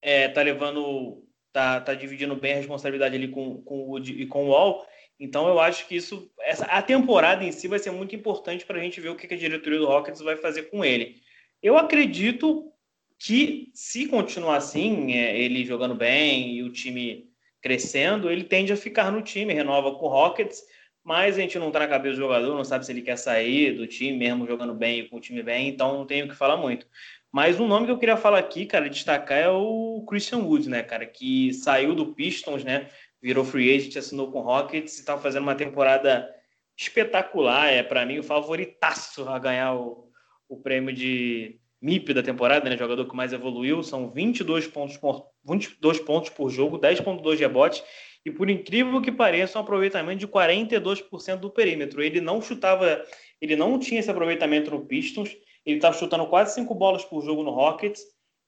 é, 0.01 0.29
tá 0.29 0.43
levando, 0.43 1.25
tá, 1.53 1.81
tá 1.81 1.95
dividindo 1.95 2.35
bem 2.35 2.55
a 2.55 2.57
responsabilidade 2.57 3.15
ali 3.15 3.29
com, 3.29 3.63
com 3.63 3.83
o 3.83 3.91
Wood 3.91 4.13
e 4.13 4.27
com 4.27 4.47
o 4.47 4.49
Wall. 4.49 4.87
Então 5.23 5.47
eu 5.49 5.61
acho 5.61 5.87
que 5.87 5.97
isso, 5.97 6.31
essa, 6.41 6.65
a 6.67 6.83
temporada 6.83 7.45
em 7.45 7.53
si 7.53 7.69
vai 7.69 7.79
ser 7.79 7.91
muito 7.91 8.15
importante 8.17 8.67
para 8.67 8.79
a 8.79 8.83
gente 8.83 9.01
ver 9.01 9.11
o 9.11 9.17
que, 9.17 9.33
a 9.33 9.37
diretoria 9.37 9.79
do 9.79 9.87
Rockets 9.87 10.21
vai 10.21 10.37
fazer 10.37 10.65
com 10.65 10.85
ele. 10.85 11.17
Eu 11.63 11.77
acredito 11.77 12.73
que 13.19 13.71
se 13.73 14.07
continuar 14.07 14.57
assim, 14.57 15.13
é, 15.13 15.39
ele 15.41 15.65
jogando 15.65 15.95
bem 15.95 16.57
e 16.57 16.63
o 16.63 16.73
time 16.73 17.31
crescendo, 17.61 18.31
ele 18.31 18.43
tende 18.43 18.73
a 18.73 18.77
ficar 18.77 19.13
no 19.13 19.23
time, 19.23 19.55
renova 19.55 19.95
com 19.95 20.07
o 20.07 20.09
Rockets 20.09 20.63
mas 21.05 21.37
a 21.37 21.41
gente 21.41 21.59
não 21.59 21.69
está 21.69 21.81
na 21.81 21.89
cabeça 21.89 22.15
do 22.15 22.23
jogador, 22.23 22.55
não 22.55 22.65
sabe 22.65 22.87
se 22.87 22.93
ele 22.93 23.03
quer 23.03 23.17
sair 23.17 23.73
do 23.73 23.87
time, 23.87 24.17
mesmo 24.17 24.47
jogando 24.47 24.75
bem 24.75 25.01
e 25.01 25.09
com 25.09 25.17
o 25.17 25.21
time 25.21 25.43
bem, 25.43 25.69
então 25.69 25.99
não 25.99 26.07
tenho 26.07 26.27
o 26.27 26.29
que 26.29 26.35
falar 26.35 26.57
muito. 26.57 26.87
Mas 27.31 27.59
um 27.59 27.67
nome 27.67 27.87
que 27.87 27.93
eu 27.93 27.99
queria 27.99 28.17
falar 28.17 28.39
aqui, 28.39 28.67
cara, 28.67 28.89
destacar 28.89 29.39
é 29.39 29.49
o 29.49 30.05
Christian 30.07 30.39
Wood, 30.39 30.69
né, 30.69 30.83
cara, 30.83 31.07
que 31.07 31.53
saiu 31.55 31.95
do 31.95 32.15
Pistons, 32.15 32.63
né, 32.63 32.89
virou 33.23 33.45
free 33.45 33.75
agent, 33.75 33.97
assinou 33.97 34.31
com 34.31 34.41
o 34.41 34.43
Rockets 34.43 34.97
e 34.97 35.01
está 35.01 35.17
fazendo 35.17 35.45
uma 35.45 35.55
temporada 35.55 36.29
espetacular, 36.77 37.69
é 37.69 37.83
para 37.83 38.05
mim 38.05 38.19
o 38.19 38.23
favoritaço 38.23 39.29
a 39.29 39.39
ganhar 39.39 39.75
o, 39.75 40.09
o 40.49 40.57
prêmio 40.57 40.93
de 40.93 41.61
MIP 41.81 42.15
da 42.15 42.23
temporada, 42.23 42.69
né, 42.69 42.77
jogador 42.77 43.09
que 43.09 43.15
mais 43.15 43.33
evoluiu, 43.33 43.83
são 43.83 44.11
22 44.11 44.67
pontos 44.69 44.97
por, 44.97 45.27
22 45.45 46.01
pontos 46.01 46.31
por 46.31 46.51
jogo, 46.51 46.79
10.2 46.79 47.39
rebotes 47.39 47.83
e 48.25 48.31
por 48.31 48.49
incrível 48.49 49.01
que 49.03 49.11
pareça, 49.11 49.59
um 49.59 49.63
aproveitamento 49.63 50.21
de 50.21 50.29
42% 50.29 51.37
do 51.37 51.51
perímetro. 51.51 52.03
Ele 52.03 52.21
não 52.21 52.41
chutava, 52.41 53.05
ele 53.41 53.57
não 53.57 53.79
tinha 53.79 53.99
esse 53.99 54.11
aproveitamento 54.11 54.71
no 54.71 54.87
Pistons, 54.87 55.37
ele 55.67 55.77
está 55.77 55.93
chutando 55.93 56.27
quase 56.27 56.55
cinco 56.55 56.75
bolas 56.75 57.05
por 57.05 57.25
jogo 57.25 57.43
no 57.43 57.51
Rockets, 57.51 58.03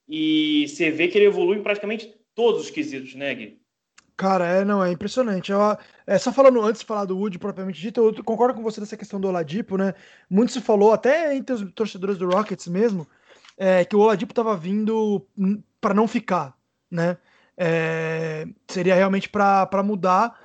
e 0.07 0.67
você 0.67 0.91
vê 0.91 1.07
que 1.07 1.17
ele 1.17 1.25
evolui 1.25 1.57
em 1.57 1.63
praticamente 1.63 2.13
todos 2.33 2.61
os 2.61 2.69
quesitos, 2.69 3.15
né, 3.15 3.33
Gui? 3.33 3.64
Cara, 4.17 4.45
é, 4.47 4.65
não, 4.65 4.83
é 4.83 4.91
impressionante. 4.91 5.51
Eu, 5.51 5.59
é, 6.07 6.17
só 6.17 6.31
falando 6.31 6.61
antes 6.61 6.81
de 6.81 6.87
falar 6.87 7.05
do 7.05 7.17
Wood 7.17 7.37
propriamente 7.37 7.81
dito, 7.81 7.99
eu 8.01 8.23
concordo 8.23 8.53
com 8.53 8.63
você 8.63 8.79
dessa 8.79 8.95
questão 8.95 9.19
do 9.19 9.27
Oladipo, 9.27 9.77
né? 9.77 9.93
Muito 10.29 10.53
se 10.53 10.61
falou, 10.61 10.93
até 10.93 11.35
entre 11.35 11.53
os 11.53 11.71
torcedores 11.73 12.17
do 12.17 12.29
Rockets 12.29 12.67
mesmo, 12.67 13.05
é, 13.57 13.83
que 13.83 13.95
o 13.95 13.99
Oladipo 13.99 14.31
estava 14.31 14.55
vindo 14.55 15.25
para 15.81 15.93
não 15.93 16.07
ficar, 16.07 16.57
né? 16.89 17.17
É, 17.57 18.47
seria 18.69 18.95
realmente 18.95 19.29
para 19.29 19.83
mudar. 19.83 20.39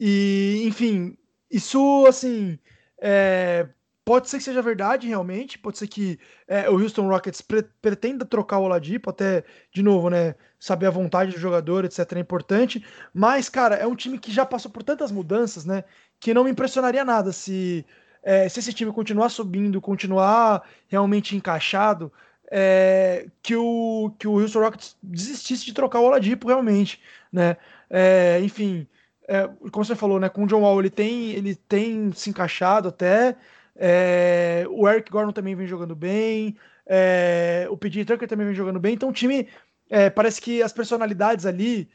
E, 0.00 0.62
enfim, 0.66 1.16
isso 1.50 2.06
assim. 2.06 2.58
É, 3.00 3.68
pode 4.08 4.30
ser 4.30 4.38
que 4.38 4.44
seja 4.44 4.62
verdade, 4.62 5.06
realmente. 5.06 5.58
Pode 5.58 5.76
ser 5.76 5.86
que 5.86 6.18
é, 6.46 6.70
o 6.70 6.80
Houston 6.80 7.06
Rockets 7.06 7.42
pre 7.42 7.62
pretenda 7.82 8.24
trocar 8.24 8.58
o 8.58 8.62
Oladipo, 8.62 9.10
até, 9.10 9.44
de 9.70 9.82
novo, 9.82 10.08
né? 10.08 10.34
Saber 10.58 10.86
a 10.86 10.90
vontade 10.90 11.32
do 11.32 11.38
jogador, 11.38 11.84
etc. 11.84 12.12
é 12.12 12.18
importante. 12.18 12.82
Mas, 13.12 13.50
cara, 13.50 13.74
é 13.74 13.86
um 13.86 13.94
time 13.94 14.18
que 14.18 14.32
já 14.32 14.46
passou 14.46 14.70
por 14.70 14.82
tantas 14.82 15.12
mudanças, 15.12 15.66
né? 15.66 15.84
Que 16.18 16.32
não 16.32 16.44
me 16.44 16.50
impressionaria 16.50 17.04
nada 17.04 17.32
se, 17.32 17.84
é, 18.22 18.48
se 18.48 18.60
esse 18.60 18.72
time 18.72 18.90
continuar 18.92 19.28
subindo, 19.28 19.78
continuar 19.78 20.62
realmente 20.88 21.36
encaixado 21.36 22.10
é, 22.50 23.26
que, 23.42 23.54
o, 23.56 24.10
que 24.18 24.26
o 24.26 24.40
Houston 24.40 24.60
Rockets 24.60 24.96
desistisse 25.02 25.66
de 25.66 25.74
trocar 25.74 26.00
o 26.00 26.04
Oladipo 26.04 26.48
realmente, 26.48 26.98
né? 27.30 27.58
É, 27.90 28.40
enfim, 28.40 28.86
é, 29.28 29.46
como 29.70 29.84
você 29.84 29.94
falou, 29.94 30.18
né? 30.18 30.30
Com 30.30 30.44
o 30.44 30.46
John 30.46 30.62
Wall 30.62 30.80
ele 30.80 30.88
tem, 30.88 31.32
ele 31.32 31.54
tem 31.54 32.10
se 32.12 32.30
encaixado 32.30 32.88
até. 32.88 33.36
É, 33.78 34.66
o 34.68 34.88
Eric 34.88 35.10
Gordon 35.10 35.32
também 35.32 35.54
vem 35.54 35.66
jogando 35.66 35.94
bem. 35.94 36.56
É, 36.84 37.68
o 37.70 37.76
PJ 37.76 38.04
Tucker 38.04 38.28
também 38.28 38.46
vem 38.46 38.54
jogando 38.54 38.80
bem. 38.80 38.94
Então 38.94 39.08
o 39.08 39.12
time 39.12 39.48
é, 39.88 40.10
parece 40.10 40.40
que 40.40 40.62
as 40.62 40.72
personalidades 40.72 41.46
ali, 41.46 41.88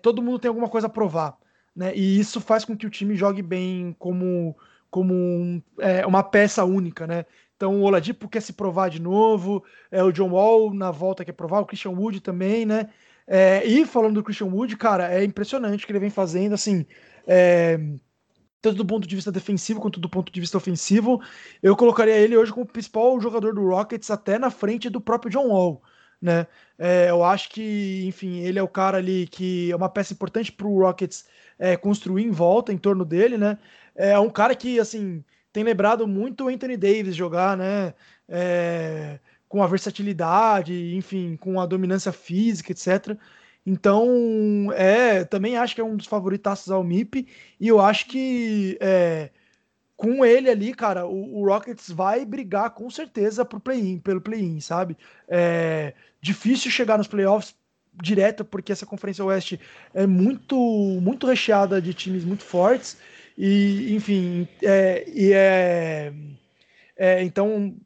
todo 0.00 0.22
mundo 0.22 0.40
tem 0.40 0.48
alguma 0.48 0.68
coisa 0.68 0.88
a 0.88 0.90
provar, 0.90 1.36
né? 1.74 1.94
E 1.94 2.18
isso 2.18 2.40
faz 2.40 2.64
com 2.64 2.76
que 2.76 2.86
o 2.86 2.90
time 2.90 3.14
jogue 3.14 3.42
bem 3.42 3.94
como 3.98 4.56
como 4.90 5.14
um, 5.14 5.62
uma 6.06 6.22
peça 6.22 6.64
única, 6.64 7.06
né? 7.06 7.24
Então 7.62 7.80
o 7.80 7.84
Oladipo 7.84 8.28
quer 8.28 8.42
se 8.42 8.52
provar 8.52 8.90
de 8.90 9.00
novo, 9.00 9.62
é, 9.88 10.02
o 10.02 10.10
John 10.10 10.30
Wall 10.30 10.74
na 10.74 10.90
volta 10.90 11.24
quer 11.24 11.30
provar, 11.30 11.60
o 11.60 11.64
Christian 11.64 11.92
Wood 11.92 12.20
também, 12.20 12.66
né? 12.66 12.90
É, 13.24 13.64
e 13.64 13.86
falando 13.86 14.14
do 14.14 14.22
Christian 14.24 14.48
Wood, 14.48 14.76
cara, 14.76 15.14
é 15.14 15.22
impressionante 15.22 15.84
o 15.84 15.86
que 15.86 15.92
ele 15.92 16.00
vem 16.00 16.10
fazendo, 16.10 16.54
assim, 16.54 16.84
é, 17.24 17.78
tanto 18.62 18.76
do 18.76 18.86
ponto 18.86 19.06
de 19.06 19.16
vista 19.16 19.32
defensivo 19.32 19.80
quanto 19.80 19.98
do 19.98 20.08
ponto 20.08 20.32
de 20.32 20.40
vista 20.40 20.56
ofensivo. 20.56 21.20
Eu 21.62 21.76
colocaria 21.76 22.16
ele 22.16 22.36
hoje 22.36 22.52
como 22.52 22.64
principal 22.64 23.20
jogador 23.20 23.54
do 23.54 23.68
Rockets, 23.68 24.10
até 24.10 24.38
na 24.38 24.50
frente 24.50 24.88
do 24.88 25.00
próprio 25.00 25.32
John 25.32 25.48
Wall. 25.48 25.82
Né? 26.20 26.46
É, 26.78 27.10
eu 27.10 27.24
acho 27.24 27.50
que, 27.50 28.04
enfim, 28.06 28.38
ele 28.38 28.58
é 28.58 28.62
o 28.62 28.68
cara 28.68 28.98
ali 28.98 29.26
que 29.26 29.72
é 29.72 29.76
uma 29.76 29.88
peça 29.88 30.12
importante 30.12 30.52
para 30.52 30.68
o 30.68 30.78
Rockets 30.78 31.26
é, 31.58 31.76
construir 31.76 32.24
em 32.24 32.30
volta, 32.30 32.72
em 32.72 32.78
torno 32.78 33.04
dele, 33.04 33.36
né? 33.36 33.58
É 33.94 34.18
um 34.18 34.30
cara 34.30 34.54
que, 34.54 34.78
assim, 34.78 35.24
tem 35.52 35.64
lembrado 35.64 36.06
muito 36.06 36.44
o 36.44 36.48
Anthony 36.48 36.76
Davis 36.76 37.16
jogar, 37.16 37.56
né? 37.56 37.92
É, 38.28 39.18
com 39.48 39.62
a 39.62 39.66
versatilidade, 39.66 40.94
enfim, 40.96 41.36
com 41.36 41.60
a 41.60 41.66
dominância 41.66 42.12
física, 42.12 42.72
etc. 42.72 43.18
Então, 43.64 44.72
é, 44.74 45.24
também 45.24 45.56
acho 45.56 45.74
que 45.74 45.80
é 45.80 45.84
um 45.84 45.96
dos 45.96 46.06
favoritos 46.06 46.70
ao 46.70 46.82
MIP, 46.82 47.28
e 47.60 47.68
eu 47.68 47.80
acho 47.80 48.06
que 48.06 48.76
é, 48.80 49.30
com 49.96 50.24
ele 50.24 50.50
ali, 50.50 50.74
cara, 50.74 51.06
o, 51.06 51.38
o, 51.38 51.46
Rockets 51.46 51.90
vai 51.90 52.24
brigar 52.24 52.70
com 52.70 52.90
certeza 52.90 53.44
pro 53.44 53.60
play-in, 53.60 53.98
pelo 54.00 54.20
play-in, 54.20 54.60
sabe? 54.60 54.96
É 55.28 55.94
difícil 56.20 56.70
chegar 56.70 56.98
nos 56.98 57.06
playoffs 57.06 57.54
direto, 58.02 58.44
porque 58.44 58.72
essa 58.72 58.86
Conferência 58.86 59.24
Oeste 59.24 59.60
é 59.94 60.06
muito, 60.06 60.56
muito 61.00 61.26
recheada 61.26 61.80
de 61.80 61.94
times 61.94 62.24
muito 62.24 62.42
fortes, 62.42 62.96
e, 63.36 63.94
enfim, 63.94 64.48
é, 64.62 65.04
e 65.08 65.32
é, 65.32 66.12
é 66.96 67.22
então. 67.22 67.76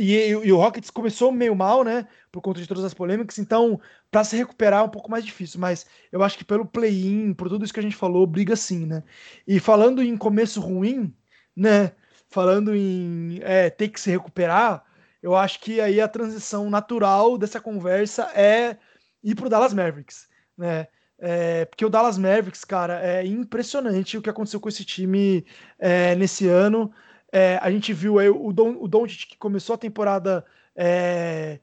E, 0.00 0.30
e, 0.30 0.52
o 0.52 0.56
Rockets 0.56 0.88
começou 0.88 1.30
meio 1.30 1.54
mal, 1.54 1.84
né? 1.84 2.08
Por 2.32 2.40
conta 2.40 2.58
de 2.58 2.66
todas 2.66 2.84
as 2.84 2.94
polêmicas, 2.94 3.38
então, 3.38 3.78
para 4.10 4.24
se 4.24 4.34
recuperar 4.34 4.80
é 4.80 4.84
um 4.84 4.88
pouco 4.88 5.10
mais 5.10 5.24
difícil, 5.24 5.60
mas 5.60 5.84
eu 6.10 6.22
acho 6.22 6.38
que 6.38 6.44
pelo 6.44 6.64
play-in, 6.64 7.34
por 7.34 7.50
tudo 7.50 7.64
isso 7.64 7.74
que 7.74 7.80
a 7.80 7.82
gente 7.82 7.96
falou, 7.96 8.26
briga 8.26 8.56
sim, 8.56 8.86
né? 8.86 9.02
E 9.46 9.60
falando 9.60 10.02
em 10.02 10.16
começo 10.16 10.58
ruim, 10.58 11.14
né? 11.54 11.92
Falando 12.30 12.74
em 12.74 13.40
é, 13.42 13.68
ter 13.68 13.88
que 13.88 14.00
se 14.00 14.10
recuperar, 14.10 14.82
eu 15.22 15.36
acho 15.36 15.60
que 15.60 15.80
aí 15.82 16.00
a 16.00 16.08
transição 16.08 16.70
natural 16.70 17.36
dessa 17.36 17.60
conversa 17.60 18.30
é 18.34 18.78
ir 19.22 19.34
pro 19.34 19.50
Dallas 19.50 19.74
Mavericks, 19.74 20.28
né? 20.56 20.86
É, 21.18 21.66
porque 21.66 21.84
o 21.84 21.90
Dallas 21.90 22.16
Mavericks, 22.16 22.64
cara, 22.64 23.04
é 23.04 23.26
impressionante 23.26 24.16
o 24.16 24.22
que 24.22 24.30
aconteceu 24.30 24.58
com 24.58 24.70
esse 24.70 24.84
time 24.84 25.44
é, 25.78 26.14
nesse 26.14 26.48
ano. 26.48 26.90
É, 27.32 27.58
a 27.62 27.70
gente 27.70 27.92
viu 27.92 28.18
aí 28.18 28.28
o, 28.28 28.52
Don, 28.52 28.76
o 28.80 28.88
Doncic 28.88 29.28
que 29.28 29.38
começou 29.38 29.74
a 29.74 29.78
temporada 29.78 30.44
é, 30.74 31.60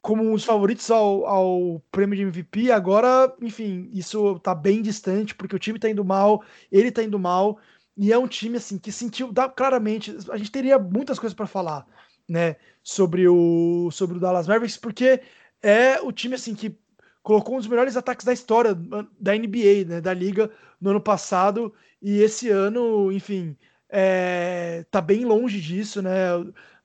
como 0.00 0.22
um 0.22 0.32
dos 0.32 0.44
favoritos 0.44 0.90
ao, 0.90 1.26
ao, 1.26 1.82
prêmio 1.90 2.16
de 2.16 2.22
MVP. 2.22 2.70
Agora, 2.70 3.34
enfim, 3.40 3.90
isso 3.92 4.38
tá 4.40 4.54
bem 4.54 4.80
distante, 4.80 5.34
porque 5.34 5.54
o 5.54 5.58
time 5.58 5.78
tá 5.78 5.90
indo 5.90 6.04
mal, 6.04 6.42
ele 6.72 6.90
tá 6.90 7.02
indo 7.02 7.18
mal. 7.18 7.58
E 7.96 8.12
é 8.12 8.18
um 8.18 8.26
time 8.26 8.56
assim 8.56 8.78
que 8.78 8.90
sentiu 8.90 9.32
dá, 9.32 9.48
claramente. 9.48 10.16
A 10.30 10.36
gente 10.38 10.50
teria 10.50 10.78
muitas 10.78 11.18
coisas 11.18 11.34
para 11.34 11.46
falar, 11.46 11.86
né, 12.28 12.56
sobre 12.82 13.28
o 13.28 13.90
sobre 13.90 14.16
o 14.16 14.20
Dallas 14.20 14.46
Mavericks, 14.46 14.78
porque 14.78 15.20
é 15.62 16.00
o 16.00 16.10
time 16.12 16.34
assim 16.34 16.54
que 16.54 16.78
colocou 17.22 17.56
um 17.56 17.58
dos 17.58 17.66
melhores 17.66 17.96
ataques 17.96 18.24
da 18.24 18.32
história 18.32 18.74
da 18.74 19.34
NBA, 19.36 19.84
né, 19.86 20.00
da 20.00 20.14
liga, 20.14 20.50
no 20.80 20.90
ano 20.90 21.00
passado, 21.00 21.74
e 22.00 22.22
esse 22.22 22.48
ano, 22.48 23.12
enfim, 23.12 23.56
é, 23.90 24.84
tá 24.90 25.00
bem 25.00 25.24
longe 25.24 25.60
disso, 25.60 26.00
né? 26.00 26.28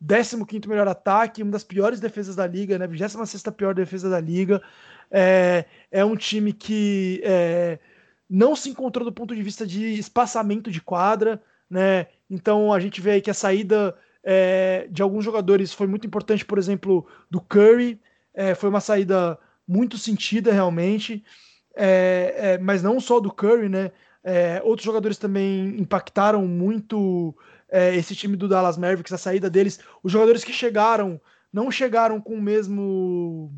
15 0.01 0.67
melhor 0.67 0.87
ataque, 0.87 1.43
uma 1.43 1.51
das 1.51 1.63
piores 1.63 1.99
defesas 1.99 2.35
da 2.35 2.45
liga, 2.45 2.77
né? 2.77 2.87
26 2.87 3.43
pior 3.55 3.73
defesa 3.73 4.09
da 4.09 4.19
liga. 4.19 4.61
É, 5.11 5.65
é 5.91 6.03
um 6.03 6.15
time 6.15 6.51
que 6.51 7.21
é, 7.23 7.79
não 8.29 8.55
se 8.55 8.69
encontrou 8.69 9.05
do 9.05 9.11
ponto 9.13 9.35
de 9.35 9.43
vista 9.43 9.65
de 9.65 9.97
espaçamento 9.97 10.71
de 10.71 10.81
quadra, 10.81 11.41
né? 11.69 12.07
Então 12.29 12.73
a 12.73 12.79
gente 12.79 12.99
vê 13.01 13.11
aí 13.11 13.21
que 13.21 13.29
a 13.29 13.35
saída 13.35 13.95
é, 14.23 14.87
de 14.89 15.01
alguns 15.01 15.23
jogadores 15.23 15.71
foi 15.71 15.87
muito 15.87 16.07
importante, 16.07 16.43
por 16.43 16.57
exemplo, 16.57 17.07
do 17.29 17.39
Curry, 17.39 18.01
é, 18.33 18.55
foi 18.55 18.69
uma 18.69 18.81
saída 18.81 19.37
muito 19.67 19.97
sentida 19.97 20.51
realmente, 20.51 21.23
é, 21.75 22.33
é, 22.37 22.57
mas 22.57 22.81
não 22.81 22.99
só 22.99 23.19
do 23.19 23.31
Curry, 23.31 23.69
né? 23.69 23.91
É, 24.27 24.59
outros 24.63 24.83
jogadores 24.85 25.19
também 25.19 25.79
impactaram 25.79 26.47
muito 26.47 27.37
é, 27.69 27.95
esse 27.95 28.15
time 28.15 28.35
do 28.35 28.47
Dallas 28.47 28.77
Mavericks, 28.77 29.13
a 29.13 29.19
saída 29.19 29.49
deles. 29.51 29.79
Os 30.01 30.11
jogadores 30.11 30.43
que 30.43 30.51
chegaram 30.51 31.21
não 31.53 31.69
chegaram 31.71 32.19
com 32.19 32.33
o 32.35 32.41
mesmo 32.41 33.53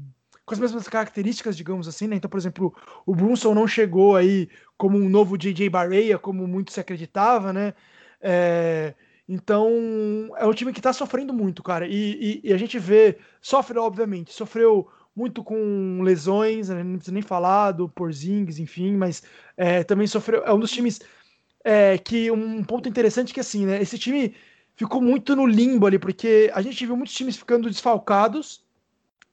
com 0.45 0.53
as 0.53 0.59
mesmas 0.59 0.87
características, 0.87 1.57
digamos 1.57 1.87
assim, 1.87 2.07
né? 2.07 2.15
Então, 2.15 2.29
por 2.29 2.37
exemplo, 2.37 2.73
o 3.05 3.13
Brunson 3.15 3.53
não 3.53 3.67
chegou 3.67 4.15
aí 4.15 4.49
como 4.77 4.97
um 4.97 5.09
novo 5.09 5.37
JJ 5.37 5.69
Barea, 5.69 6.17
como 6.17 6.47
muito 6.47 6.71
se 6.71 6.79
acreditava, 6.79 7.51
né? 7.53 7.73
É, 8.21 8.95
Então, 9.27 9.69
é 10.37 10.45
um 10.45 10.53
time 10.53 10.71
que 10.73 10.81
tá 10.81 10.93
sofrendo 10.93 11.33
muito, 11.33 11.61
cara. 11.63 11.85
E, 11.87 12.41
e, 12.43 12.49
e 12.49 12.53
a 12.53 12.57
gente 12.57 12.79
vê, 12.79 13.17
sofre, 13.41 13.77
obviamente, 13.77 14.33
sofreu 14.33 14.89
muito 15.17 15.43
com 15.43 16.03
lesões, 16.03 16.69
né? 16.69 16.83
não 16.83 16.97
precisa 16.97 17.11
nem 17.11 17.23
falar 17.23 17.71
do 17.71 17.89
Porzingis, 17.89 18.59
enfim, 18.59 18.95
mas 18.95 19.23
é, 19.57 19.83
também 19.83 20.05
sofreu. 20.05 20.43
É 20.43 20.53
um 20.53 20.59
dos 20.59 20.69
times 20.69 21.01
é, 21.63 21.97
que 21.97 22.29
um 22.29 22.63
ponto 22.63 22.87
interessante 22.87 23.31
é 23.31 23.33
que 23.33 23.39
assim, 23.39 23.65
né? 23.65 23.81
Esse 23.81 23.97
time 23.97 24.35
ficou 24.75 25.01
muito 25.01 25.35
no 25.35 25.47
limbo 25.47 25.87
ali, 25.87 25.97
porque 25.97 26.51
a 26.53 26.61
gente 26.61 26.85
viu 26.85 26.95
muitos 26.95 27.15
times 27.15 27.35
ficando 27.35 27.67
desfalcados 27.67 28.63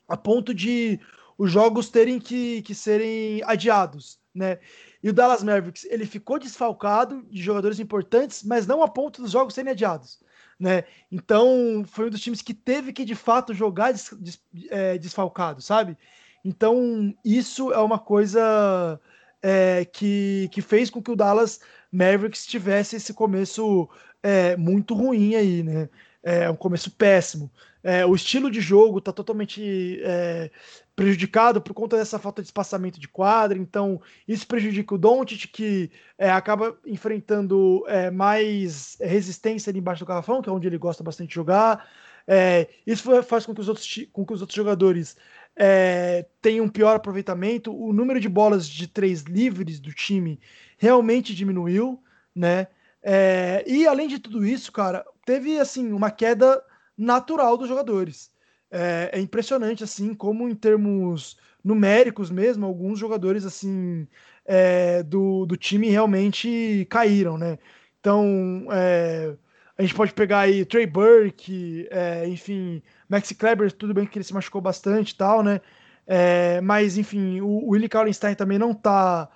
a 0.09 0.17
ponto 0.17 0.55
de 0.55 0.99
os 1.37 1.53
jogos 1.53 1.91
terem 1.91 2.19
que, 2.19 2.63
que 2.63 2.75
serem 2.75 3.43
adiados, 3.45 4.19
né? 4.35 4.59
E 5.03 5.11
o 5.11 5.13
Dallas 5.13 5.43
Mavericks, 5.43 5.85
ele 5.91 6.07
ficou 6.07 6.39
desfalcado 6.39 7.27
de 7.29 7.43
jogadores 7.43 7.79
importantes, 7.79 8.43
mas 8.43 8.67
não 8.67 8.83
a 8.83 8.89
ponto 8.89 9.21
dos 9.21 9.33
jogos 9.33 9.53
serem 9.53 9.73
adiados, 9.73 10.19
né? 10.59 10.85
Então, 11.11 11.85
foi 11.87 12.07
um 12.07 12.11
dos 12.11 12.21
times 12.21 12.43
que 12.43 12.55
teve 12.55 12.93
que, 12.93 13.05
de 13.05 13.15
fato, 13.15 13.55
jogar 13.55 13.93
des, 13.93 14.11
des, 14.19 14.41
é, 14.71 14.99
desfalcado, 14.99 15.61
sabe? 15.61 15.97
Então, 16.45 17.15
isso 17.25 17.73
é 17.73 17.79
uma 17.79 17.99
coisa 17.99 19.01
é, 19.43 19.85
que, 19.85 20.49
que 20.53 20.61
fez 20.63 20.91
com 20.91 21.03
que 21.03 21.11
o 21.11 21.17
Dallas 21.17 21.61
Mavericks 21.91 22.47
tivesse 22.47 22.97
esse 22.97 23.15
começo 23.15 23.89
é, 24.23 24.57
muito 24.57 24.95
ruim 24.95 25.35
aí, 25.35 25.63
né? 25.63 25.89
É 26.27 26.51
um 26.51 26.57
começo 26.57 26.91
péssimo. 26.91 27.51
É, 27.83 28.07
o 28.07 28.15
estilo 28.15 28.51
de 28.51 28.63
jogo 28.63 28.99
está 28.99 29.13
totalmente 29.13 30.01
é, 30.03 30.51
prejudicado 30.97 31.61
por 31.61 31.75
conta 31.75 31.99
dessa 31.99 32.19
falta 32.19 32.41
de 32.41 32.49
espaçamento 32.49 32.99
de 32.99 33.07
quadra, 33.07 33.59
então 33.59 34.01
isso 34.27 34.47
prejudica 34.47 34.95
o 34.95 34.99
Doncic, 34.99 35.49
que 35.49 35.91
é, 36.17 36.31
acaba 36.31 36.79
enfrentando 36.87 37.85
é, 37.87 38.11
mais 38.11 38.97
resistência 38.99 39.69
ali 39.69 39.81
embaixo 39.81 40.03
do 40.03 40.09
garrafão, 40.09 40.41
que 40.41 40.49
é 40.49 40.53
onde 40.53 40.67
ele 40.67 40.79
gosta 40.79 41.05
bastante 41.05 41.29
de 41.29 41.35
jogar. 41.35 41.87
É, 42.27 42.69
isso 42.87 43.23
faz 43.23 43.45
com 43.45 43.55
que 43.55 43.61
os 43.61 43.69
outros, 43.69 44.07
com 44.11 44.25
que 44.25 44.33
os 44.33 44.41
outros 44.41 44.57
jogadores 44.57 45.19
é, 45.55 46.25
tenham 46.41 46.65
um 46.65 46.71
pior 46.71 46.97
aproveitamento. 46.97 47.71
O 47.71 47.93
número 47.93 48.19
de 48.19 48.31
bolas 48.31 48.67
de 48.67 48.87
três 48.87 49.23
livres 49.23 49.79
do 49.79 49.93
time 49.93 50.41
realmente 50.79 51.35
diminuiu, 51.35 52.03
né? 52.35 52.69
É, 53.07 53.63
e 53.67 53.87
além 53.87 54.09
de 54.09 54.19
tudo 54.19 54.47
isso, 54.47 54.73
cara, 54.73 55.05
teve 55.27 55.59
assim 55.59 55.93
uma 55.93 56.11
queda 56.11 56.65
natural 56.97 57.59
dos 57.59 57.69
jogadores. 57.69 58.33
É, 58.71 59.11
é, 59.13 59.21
impressionante 59.21 59.85
assim 59.85 60.15
como 60.15 60.49
em 60.49 60.55
termos 60.55 61.37
numéricos 61.63 62.31
mesmo, 62.31 62.65
alguns 62.65 62.99
jogadores 62.99 63.45
assim 63.45 64.09
é, 64.47 65.03
do, 65.03 65.45
do 65.45 65.57
time 65.57 65.91
realmente 65.91 66.87
caíram, 66.91 67.37
né? 67.37 67.59
Então 68.01 68.67
é, 68.73 69.35
a 69.77 69.83
gente 69.83 69.95
pode 69.95 70.15
pegar 70.15 70.41
aí 70.41 70.65
Trey 70.65 70.87
Burke, 70.87 71.87
é, 71.91 72.27
enfim, 72.27 72.83
Maxi 73.09 73.35
Kleber, 73.35 73.71
tudo 73.71 73.93
bem 73.93 74.07
que 74.07 74.19
ele 74.19 74.25
se 74.25 74.35
machucou 74.35 74.63
bastante 74.63 75.11
e 75.11 75.17
tal, 75.17 75.43
né? 75.43 75.61
É, 76.07 76.61
mas 76.63 76.97
enfim, 76.97 77.41
o, 77.43 77.47
o 77.47 77.71
Willie 77.71 77.89
Kallenstein 77.89 78.35
também 78.35 78.59
não 78.59 78.73
tá 78.75 79.29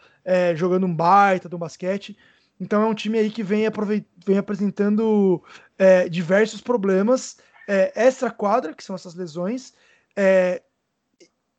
jogando 0.56 0.84
um 0.84 0.94
baita 0.94 1.48
do 1.48 1.56
basquete. 1.56 2.14
Então 2.60 2.82
é 2.82 2.86
um 2.86 2.94
time 2.94 3.18
aí 3.18 3.30
que 3.30 3.42
vem, 3.42 3.64
vem 4.26 4.38
apresentando 4.38 5.42
é, 5.78 6.08
diversos 6.08 6.60
problemas 6.60 7.38
é, 7.68 7.92
extra-quadra, 7.94 8.74
que 8.74 8.82
são 8.82 8.96
essas 8.96 9.14
lesões, 9.14 9.74
é, 10.16 10.62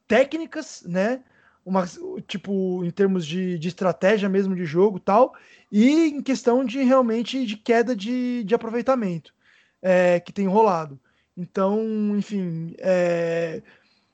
técnicas, 0.08 0.84
né? 0.86 1.24
Uma, 1.64 1.86
tipo, 2.28 2.84
em 2.84 2.90
termos 2.90 3.26
de, 3.26 3.60
de 3.60 3.68
estratégia 3.68 4.28
mesmo 4.28 4.56
de 4.56 4.66
jogo 4.66 5.00
tal, 5.00 5.36
e 5.72 6.08
em 6.08 6.22
questão 6.22 6.66
de 6.66 6.82
realmente 6.82 7.46
de 7.46 7.56
queda 7.56 7.96
de, 7.96 8.44
de 8.44 8.56
aproveitamento 8.56 9.34
é, 9.82 10.20
que 10.20 10.34
tem 10.34 10.48
rolado. 10.48 11.00
Então, 11.38 12.18
enfim, 12.18 12.74
é, 12.80 13.62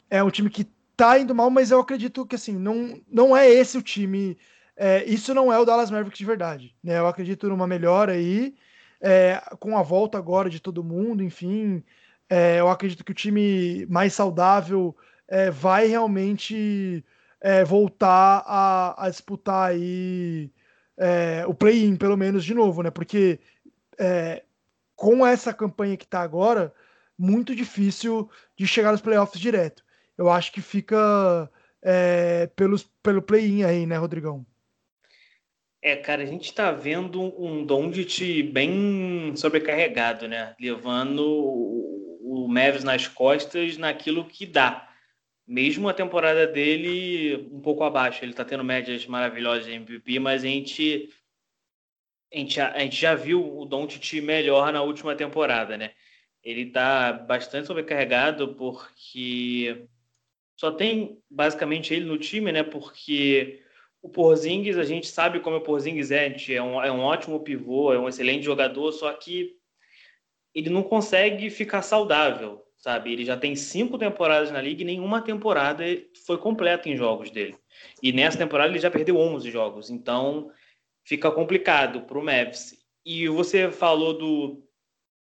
é 0.09 0.21
um 0.21 0.29
time 0.29 0.49
que 0.49 0.67
tá 0.97 1.17
indo 1.17 1.33
mal, 1.33 1.49
mas 1.49 1.71
eu 1.71 1.79
acredito 1.79 2.25
que 2.25 2.35
assim, 2.35 2.57
não, 2.57 3.01
não 3.07 3.35
é 3.35 3.49
esse 3.49 3.77
o 3.77 3.81
time 3.81 4.37
é, 4.77 5.03
isso 5.05 5.33
não 5.33 5.51
é 5.51 5.57
o 5.57 5.65
Dallas 5.65 5.89
Mavericks 5.89 6.17
de 6.17 6.25
verdade. 6.25 6.75
Né? 6.83 6.97
Eu 6.97 7.07
acredito 7.07 7.47
numa 7.47 7.67
melhora 7.67 8.13
aí, 8.13 8.55
é, 9.01 9.41
com 9.59 9.77
a 9.77 9.81
volta 9.81 10.17
agora 10.17 10.49
de 10.49 10.59
todo 10.59 10.83
mundo, 10.83 11.23
enfim. 11.23 11.83
É, 12.29 12.59
eu 12.59 12.69
acredito 12.69 13.03
que 13.03 13.11
o 13.11 13.15
time 13.15 13.85
mais 13.87 14.13
saudável 14.13 14.95
é, 15.27 15.49
vai 15.49 15.87
realmente 15.87 17.05
é, 17.39 17.63
voltar 17.63 18.43
a, 18.45 19.05
a, 19.05 19.09
disputar 19.09 19.69
aí 19.69 20.51
é, 20.97 21.45
o 21.47 21.53
play-in, 21.53 21.95
pelo 21.95 22.17
menos, 22.17 22.43
de 22.43 22.53
novo, 22.53 22.81
né? 22.81 22.89
Porque 22.91 23.39
com 24.95 25.25
essa 25.25 25.53
campanha 25.53 25.95
que 25.95 26.03
está 26.03 26.21
agora, 26.21 26.73
muito 27.17 27.55
difícil 27.55 28.29
de 28.57 28.67
chegar 28.67 28.91
nos 28.91 29.01
playoffs 29.01 29.39
direto. 29.39 29.83
Eu 30.17 30.29
acho 30.29 30.51
que 30.51 30.61
fica 30.61 31.49
pelos, 32.57 32.83
pelo 33.01 33.21
play-in 33.21 33.63
aí, 33.63 33.85
né, 33.85 33.95
Rodrigão? 33.97 34.45
É, 35.85 35.95
cara, 35.95 36.23
a 36.23 36.25
gente 36.25 36.45
está 36.45 36.71
vendo 36.71 37.21
um 37.39 37.63
Dondit 37.63 38.41
bem 38.41 39.35
sobrecarregado, 39.35 40.27
né? 40.27 40.55
Levando 40.59 41.21
o 41.23 42.47
Mavis 42.49 42.83
nas 42.83 43.07
costas 43.07 43.77
naquilo 43.77 44.25
que 44.25 44.47
dá. 44.47 44.91
Mesmo 45.45 45.87
a 45.87 45.93
temporada 45.93 46.47
dele 46.47 47.47
um 47.51 47.61
pouco 47.61 47.83
abaixo, 47.83 48.25
ele 48.25 48.31
está 48.31 48.43
tendo 48.43 48.63
médias 48.63 49.05
maravilhosas 49.05 49.67
de 49.67 49.73
MVP, 49.73 50.17
mas 50.17 50.43
a 50.43 50.47
gente, 50.47 51.07
a 52.33 52.37
gente, 52.39 52.59
a 52.59 52.79
gente 52.79 52.95
já 52.95 53.13
viu 53.13 53.55
o 53.55 53.63
Doncic 53.63 54.19
melhor 54.21 54.73
na 54.73 54.81
última 54.81 55.15
temporada, 55.15 55.77
né? 55.77 55.91
Ele 56.43 56.61
está 56.61 57.13
bastante 57.13 57.67
sobrecarregado 57.67 58.55
porque 58.55 59.87
só 60.59 60.71
tem 60.71 61.21
basicamente 61.29 61.93
ele 61.93 62.05
no 62.05 62.17
time, 62.17 62.51
né? 62.51 62.63
Porque 62.63 63.63
o 64.05 64.09
Porzingis, 64.09 64.77
a 64.77 64.83
gente 64.83 65.07
sabe 65.07 65.39
como 65.39 65.57
o 65.57 65.61
Porzingis 65.61 66.11
é, 66.11 66.27
é 66.49 66.61
um, 66.61 66.79
é 66.79 66.91
um 66.91 66.99
ótimo 66.99 67.39
pivô, 67.39 67.91
é 67.91 67.97
um 67.97 68.07
excelente 68.07 68.45
jogador, 68.45 68.91
só 68.91 69.11
que 69.11 69.55
ele 70.53 70.69
não 70.69 70.83
consegue 70.83 71.49
ficar 71.49 71.81
saudável, 71.81 72.63
sabe? 72.77 73.11
Ele 73.11 73.25
já 73.25 73.35
tem 73.35 73.55
cinco 73.55 73.97
temporadas 73.97 74.51
na 74.51 74.61
liga 74.61 74.83
e 74.83 74.85
nenhuma 74.85 75.23
temporada 75.23 75.83
foi 76.23 76.37
completa 76.37 76.87
em 76.87 76.95
jogos 76.95 77.31
dele. 77.31 77.57
E 78.01 78.13
nessa 78.13 78.37
temporada 78.37 78.69
ele 78.69 78.77
já 78.77 78.91
perdeu 78.91 79.17
11 79.17 79.49
jogos, 79.49 79.89
então 79.89 80.51
fica 81.03 81.31
complicado 81.31 82.01
para 82.01 82.19
o 82.19 82.23
Mavs. 82.23 82.77
E 83.03 83.27
você 83.27 83.71
falou 83.71 84.13
do, 84.13 84.63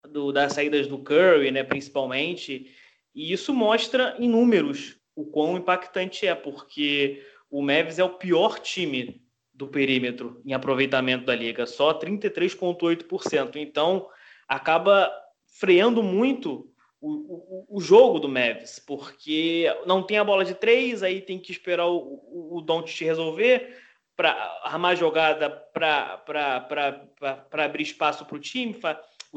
do, 0.08 0.32
das 0.32 0.54
saídas 0.54 0.86
do 0.86 1.00
Curry, 1.00 1.50
né, 1.50 1.64
principalmente, 1.64 2.72
e 3.16 3.34
isso 3.34 3.56
mostra 3.56 4.16
em 4.20 4.30
números 4.30 5.00
o 5.16 5.26
quão 5.26 5.58
impactante 5.58 6.28
é, 6.28 6.36
porque 6.36 7.24
o 7.50 7.62
Mavis 7.62 8.00
é 8.00 8.04
o 8.04 8.18
pior 8.18 8.60
time 8.60 9.22
do 9.54 9.68
perímetro 9.68 10.42
em 10.46 10.54
aproveitamento 10.54 11.26
da 11.26 11.36
liga, 11.36 11.66
só 11.66 11.98
33,8%. 11.98 13.56
Então, 13.56 14.08
acaba 14.48 15.12
freando 15.48 16.04
muito 16.04 16.72
o, 17.02 17.10
o, 17.10 17.78
o, 17.78 17.82
jogo 17.82 18.20
do 18.20 18.30
Mavis, 18.30 18.80
porque 18.80 19.66
não 19.86 20.04
tem 20.04 20.18
a 20.18 20.24
bola 20.24 20.46
de 20.46 20.54
três, 20.54 21.02
aí 21.02 21.22
tem 21.22 21.40
que 21.40 21.52
esperar 21.52 21.88
o, 21.88 21.98
o, 21.98 22.58
o 22.58 22.62
Don't 22.62 23.04
resolver 23.04 23.76
para 24.16 24.32
armar 24.64 24.96
jogada 24.96 25.50
para 25.50 26.24
abrir 27.52 27.84
espaço 27.84 28.26
para 28.26 28.36
o 28.36 28.40
time, 28.40 28.74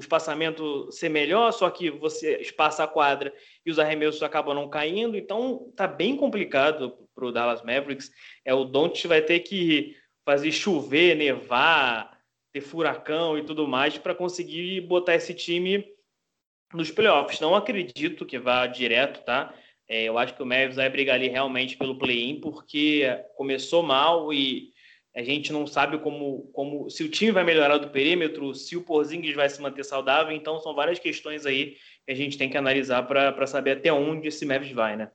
o 0.01 0.03
espaçamento 0.03 0.91
ser 0.91 1.11
melhor, 1.11 1.53
só 1.53 1.69
que 1.69 1.91
você 1.91 2.39
espaça 2.39 2.83
a 2.83 2.89
quadra 2.89 3.33
e 3.65 3.71
os 3.71 3.79
arremessos 3.79 4.23
acabam 4.23 4.55
não 4.55 4.69
caindo, 4.69 5.15
então 5.15 5.71
tá 5.77 5.87
bem 5.87 6.17
complicado 6.17 6.97
para 7.15 7.27
o 7.27 7.31
Dallas 7.31 7.63
Mavericks. 7.63 8.11
É 8.43 8.55
o 8.55 8.65
Don't 8.65 9.07
vai 9.07 9.21
ter 9.21 9.41
que 9.41 9.95
fazer 10.25 10.51
chover, 10.53 11.15
nevar, 11.15 12.19
ter 12.51 12.63
furacão 12.63 13.37
e 13.37 13.45
tudo 13.45 13.69
mais 13.69 13.99
para 13.99 14.15
conseguir 14.15 14.81
botar 14.81 15.15
esse 15.15 15.35
time 15.35 15.87
nos 16.73 16.91
playoffs. 16.91 17.39
Não 17.39 17.55
acredito 17.55 18.25
que 18.25 18.39
vá 18.39 18.67
direto, 18.67 19.23
tá? 19.23 19.55
É, 19.87 20.05
eu 20.05 20.17
acho 20.17 20.35
que 20.35 20.43
o 20.43 20.47
Mavericks 20.47 20.77
vai 20.77 20.89
brigar 20.89 21.17
ali 21.17 21.29
realmente 21.29 21.77
pelo 21.77 21.99
play-in 21.99 22.41
porque 22.41 23.05
começou 23.37 23.83
mal 23.83 24.33
e 24.33 24.70
a 25.15 25.23
gente 25.23 25.53
não 25.53 25.67
sabe 25.67 25.99
como, 25.99 26.51
como 26.53 26.89
se 26.89 27.03
o 27.03 27.09
time 27.09 27.33
vai 27.33 27.43
melhorar 27.43 27.79
do 27.79 27.91
perímetro, 27.91 28.55
se 28.55 28.77
o 28.77 28.83
Porzingis 28.83 29.35
vai 29.35 29.49
se 29.49 29.61
manter 29.61 29.85
saudável. 29.85 30.33
Então, 30.35 30.61
são 30.61 30.75
várias 30.75 30.99
questões 30.99 31.45
aí 31.47 31.77
que 32.07 32.13
a 32.13 32.15
gente 32.15 32.39
tem 32.39 32.49
que 32.49 32.57
analisar 32.57 33.03
para 33.03 33.47
saber 33.47 33.73
até 33.73 33.93
onde 33.93 34.29
esse 34.29 34.47
Mavis 34.47 34.73
vai, 34.73 34.97
né? 34.97 35.11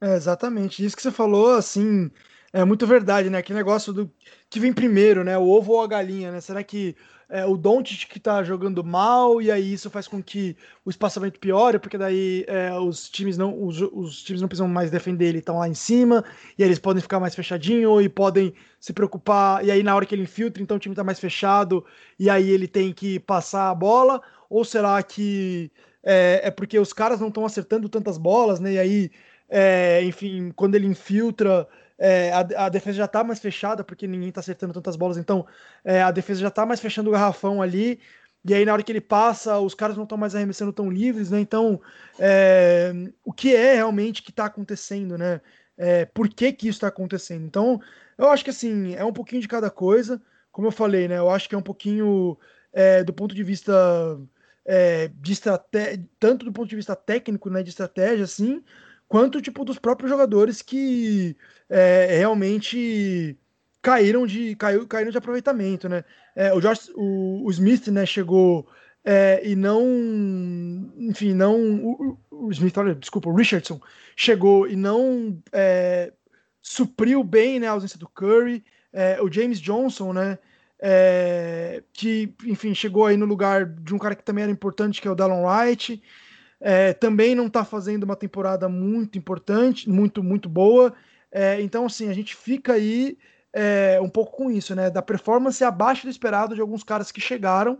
É, 0.00 0.14
exatamente. 0.14 0.84
Isso 0.84 0.96
que 0.96 1.02
você 1.02 1.12
falou, 1.12 1.52
assim, 1.52 2.10
É 2.52 2.64
muito 2.64 2.86
verdade, 2.86 3.28
né? 3.28 3.42
Que 3.42 3.52
negócio 3.52 3.92
do 3.92 4.10
que 4.48 4.58
vem 4.58 4.72
primeiro, 4.72 5.22
né? 5.22 5.36
O 5.36 5.48
ovo 5.48 5.72
ou 5.72 5.82
a 5.82 5.86
galinha, 5.86 6.32
né? 6.32 6.40
Será 6.40 6.62
que 6.64 6.96
é, 7.28 7.44
o 7.44 7.56
Doncic 7.58 8.08
que 8.08 8.18
tá 8.18 8.42
jogando 8.42 8.82
mal 8.82 9.42
e 9.42 9.50
aí 9.50 9.74
isso 9.74 9.90
faz 9.90 10.08
com 10.08 10.22
que 10.22 10.56
o 10.82 10.88
espaçamento 10.88 11.38
piore, 11.38 11.78
porque 11.78 11.98
daí 11.98 12.44
é, 12.48 12.72
os 12.72 13.10
times 13.10 13.36
não 13.36 13.62
os, 13.62 13.80
os, 13.82 14.22
times 14.22 14.40
não 14.40 14.48
precisam 14.48 14.66
mais 14.66 14.90
defender 14.90 15.26
ele, 15.26 15.38
estão 15.40 15.58
lá 15.58 15.68
em 15.68 15.74
cima 15.74 16.24
e 16.56 16.62
aí 16.62 16.68
eles 16.68 16.78
podem 16.78 17.02
ficar 17.02 17.20
mais 17.20 17.34
fechadinho 17.34 18.00
e 18.00 18.08
podem 18.08 18.54
se 18.80 18.94
preocupar 18.94 19.62
e 19.62 19.70
aí 19.70 19.82
na 19.82 19.94
hora 19.94 20.06
que 20.06 20.14
ele 20.14 20.22
infiltra, 20.22 20.62
então 20.62 20.78
o 20.78 20.80
time 20.80 20.94
tá 20.94 21.04
mais 21.04 21.20
fechado 21.20 21.84
e 22.18 22.30
aí 22.30 22.48
ele 22.48 22.66
tem 22.66 22.94
que 22.94 23.20
passar 23.20 23.68
a 23.68 23.74
bola 23.74 24.22
ou 24.48 24.64
será 24.64 25.02
que 25.02 25.70
é, 26.02 26.40
é 26.44 26.50
porque 26.50 26.78
os 26.78 26.94
caras 26.94 27.20
não 27.20 27.28
estão 27.28 27.44
acertando 27.44 27.88
tantas 27.88 28.16
bolas, 28.16 28.60
né? 28.60 28.72
E 28.72 28.78
aí, 28.78 29.10
é, 29.48 30.02
enfim, 30.04 30.50
quando 30.56 30.74
ele 30.74 30.86
infiltra 30.86 31.68
é, 31.98 32.30
a, 32.32 32.66
a, 32.66 32.68
defesa 32.68 32.98
já 32.98 33.04
está 33.06 33.24
mais 33.24 33.40
fechada, 33.40 33.82
porque 33.82 34.06
ninguém 34.06 34.28
está 34.28 34.40
acertando 34.40 34.72
tantas 34.72 34.96
bolas, 34.96 35.18
então 35.18 35.46
é, 35.84 36.02
a 36.02 36.10
defesa 36.10 36.40
já 36.40 36.48
está 36.48 36.64
mais 36.64 36.80
fechando 36.80 37.10
o 37.10 37.12
garrafão 37.12 37.60
ali, 37.60 38.00
e 38.44 38.54
aí 38.54 38.64
na 38.64 38.72
hora 38.72 38.82
que 38.82 38.92
ele 38.92 39.00
passa, 39.00 39.58
os 39.58 39.74
caras 39.74 39.96
não 39.96 40.04
estão 40.04 40.16
mais 40.16 40.34
arremessando 40.34 40.72
tão 40.72 40.90
livres, 40.90 41.30
né? 41.30 41.40
Então, 41.40 41.80
é, 42.18 42.92
o 43.24 43.32
que 43.32 43.54
é 43.54 43.74
realmente 43.74 44.22
que 44.22 44.30
está 44.30 44.44
acontecendo, 44.46 45.18
né? 45.18 45.40
É, 45.76 46.04
por 46.06 46.28
que 46.28 46.52
que 46.52 46.68
isso 46.68 46.76
está 46.76 46.88
acontecendo? 46.88 47.44
Então, 47.44 47.80
eu 48.16 48.28
acho 48.30 48.44
que 48.44 48.50
assim, 48.50 48.94
é 48.94 49.04
um 49.04 49.12
pouquinho 49.12 49.42
de 49.42 49.48
cada 49.48 49.70
coisa, 49.70 50.22
como 50.52 50.68
eu 50.68 50.72
falei, 50.72 51.08
né? 51.08 51.18
Eu 51.18 51.30
acho 51.30 51.48
que 51.48 51.54
é 51.54 51.58
um 51.58 51.62
pouquinho 51.62 52.38
é, 52.72 53.02
do 53.04 53.12
ponto 53.12 53.34
de 53.34 53.42
vista 53.42 53.72
é, 54.64 55.08
de 55.08 55.32
estratégia, 55.32 56.04
tanto 56.20 56.44
do 56.44 56.52
ponto 56.52 56.68
de 56.68 56.76
vista 56.76 56.94
técnico, 56.94 57.48
né, 57.48 57.62
de 57.62 57.70
estratégia, 57.70 58.24
assim, 58.24 58.62
quanto 59.08 59.40
tipo 59.40 59.64
dos 59.64 59.78
próprios 59.78 60.10
jogadores 60.10 60.62
que 60.62 61.36
é, 61.68 62.18
realmente 62.18 63.36
caíram 63.80 64.26
de 64.26 64.54
caiu, 64.56 64.86
caíram 64.86 65.10
de 65.10 65.18
aproveitamento, 65.18 65.88
né? 65.88 66.04
É, 66.36 66.52
o, 66.52 66.60
George, 66.60 66.92
o, 66.94 67.44
o, 67.44 67.50
Smith, 67.50 67.88
né, 67.88 68.04
chegou 68.06 68.68
é, 69.04 69.40
e 69.44 69.56
não, 69.56 69.82
enfim, 70.98 71.32
não 71.32 71.58
o, 71.82 72.18
o, 72.30 72.50
Smith, 72.52 72.76
olha, 72.76 72.94
desculpa, 72.94 73.28
o 73.28 73.34
Richardson 73.34 73.80
chegou 74.14 74.68
e 74.68 74.76
não 74.76 75.40
é, 75.52 76.12
supriu 76.60 77.24
bem 77.24 77.58
né, 77.58 77.66
a 77.66 77.72
ausência 77.72 77.98
do 77.98 78.08
Curry. 78.08 78.62
É, 78.92 79.20
o 79.20 79.30
James 79.30 79.60
Johnson, 79.60 80.12
né? 80.12 80.38
É, 80.80 81.82
que, 81.92 82.32
enfim, 82.44 82.74
chegou 82.74 83.06
aí 83.06 83.16
no 83.16 83.26
lugar 83.26 83.66
de 83.66 83.94
um 83.94 83.98
cara 83.98 84.14
que 84.14 84.22
também 84.22 84.42
era 84.42 84.52
importante, 84.52 85.00
que 85.00 85.08
é 85.08 85.10
o 85.10 85.14
Dallon 85.14 85.44
Wright. 85.44 86.00
É, 86.60 86.92
também 86.92 87.34
não 87.34 87.46
está 87.46 87.64
fazendo 87.64 88.04
uma 88.04 88.16
temporada 88.16 88.68
muito 88.68 89.16
importante, 89.16 89.88
muito, 89.88 90.22
muito 90.22 90.48
boa. 90.48 90.92
É, 91.30 91.60
então, 91.60 91.86
assim, 91.86 92.08
a 92.08 92.12
gente 92.12 92.34
fica 92.34 92.72
aí 92.72 93.16
é, 93.52 93.98
um 94.00 94.08
pouco 94.08 94.36
com 94.36 94.50
isso, 94.50 94.74
né? 94.74 94.90
Da 94.90 95.02
performance 95.02 95.62
abaixo 95.62 96.06
do 96.06 96.10
esperado 96.10 96.54
de 96.54 96.60
alguns 96.60 96.82
caras 96.82 97.12
que 97.12 97.20
chegaram 97.20 97.78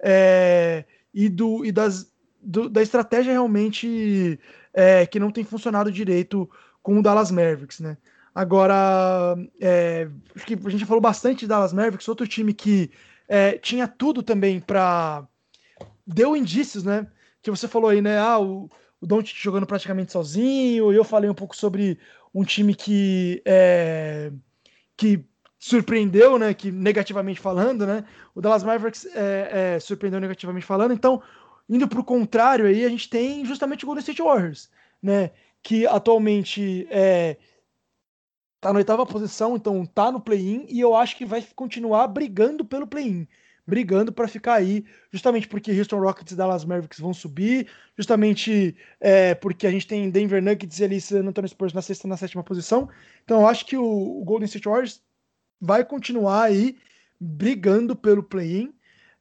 é, 0.00 0.84
e, 1.12 1.28
do, 1.28 1.64
e 1.64 1.72
das, 1.72 2.12
do, 2.42 2.68
da 2.68 2.82
estratégia 2.82 3.32
realmente 3.32 4.38
é, 4.74 5.06
que 5.06 5.18
não 5.18 5.30
tem 5.30 5.44
funcionado 5.44 5.90
direito 5.90 6.48
com 6.82 6.98
o 6.98 7.02
Dallas 7.02 7.30
Mavericks, 7.30 7.80
né? 7.80 7.96
Agora, 8.34 9.36
é, 9.60 10.08
acho 10.36 10.46
que 10.46 10.54
a 10.54 10.70
gente 10.70 10.84
falou 10.84 11.00
bastante 11.00 11.40
de 11.40 11.48
Dallas 11.48 11.72
Mavericks, 11.72 12.06
outro 12.08 12.26
time 12.26 12.54
que 12.54 12.90
tinha 13.60 13.86
tudo 13.86 14.22
também 14.22 14.58
para. 14.58 15.26
Deu 16.06 16.34
indícios, 16.34 16.82
né? 16.82 17.06
Que 17.42 17.50
você 17.50 17.68
falou 17.68 17.90
aí, 17.90 18.00
né? 18.00 18.18
Ah, 18.18 18.38
o, 18.38 18.70
o 19.00 19.06
Doncic 19.06 19.36
jogando 19.36 19.66
praticamente 19.66 20.12
sozinho, 20.12 20.92
eu 20.92 21.04
falei 21.04 21.28
um 21.30 21.34
pouco 21.34 21.56
sobre 21.56 21.98
um 22.34 22.44
time 22.44 22.74
que 22.74 23.42
é, 23.44 24.32
que 24.96 25.24
surpreendeu, 25.58 26.38
né? 26.38 26.54
Que 26.54 26.70
negativamente 26.70 27.40
falando, 27.40 27.86
né? 27.86 28.04
O 28.34 28.40
Dallas 28.40 28.62
Mavericks 28.62 29.06
é, 29.06 29.74
é, 29.76 29.80
surpreendeu 29.80 30.20
negativamente 30.20 30.66
falando. 30.66 30.92
Então, 30.92 31.22
indo 31.68 31.88
para 31.88 32.00
o 32.00 32.04
contrário, 32.04 32.66
aí 32.66 32.84
a 32.84 32.88
gente 32.88 33.08
tem 33.08 33.44
justamente 33.44 33.84
o 33.84 33.86
Golden 33.86 34.00
State 34.00 34.22
Warriors, 34.22 34.70
né? 35.02 35.30
Que 35.62 35.86
atualmente 35.86 36.86
é, 36.90 37.36
tá 38.60 38.72
na 38.72 38.78
oitava 38.78 39.06
posição, 39.06 39.56
então 39.56 39.84
tá 39.86 40.10
no 40.10 40.20
play-in 40.20 40.66
e 40.68 40.80
eu 40.80 40.94
acho 40.94 41.16
que 41.16 41.24
vai 41.24 41.42
continuar 41.54 42.06
brigando 42.08 42.64
pelo 42.64 42.86
play-in 42.86 43.26
brigando 43.68 44.10
para 44.10 44.26
ficar 44.26 44.54
aí, 44.54 44.82
justamente 45.12 45.46
porque 45.46 45.78
Houston 45.78 46.00
Rockets 46.00 46.32
e 46.32 46.36
Dallas 46.36 46.64
Mavericks 46.64 46.98
vão 46.98 47.12
subir, 47.12 47.68
justamente 47.94 48.74
é, 48.98 49.34
porque 49.34 49.66
a 49.66 49.70
gente 49.70 49.86
tem 49.86 50.08
Denver 50.08 50.42
Nuggets 50.42 50.80
e 50.80 50.84
ali 50.84 50.98
San 50.98 51.26
Antonio 51.26 51.50
Spurs 51.50 51.74
na 51.74 51.82
sexta 51.82 52.06
e 52.06 52.10
na 52.10 52.16
sétima 52.16 52.42
posição. 52.42 52.88
Então 53.22 53.42
eu 53.42 53.46
acho 53.46 53.66
que 53.66 53.76
o, 53.76 53.84
o 53.84 54.24
Golden 54.24 54.46
State 54.46 54.66
Warriors 54.66 55.02
vai 55.60 55.84
continuar 55.84 56.44
aí 56.44 56.78
brigando 57.20 57.94
pelo 57.94 58.22
play-in. 58.22 58.72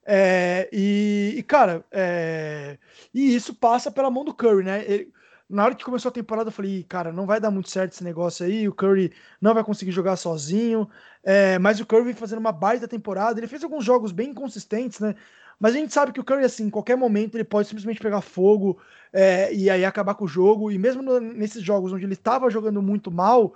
É, 0.05 0.69
e, 0.71 1.33
e, 1.35 1.43
cara, 1.43 1.83
é, 1.91 2.77
e 3.13 3.35
isso 3.35 3.53
passa 3.53 3.91
pela 3.91 4.09
mão 4.09 4.23
do 4.23 4.33
Curry, 4.33 4.63
né? 4.63 4.85
Ele, 4.87 5.11
na 5.49 5.63
hora 5.63 5.75
que 5.75 5.85
começou 5.85 6.09
a 6.09 6.11
temporada, 6.11 6.49
eu 6.49 6.53
falei, 6.53 6.83
cara, 6.83 7.11
não 7.11 7.25
vai 7.25 7.39
dar 7.39 7.49
muito 7.49 7.69
certo 7.69 7.93
esse 7.93 8.03
negócio 8.03 8.45
aí, 8.45 8.67
o 8.67 8.73
Curry 8.73 9.13
não 9.39 9.53
vai 9.53 9.63
conseguir 9.63 9.91
jogar 9.91 10.17
sozinho, 10.17 10.89
é, 11.23 11.57
mas 11.57 11.79
o 11.79 11.85
Curry 11.85 12.03
vem 12.05 12.13
fazendo 12.13 12.39
uma 12.39 12.51
baita 12.51 12.87
temporada, 12.87 13.39
ele 13.39 13.47
fez 13.47 13.63
alguns 13.63 13.85
jogos 13.85 14.11
bem 14.11 14.31
inconsistentes, 14.31 14.99
né? 14.99 15.15
Mas 15.59 15.73
a 15.73 15.77
gente 15.77 15.93
sabe 15.93 16.11
que 16.11 16.19
o 16.19 16.23
Curry, 16.23 16.43
assim, 16.43 16.65
em 16.65 16.69
qualquer 16.69 16.95
momento 16.95 17.35
ele 17.35 17.43
pode 17.43 17.67
simplesmente 17.67 17.99
pegar 17.99 18.21
fogo 18.21 18.77
é, 19.11 19.51
e 19.53 19.69
aí 19.69 19.85
acabar 19.85 20.15
com 20.15 20.25
o 20.25 20.27
jogo, 20.27 20.69
e 20.71 20.77
mesmo 20.77 21.01
no, 21.01 21.19
nesses 21.19 21.63
jogos 21.63 21.93
onde 21.93 22.05
ele 22.05 22.13
estava 22.13 22.49
jogando 22.49 22.81
muito 22.81 23.09
mal, 23.09 23.55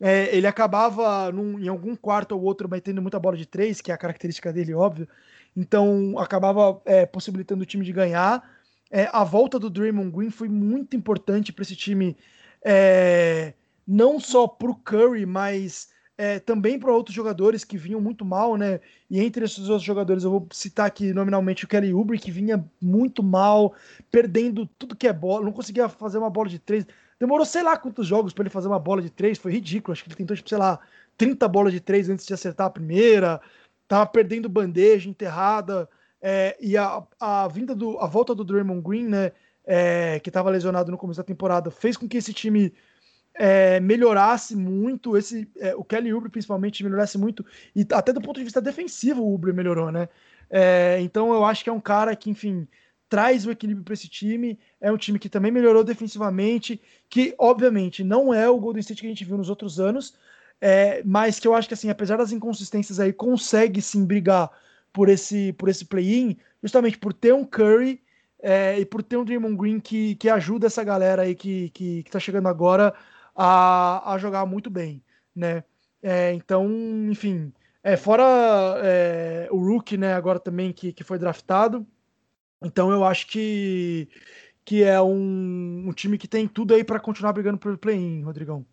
é, 0.00 0.34
ele 0.36 0.46
acabava 0.46 1.30
num, 1.32 1.58
em 1.58 1.68
algum 1.68 1.94
quarto 1.96 2.32
ou 2.32 2.42
outro 2.42 2.68
metendo 2.68 3.00
muita 3.00 3.18
bola 3.18 3.36
de 3.36 3.46
três, 3.46 3.80
que 3.80 3.90
é 3.90 3.94
a 3.94 3.98
característica 3.98 4.52
dele, 4.52 4.74
óbvio, 4.74 5.08
então 5.56 6.18
acabava 6.18 6.80
é, 6.84 7.06
possibilitando 7.06 7.62
o 7.62 7.66
time 7.66 7.84
de 7.84 7.92
ganhar, 7.92 8.57
é, 8.90 9.08
a 9.12 9.24
volta 9.24 9.58
do 9.58 9.70
Draymond 9.70 10.10
Green 10.10 10.30
foi 10.30 10.48
muito 10.48 10.96
importante 10.96 11.52
para 11.52 11.62
esse 11.62 11.76
time, 11.76 12.16
é, 12.64 13.54
não 13.86 14.18
só 14.18 14.46
para 14.46 14.70
o 14.70 14.74
Curry, 14.74 15.26
mas 15.26 15.88
é, 16.16 16.40
também 16.40 16.78
para 16.78 16.92
outros 16.92 17.14
jogadores 17.14 17.64
que 17.64 17.78
vinham 17.78 18.00
muito 18.00 18.24
mal, 18.24 18.56
né? 18.56 18.80
E 19.08 19.20
entre 19.20 19.44
esses 19.44 19.68
outros 19.68 19.84
jogadores, 19.84 20.24
eu 20.24 20.30
vou 20.30 20.48
citar 20.52 20.86
aqui 20.86 21.12
nominalmente 21.12 21.64
o 21.64 21.68
Kelly 21.68 21.94
Oubre, 21.94 22.18
que 22.18 22.32
vinha 22.32 22.64
muito 22.82 23.22
mal, 23.22 23.72
perdendo 24.10 24.66
tudo 24.78 24.96
que 24.96 25.06
é 25.06 25.12
bola, 25.12 25.44
não 25.44 25.52
conseguia 25.52 25.88
fazer 25.88 26.18
uma 26.18 26.28
bola 26.28 26.48
de 26.48 26.58
três. 26.58 26.84
Demorou 27.20 27.46
sei 27.46 27.62
lá 27.62 27.76
quantos 27.76 28.06
jogos 28.06 28.32
para 28.32 28.42
ele 28.42 28.50
fazer 28.50 28.66
uma 28.66 28.80
bola 28.80 29.00
de 29.00 29.10
três, 29.10 29.38
foi 29.38 29.52
ridículo. 29.52 29.92
Acho 29.92 30.02
que 30.02 30.08
ele 30.08 30.16
tentou, 30.16 30.36
tipo, 30.36 30.48
sei 30.48 30.58
lá, 30.58 30.80
30 31.16 31.46
bolas 31.48 31.72
de 31.72 31.80
três 31.80 32.08
antes 32.08 32.26
de 32.26 32.34
acertar 32.34 32.66
a 32.66 32.70
primeira. 32.70 33.40
Tava 33.86 34.06
perdendo 34.06 34.48
bandeja 34.48 35.08
enterrada. 35.08 35.88
É, 36.20 36.56
e 36.60 36.76
a, 36.76 37.02
a 37.20 37.48
vinda 37.48 37.74
do 37.74 37.98
a 37.98 38.06
volta 38.06 38.34
do 38.34 38.44
Draymond 38.44 38.82
Green, 38.82 39.06
né, 39.06 39.32
é, 39.64 40.18
que 40.20 40.30
estava 40.30 40.50
lesionado 40.50 40.90
no 40.90 40.98
começo 40.98 41.18
da 41.18 41.24
temporada, 41.24 41.70
fez 41.70 41.96
com 41.96 42.08
que 42.08 42.16
esse 42.16 42.32
time 42.32 42.72
é, 43.34 43.78
melhorasse 43.78 44.56
muito, 44.56 45.16
esse 45.16 45.48
é, 45.58 45.74
o 45.76 45.84
Kelly 45.84 46.12
Oubre 46.12 46.30
principalmente 46.30 46.82
melhorasse 46.82 47.16
muito 47.16 47.46
e 47.74 47.86
até 47.92 48.12
do 48.12 48.20
ponto 48.20 48.38
de 48.38 48.44
vista 48.44 48.60
defensivo 48.60 49.22
o 49.22 49.30
Oubre 49.30 49.52
melhorou, 49.52 49.92
né? 49.92 50.08
É, 50.50 50.98
então 51.00 51.32
eu 51.32 51.44
acho 51.44 51.62
que 51.62 51.70
é 51.70 51.72
um 51.72 51.80
cara 51.80 52.16
que, 52.16 52.30
enfim, 52.30 52.66
traz 53.08 53.46
o 53.46 53.50
equilíbrio 53.50 53.84
para 53.84 53.94
esse 53.94 54.08
time. 54.08 54.58
É 54.80 54.90
um 54.90 54.96
time 54.96 55.18
que 55.18 55.28
também 55.28 55.52
melhorou 55.52 55.84
defensivamente, 55.84 56.80
que 57.08 57.34
obviamente 57.38 58.02
não 58.04 58.32
é 58.32 58.48
o 58.48 58.58
Golden 58.58 58.80
State 58.80 59.00
que 59.00 59.06
a 59.06 59.10
gente 59.10 59.24
viu 59.24 59.36
nos 59.36 59.50
outros 59.50 59.78
anos, 59.78 60.14
é, 60.60 61.02
mas 61.04 61.38
que 61.38 61.46
eu 61.46 61.54
acho 61.54 61.68
que 61.68 61.74
assim, 61.74 61.90
apesar 61.90 62.16
das 62.16 62.32
inconsistências 62.32 62.98
aí, 62.98 63.12
consegue 63.12 63.80
sim 63.80 64.04
brigar 64.04 64.50
por 64.98 65.08
esse, 65.08 65.52
por 65.52 65.68
esse 65.68 65.84
play-in, 65.84 66.36
justamente 66.60 66.98
por 66.98 67.12
ter 67.12 67.32
um 67.32 67.44
Curry 67.44 68.02
é, 68.42 68.80
e 68.80 68.84
por 68.84 69.00
ter 69.00 69.16
um 69.16 69.24
Draymond 69.24 69.56
Green 69.56 69.78
que, 69.78 70.16
que 70.16 70.28
ajuda 70.28 70.66
essa 70.66 70.82
galera 70.82 71.22
aí 71.22 71.36
que, 71.36 71.70
que, 71.70 72.02
que 72.02 72.10
tá 72.10 72.18
chegando 72.18 72.48
agora 72.48 72.92
a, 73.32 74.12
a 74.12 74.18
jogar 74.18 74.44
muito 74.44 74.68
bem, 74.68 75.00
né? 75.32 75.62
É, 76.02 76.32
então, 76.32 76.68
enfim, 77.08 77.52
é, 77.80 77.96
fora 77.96 78.24
é, 78.82 79.46
o 79.52 79.58
Rookie, 79.58 79.96
né, 79.96 80.14
agora 80.14 80.40
também 80.40 80.72
que, 80.72 80.92
que 80.92 81.04
foi 81.04 81.16
draftado, 81.16 81.86
então 82.60 82.90
eu 82.90 83.04
acho 83.04 83.28
que, 83.28 84.08
que 84.64 84.82
é 84.82 85.00
um, 85.00 85.84
um 85.86 85.92
time 85.92 86.18
que 86.18 86.26
tem 86.26 86.48
tudo 86.48 86.74
aí 86.74 86.82
para 86.82 86.98
continuar 86.98 87.32
brigando 87.32 87.58
pelo 87.58 87.78
play-in, 87.78 88.22
Rodrigão. 88.22 88.66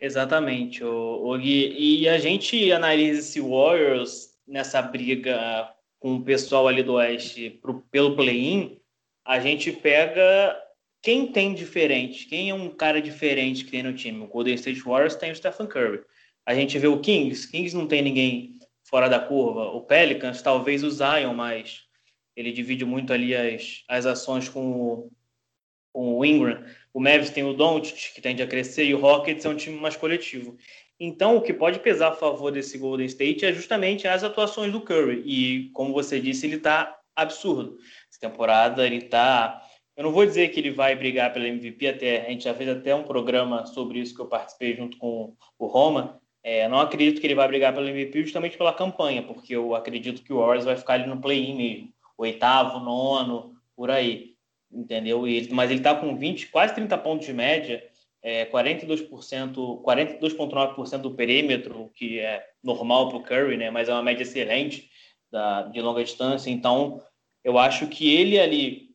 Exatamente, 0.00 0.82
o, 0.82 1.30
o 1.30 1.36
Gui. 1.36 1.74
E 2.00 2.08
a 2.08 2.16
gente 2.16 2.72
analisa 2.72 3.20
esse 3.20 3.38
Warriors 3.38 4.29
nessa 4.50 4.82
briga 4.82 5.72
com 5.98 6.16
o 6.16 6.24
pessoal 6.24 6.66
ali 6.66 6.82
do 6.82 6.94
Oeste 6.94 7.50
pro, 7.62 7.82
pelo 7.90 8.16
play-in, 8.16 8.80
a 9.24 9.38
gente 9.38 9.70
pega 9.70 10.60
quem 11.02 11.28
tem 11.28 11.54
diferente, 11.54 12.26
quem 12.26 12.50
é 12.50 12.54
um 12.54 12.68
cara 12.68 13.00
diferente 13.00 13.64
que 13.64 13.70
tem 13.70 13.82
no 13.82 13.94
time. 13.94 14.24
O 14.24 14.26
Golden 14.26 14.54
State 14.54 14.80
Warriors 14.80 15.14
tem 15.14 15.30
o 15.30 15.36
Stephen 15.36 15.66
Curry. 15.66 16.00
A 16.44 16.54
gente 16.54 16.78
vê 16.78 16.88
o 16.88 17.00
Kings, 17.00 17.50
Kings 17.50 17.76
não 17.76 17.86
tem 17.86 18.02
ninguém 18.02 18.58
fora 18.82 19.08
da 19.08 19.20
curva. 19.20 19.70
O 19.70 19.82
Pelicans, 19.82 20.42
talvez 20.42 20.82
o 20.82 20.90
Zion, 20.90 21.32
mas 21.32 21.82
ele 22.34 22.52
divide 22.52 22.84
muito 22.84 23.12
ali 23.12 23.34
as, 23.34 23.84
as 23.88 24.04
ações 24.04 24.48
com 24.48 24.72
o, 24.72 25.12
com 25.92 26.18
o 26.18 26.24
Ingram. 26.24 26.64
O 26.92 27.00
Mavs 27.00 27.30
tem 27.30 27.44
o 27.44 27.54
Doncic, 27.54 28.14
que 28.14 28.20
tende 28.20 28.42
a 28.42 28.46
crescer, 28.46 28.84
e 28.84 28.94
o 28.94 29.00
Rockets 29.00 29.44
é 29.44 29.48
um 29.48 29.56
time 29.56 29.78
mais 29.78 29.96
coletivo. 29.96 30.56
Então, 31.02 31.38
o 31.38 31.40
que 31.40 31.54
pode 31.54 31.78
pesar 31.78 32.08
a 32.08 32.14
favor 32.14 32.52
desse 32.52 32.76
Golden 32.76 33.06
State 33.06 33.46
é 33.46 33.52
justamente 33.54 34.06
as 34.06 34.22
atuações 34.22 34.70
do 34.70 34.82
Curry. 34.82 35.22
E, 35.24 35.70
como 35.70 35.94
você 35.94 36.20
disse, 36.20 36.46
ele 36.46 36.56
está 36.56 37.00
absurdo. 37.16 37.78
Essa 38.10 38.20
temporada 38.20 38.86
ele 38.86 38.98
está. 38.98 39.62
Eu 39.96 40.04
não 40.04 40.12
vou 40.12 40.26
dizer 40.26 40.48
que 40.48 40.60
ele 40.60 40.70
vai 40.70 40.94
brigar 40.94 41.32
pela 41.32 41.48
MVP, 41.48 41.88
até 41.88 42.26
a 42.26 42.28
gente 42.28 42.44
já 42.44 42.52
fez 42.52 42.68
até 42.68 42.94
um 42.94 43.02
programa 43.02 43.64
sobre 43.64 43.98
isso 43.98 44.14
que 44.14 44.20
eu 44.20 44.26
participei 44.26 44.76
junto 44.76 44.98
com 44.98 45.34
o 45.58 45.66
Roma. 45.66 46.20
É, 46.42 46.68
não 46.68 46.78
acredito 46.78 47.18
que 47.18 47.26
ele 47.26 47.34
vai 47.34 47.48
brigar 47.48 47.74
pelo 47.74 47.88
MVP 47.88 48.22
justamente 48.22 48.58
pela 48.58 48.72
campanha, 48.72 49.22
porque 49.22 49.56
eu 49.56 49.74
acredito 49.74 50.22
que 50.22 50.32
o 50.32 50.38
Warriors 50.38 50.64
vai 50.66 50.76
ficar 50.76 50.94
ali 50.94 51.06
no 51.06 51.20
play-in 51.20 51.56
mesmo, 51.56 51.92
oitavo, 52.16 52.78
nono, 52.78 53.54
por 53.76 53.90
aí, 53.90 54.34
entendeu? 54.70 55.26
E 55.28 55.48
mas 55.52 55.70
ele 55.70 55.80
está 55.80 55.94
com 55.94 56.16
20, 56.16 56.48
quase 56.48 56.74
30 56.74 56.96
pontos 56.98 57.26
de 57.26 57.32
média 57.32 57.89
é, 58.22 58.44
42%, 58.46 59.82
42,9% 59.82 60.98
do 60.98 61.12
perímetro, 61.12 61.90
que 61.94 62.18
é 62.18 62.44
normal 62.62 63.08
para 63.08 63.18
o 63.18 63.22
Curry, 63.22 63.56
né? 63.56 63.70
Mas 63.70 63.88
é 63.88 63.92
uma 63.92 64.02
média 64.02 64.22
excelente 64.22 64.90
da, 65.30 65.62
de 65.62 65.80
longa 65.80 66.04
distância. 66.04 66.50
Então, 66.50 67.02
eu 67.42 67.58
acho 67.58 67.86
que 67.86 68.14
ele 68.14 68.38
ali, 68.38 68.90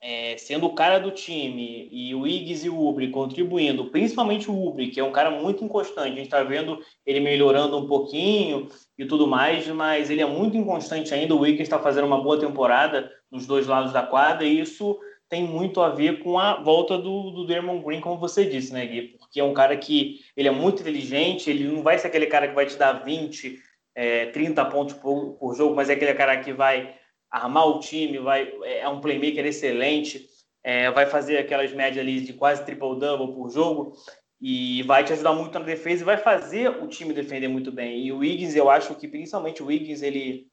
é, 0.00 0.36
sendo 0.36 0.66
o 0.66 0.74
cara 0.74 0.98
do 0.98 1.10
time, 1.10 1.88
e 1.90 2.14
o 2.14 2.26
Iggs 2.26 2.64
e 2.64 2.70
o 2.70 2.88
Ubre 2.88 3.10
contribuindo, 3.10 3.86
principalmente 3.86 4.48
o 4.48 4.66
Ubre, 4.66 4.88
que 4.88 5.00
é 5.00 5.04
um 5.04 5.12
cara 5.12 5.30
muito 5.30 5.64
inconstante. 5.64 6.12
A 6.12 6.16
gente 6.16 6.22
está 6.22 6.42
vendo 6.44 6.78
ele 7.04 7.18
melhorando 7.18 7.76
um 7.76 7.88
pouquinho 7.88 8.68
e 8.96 9.04
tudo 9.04 9.26
mais, 9.26 9.66
mas 9.68 10.08
ele 10.08 10.22
é 10.22 10.26
muito 10.26 10.56
inconstante 10.56 11.12
ainda. 11.12 11.34
O 11.34 11.44
Iggs 11.44 11.62
está 11.62 11.80
fazendo 11.80 12.06
uma 12.06 12.22
boa 12.22 12.38
temporada 12.38 13.10
nos 13.28 13.44
dois 13.44 13.66
lados 13.66 13.92
da 13.92 14.04
quadra, 14.04 14.46
e 14.46 14.60
isso 14.60 15.00
tem 15.32 15.42
muito 15.42 15.80
a 15.80 15.88
ver 15.88 16.22
com 16.22 16.38
a 16.38 16.62
volta 16.62 16.98
do, 16.98 17.30
do 17.30 17.46
Green, 17.46 18.02
como 18.02 18.18
você 18.18 18.44
disse, 18.44 18.70
né, 18.70 18.84
Gui? 18.84 19.16
Porque 19.18 19.40
é 19.40 19.42
um 19.42 19.54
cara 19.54 19.74
que 19.78 20.20
ele 20.36 20.46
é 20.46 20.50
muito 20.50 20.82
inteligente, 20.82 21.48
ele 21.48 21.64
não 21.68 21.82
vai 21.82 21.98
ser 21.98 22.08
aquele 22.08 22.26
cara 22.26 22.48
que 22.48 22.54
vai 22.54 22.66
te 22.66 22.76
dar 22.76 23.02
20, 23.02 23.58
é, 23.94 24.26
30 24.26 24.62
pontos 24.66 24.94
por, 24.94 25.32
por 25.38 25.54
jogo, 25.54 25.74
mas 25.74 25.88
é 25.88 25.94
aquele 25.94 26.12
cara 26.12 26.38
que 26.38 26.52
vai 26.52 26.94
armar 27.30 27.66
o 27.66 27.80
time, 27.80 28.18
vai, 28.18 28.52
é 28.62 28.86
um 28.86 29.00
playmaker 29.00 29.46
excelente, 29.46 30.28
é, 30.62 30.90
vai 30.90 31.06
fazer 31.06 31.38
aquelas 31.38 31.72
médias 31.72 32.04
ali 32.04 32.20
de 32.20 32.34
quase 32.34 32.62
triple-double 32.66 33.34
por 33.34 33.48
jogo 33.48 33.94
e 34.38 34.82
vai 34.82 35.02
te 35.02 35.14
ajudar 35.14 35.32
muito 35.32 35.58
na 35.58 35.64
defesa 35.64 36.02
e 36.02 36.04
vai 36.04 36.18
fazer 36.18 36.68
o 36.68 36.86
time 36.86 37.14
defender 37.14 37.48
muito 37.48 37.72
bem. 37.72 38.04
E 38.04 38.12
o 38.12 38.18
Wiggins, 38.18 38.54
eu 38.54 38.68
acho 38.68 38.94
que 38.96 39.08
principalmente 39.08 39.62
o 39.62 39.66
Wiggins, 39.68 40.02
ele 40.02 40.46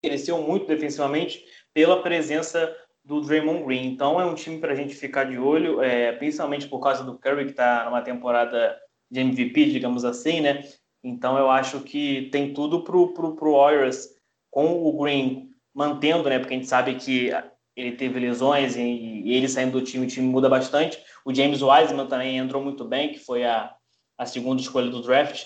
cresceu 0.00 0.40
muito 0.40 0.64
defensivamente 0.64 1.44
pela 1.74 2.00
presença 2.00 2.72
do 3.06 3.20
Draymond 3.20 3.64
Green. 3.64 3.86
Então 3.86 4.20
é 4.20 4.26
um 4.26 4.34
time 4.34 4.58
para 4.58 4.72
a 4.72 4.74
gente 4.74 4.94
ficar 4.94 5.24
de 5.24 5.38
olho, 5.38 5.80
é, 5.80 6.12
principalmente 6.12 6.66
por 6.66 6.80
causa 6.80 7.04
do 7.04 7.16
Curry, 7.16 7.44
que 7.44 7.50
está 7.52 7.84
numa 7.84 8.02
temporada 8.02 8.76
de 9.08 9.20
MVP, 9.20 9.66
digamos 9.66 10.04
assim, 10.04 10.40
né? 10.40 10.64
Então 11.04 11.38
eu 11.38 11.48
acho 11.48 11.80
que 11.80 12.28
tem 12.32 12.52
tudo 12.52 12.82
pro, 12.82 13.14
pro, 13.14 13.36
pro 13.36 13.52
Warriors 13.52 14.08
com 14.50 14.84
o 14.84 14.92
Green 15.00 15.50
mantendo, 15.72 16.28
né? 16.28 16.40
Porque 16.40 16.54
a 16.54 16.56
gente 16.56 16.68
sabe 16.68 16.96
que 16.96 17.30
ele 17.76 17.92
teve 17.92 18.18
lesões 18.18 18.74
e, 18.74 18.80
e 18.80 19.34
ele 19.34 19.48
saindo 19.48 19.78
do 19.78 19.84
time, 19.84 20.04
o 20.04 20.08
time 20.08 20.26
muda 20.26 20.48
bastante. 20.48 20.98
O 21.24 21.32
James 21.32 21.62
Wiseman 21.62 22.08
também 22.08 22.38
entrou 22.38 22.60
muito 22.60 22.84
bem, 22.84 23.12
que 23.12 23.20
foi 23.20 23.44
a, 23.44 23.72
a 24.18 24.26
segunda 24.26 24.60
escolha 24.60 24.90
do 24.90 25.00
draft, 25.00 25.44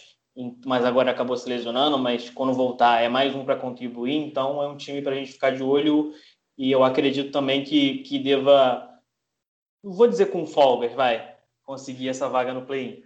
mas 0.65 0.85
agora 0.85 1.11
acabou 1.11 1.37
se 1.37 1.49
lesionando, 1.49 1.99
mas 1.99 2.31
quando 2.31 2.55
voltar 2.55 3.03
é 3.03 3.09
mais 3.09 3.35
um 3.35 3.45
para 3.45 3.57
contribuir, 3.57 4.15
então 4.15 4.63
é 4.63 4.69
um 4.69 4.77
time 4.77 5.03
para 5.03 5.13
a 5.13 5.17
gente 5.17 5.33
ficar 5.33 5.51
de 5.51 5.63
olho 5.63 6.13
e 6.61 6.71
eu 6.71 6.85
acredito 6.85 7.33
também 7.33 7.65
que, 7.65 8.01
que 8.01 8.19
deva, 8.19 8.87
vou 9.83 10.07
dizer 10.07 10.27
com 10.27 10.47
folgas, 10.47 10.93
vai, 10.93 11.35
conseguir 11.63 12.11
essa 12.11 12.29
vaga 12.29 12.53
no 12.53 12.67
play-in. 12.67 13.03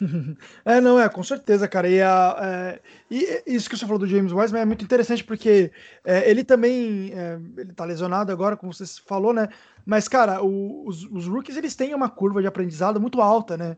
é, 0.64 0.80
não, 0.80 0.98
é, 0.98 1.06
com 1.10 1.22
certeza, 1.22 1.68
cara. 1.68 1.86
E, 1.90 2.00
a, 2.00 2.38
é, 2.40 2.80
e 3.10 3.42
isso 3.54 3.68
que 3.68 3.76
você 3.76 3.84
falou 3.84 3.98
do 3.98 4.06
James 4.06 4.32
Wiseman 4.32 4.62
é 4.62 4.64
muito 4.64 4.82
interessante 4.82 5.22
porque 5.22 5.70
é, 6.06 6.30
ele 6.30 6.42
também 6.42 7.12
é, 7.12 7.38
ele 7.58 7.74
tá 7.74 7.84
lesionado 7.84 8.32
agora, 8.32 8.56
como 8.56 8.72
você 8.72 8.86
falou, 9.06 9.34
né? 9.34 9.50
Mas, 9.84 10.08
cara, 10.08 10.42
o, 10.42 10.88
os, 10.88 11.04
os, 11.04 11.26
rookies 11.26 11.58
eles 11.58 11.76
têm 11.76 11.94
uma 11.94 12.08
curva 12.08 12.40
de 12.40 12.48
aprendizado 12.48 12.98
muito 12.98 13.20
alta, 13.20 13.58
né? 13.58 13.76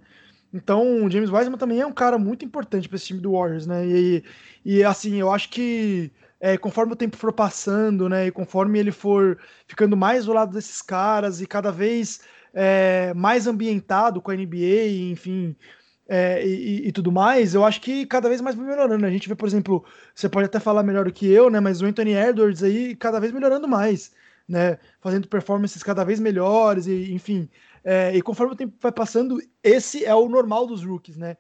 Então, 0.55 1.05
o 1.05 1.11
James 1.11 1.29
Wiseman 1.29 1.59
também 1.59 1.81
é 1.81 1.87
um 1.87 1.93
cara 1.93 2.19
muito 2.19 2.45
importante 2.45 2.89
para 2.89 2.95
esse 2.95 3.07
time 3.07 3.19
do 3.19 3.33
Warriors, 3.33 3.67
né? 3.67 3.85
E, 3.85 4.23
e 4.65 4.85
assim, 4.85 5.17
eu 5.17 5.33
acho 5.33 5.51
que 5.51 6.13
é, 6.47 6.57
conforme 6.57 6.93
o 6.93 6.97
tempo 6.97 7.17
for 7.17 7.33
passando, 7.33 8.09
né, 8.09 8.29
e 8.29 8.31
conforme 8.31 8.79
ele 8.79 8.93
for 8.93 9.37
ficando 9.67 9.97
mais 9.97 10.27
do 10.27 10.33
lado 10.33 10.53
desses 10.53 10.81
caras 10.81 11.41
e 11.41 11.47
cada 11.47 11.73
vez 11.73 12.21
é, 12.55 13.13
mais 13.15 13.49
ambientado 13.49 14.23
com 14.23 14.31
a 14.31 14.35
NBA, 14.37 15.11
enfim, 15.11 15.57
é, 16.09 16.47
e, 16.47 16.87
e, 16.87 16.93
tudo 16.93 17.11
mais, 17.11 17.53
eu 17.53 17.65
acho 17.65 17.81
que 17.81 18.07
cada 18.07 18.29
vez 18.29 18.41
mais 18.41 18.55
vai 18.55 18.65
melhorando. 18.65 19.05
A 19.05 19.11
gente 19.11 19.29
vê, 19.29 19.35
por 19.35 19.49
exemplo, 19.49 19.85
você 20.15 20.29
pode 20.29 20.47
até 20.47 20.61
falar 20.61 20.85
melhor 20.85 21.07
do 21.07 21.13
que 21.13 21.27
eu, 21.29 21.51
né, 21.51 21.59
mas 21.59 21.83
o 21.83 21.87
Anthony 21.87 22.15
Edwards 22.15 22.63
aí 22.63 22.95
cada 22.95 23.19
vez 23.19 23.33
melhorando 23.33 23.67
mais, 23.67 24.13
né, 24.49 24.79
fazendo 25.01 25.27
performances 25.27 25.83
cada 25.83 26.05
vez 26.05 26.21
melhores, 26.21 26.87
e 26.87 27.13
enfim. 27.13 27.49
É, 27.83 28.17
e 28.17 28.23
conforme 28.23 28.53
o 28.53 28.57
tempo 28.57 28.77
vai 28.81 28.93
passando, 28.93 29.41
esse 29.65 30.05
é 30.05 30.15
o 30.15 30.29
normal 30.29 30.65
dos 30.69 30.85
rookies, 30.85 31.17
né? 31.17 31.37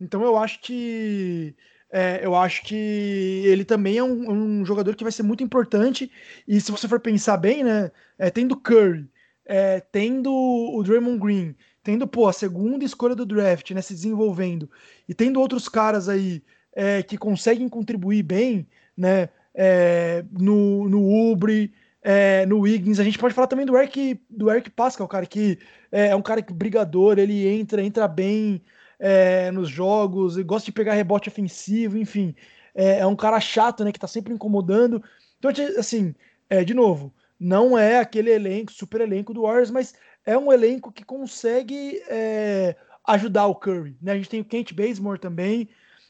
Então 0.00 0.24
eu 0.24 0.36
acho 0.36 0.60
que 0.62 1.54
é, 1.90 2.20
eu 2.22 2.34
acho 2.34 2.62
que 2.64 3.42
ele 3.46 3.64
também 3.64 3.96
é 3.96 4.02
um, 4.02 4.30
um, 4.60 4.64
jogador 4.64 4.94
que 4.94 5.04
vai 5.04 5.12
ser 5.12 5.22
muito 5.22 5.42
importante. 5.42 6.10
E 6.46 6.60
se 6.60 6.70
você 6.70 6.86
for 6.86 7.00
pensar 7.00 7.36
bem, 7.36 7.64
né? 7.64 7.90
É, 8.18 8.30
tendo 8.30 8.56
Curry, 8.56 9.08
é, 9.46 9.80
tendo 9.80 10.30
o 10.32 10.82
Draymond 10.82 11.18
Green, 11.18 11.56
tendo 11.82 12.06
pô, 12.06 12.28
a 12.28 12.32
segunda 12.32 12.84
escolha 12.84 13.14
do 13.14 13.24
draft, 13.24 13.70
né? 13.70 13.80
Se 13.80 13.94
desenvolvendo, 13.94 14.70
e 15.08 15.14
tendo 15.14 15.40
outros 15.40 15.68
caras 15.68 16.08
aí 16.08 16.42
é, 16.74 17.02
que 17.02 17.16
conseguem 17.16 17.68
contribuir 17.68 18.22
bem, 18.22 18.66
né? 18.96 19.30
É, 19.54 20.24
no, 20.30 20.88
no 20.88 21.32
Ubre, 21.32 21.72
é, 22.02 22.46
no 22.46 22.60
Wiggins. 22.60 23.00
A 23.00 23.04
gente 23.04 23.18
pode 23.18 23.34
falar 23.34 23.46
também 23.46 23.66
do 23.66 23.76
Eric, 23.76 24.20
do 24.28 24.50
Eric 24.50 24.70
Pascal, 24.70 25.08
cara, 25.08 25.26
que 25.26 25.58
é, 25.90 26.14
um 26.14 26.22
cara 26.22 26.42
que 26.42 26.52
brigador, 26.52 27.18
ele 27.18 27.48
entra, 27.48 27.82
entra 27.82 28.06
bem 28.06 28.62
é, 28.98 29.50
nos 29.50 29.68
jogos, 29.68 30.36
gosta 30.38 30.66
de 30.66 30.72
pegar 30.72 30.94
rebote 30.94 31.28
ofensivo, 31.28 31.96
enfim. 31.98 32.34
É, 32.74 32.98
é, 33.00 33.06
um 33.06 33.16
cara 33.16 33.40
chato, 33.40 33.84
né? 33.84 33.92
Que 33.92 33.98
tá 33.98 34.06
sempre 34.06 34.32
incomodando. 34.32 35.02
Então, 35.38 35.50
assim, 35.78 36.14
é, 36.50 36.64
de 36.64 36.74
novo, 36.74 37.12
não 37.38 37.78
é 37.78 37.98
aquele 37.98 38.30
elenco, 38.30 38.72
super 38.72 39.00
elenco 39.00 39.32
do 39.32 39.42
Warriors, 39.42 39.70
mas 39.70 39.94
é 40.26 40.36
um 40.36 40.52
elenco 40.52 40.92
que 40.92 41.04
consegue 41.04 42.02
é, 42.08 42.76
ajudar 43.06 43.46
o 43.46 43.54
Curry. 43.54 43.96
Né? 44.02 44.12
A 44.12 44.16
gente 44.16 44.28
tem 44.28 44.40
o 44.40 44.44
Kent 44.44 44.72
Bazemore 44.74 45.18
também. 45.18 45.68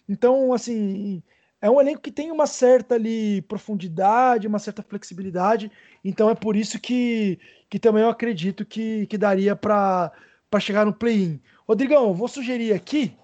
Então, 0.09 0.53
assim, 0.53 1.23
é 1.61 1.69
um 1.71 1.81
elenco 1.81 2.01
que 2.01 2.11
tem 2.11 2.31
uma 2.31 2.47
certa 2.47 2.95
ali 2.95 3.43
profundidade, 3.43 4.47
uma 4.47 4.59
certa 4.59 4.83
flexibilidade. 4.83 5.71
Então 6.05 6.31
é 6.31 6.35
por 6.35 6.57
isso 6.57 6.79
que, 6.79 7.39
que 7.69 7.79
também 7.79 8.03
eu 8.03 8.09
acredito 8.09 8.65
que, 8.65 9.07
que 9.07 9.19
daria 9.19 9.57
para 9.57 10.13
chegar 10.61 10.87
no 10.87 10.93
play-in. 10.93 11.41
Rodrigão, 11.69 12.15
vou 12.15 12.29
sugerir 12.29 12.73
aqui. 12.73 13.15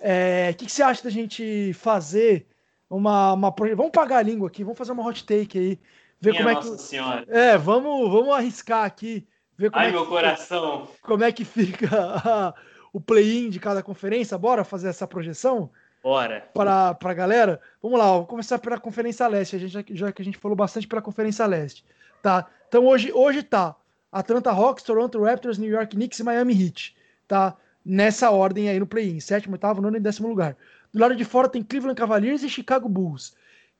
É, 0.00 0.50
o 0.52 0.56
que, 0.56 0.66
que, 0.66 0.72
você 0.72 0.82
acha 0.82 1.02
da 1.02 1.10
gente 1.10 1.72
fazer 1.74 2.46
uma, 2.88 3.32
uma. 3.32 3.50
Vamos 3.74 3.90
pagar 3.90 4.18
a 4.18 4.22
língua 4.22 4.48
aqui, 4.48 4.62
vamos 4.62 4.78
fazer 4.78 4.92
uma 4.92 5.04
hot 5.04 5.24
take 5.24 5.58
aí. 5.58 5.78
Ver 6.20 6.30
Minha 6.30 6.44
como 6.44 6.56
é 6.56 6.60
que. 6.60 6.82
Senhora. 6.82 7.26
É, 7.28 7.58
vamos, 7.58 8.10
vamos 8.10 8.32
arriscar 8.32 8.84
aqui. 8.84 9.26
Ver 9.58 9.70
como 9.70 9.82
Ai, 9.82 9.88
é 9.88 9.92
meu 9.92 10.04
que, 10.04 10.08
coração. 10.08 10.88
Como 11.02 11.24
é 11.24 11.32
que 11.32 11.44
fica 11.44 11.88
a, 11.92 12.54
o 12.94 13.00
play-in 13.00 13.50
de 13.50 13.58
cada 13.58 13.82
conferência? 13.82 14.38
Bora 14.38 14.62
fazer 14.62 14.88
essa 14.88 15.06
projeção? 15.06 15.68
Bora. 16.02 16.48
Para 16.54 16.96
a 16.98 17.14
galera. 17.14 17.60
Vamos 17.82 17.98
lá, 17.98 18.06
vou 18.06 18.26
começar 18.26 18.58
pela 18.58 18.78
Conferência 18.78 19.26
Leste, 19.26 19.56
a 19.56 19.58
gente, 19.58 19.72
já, 19.72 19.84
já 19.90 20.12
que 20.12 20.22
a 20.22 20.24
gente 20.24 20.38
falou 20.38 20.56
bastante 20.56 20.86
pela 20.86 21.02
Conferência 21.02 21.44
Leste. 21.44 21.84
Tá? 22.22 22.46
Então 22.68 22.86
hoje, 22.86 23.12
hoje 23.12 23.42
tá 23.42 23.76
Atlanta 24.10 24.50
Hawks, 24.50 24.84
Toronto 24.84 25.22
Raptors, 25.22 25.58
New 25.58 25.70
York 25.70 25.94
Knicks 25.94 26.18
e 26.20 26.22
Miami 26.22 26.54
Heat. 26.54 26.96
Tá? 27.28 27.56
Nessa 27.84 28.30
ordem 28.30 28.68
aí 28.68 28.78
no 28.78 28.86
play-in, 28.86 29.20
sétimo, 29.20 29.54
oitavo, 29.54 29.80
nono 29.80 29.96
e 29.96 30.00
décimo 30.00 30.28
lugar. 30.28 30.56
Do 30.92 31.00
lado 31.00 31.16
de 31.16 31.24
fora 31.24 31.48
tem 31.48 31.62
Cleveland 31.62 31.98
Cavaliers 31.98 32.42
e 32.42 32.48
Chicago 32.48 32.88
Bulls. 32.88 33.34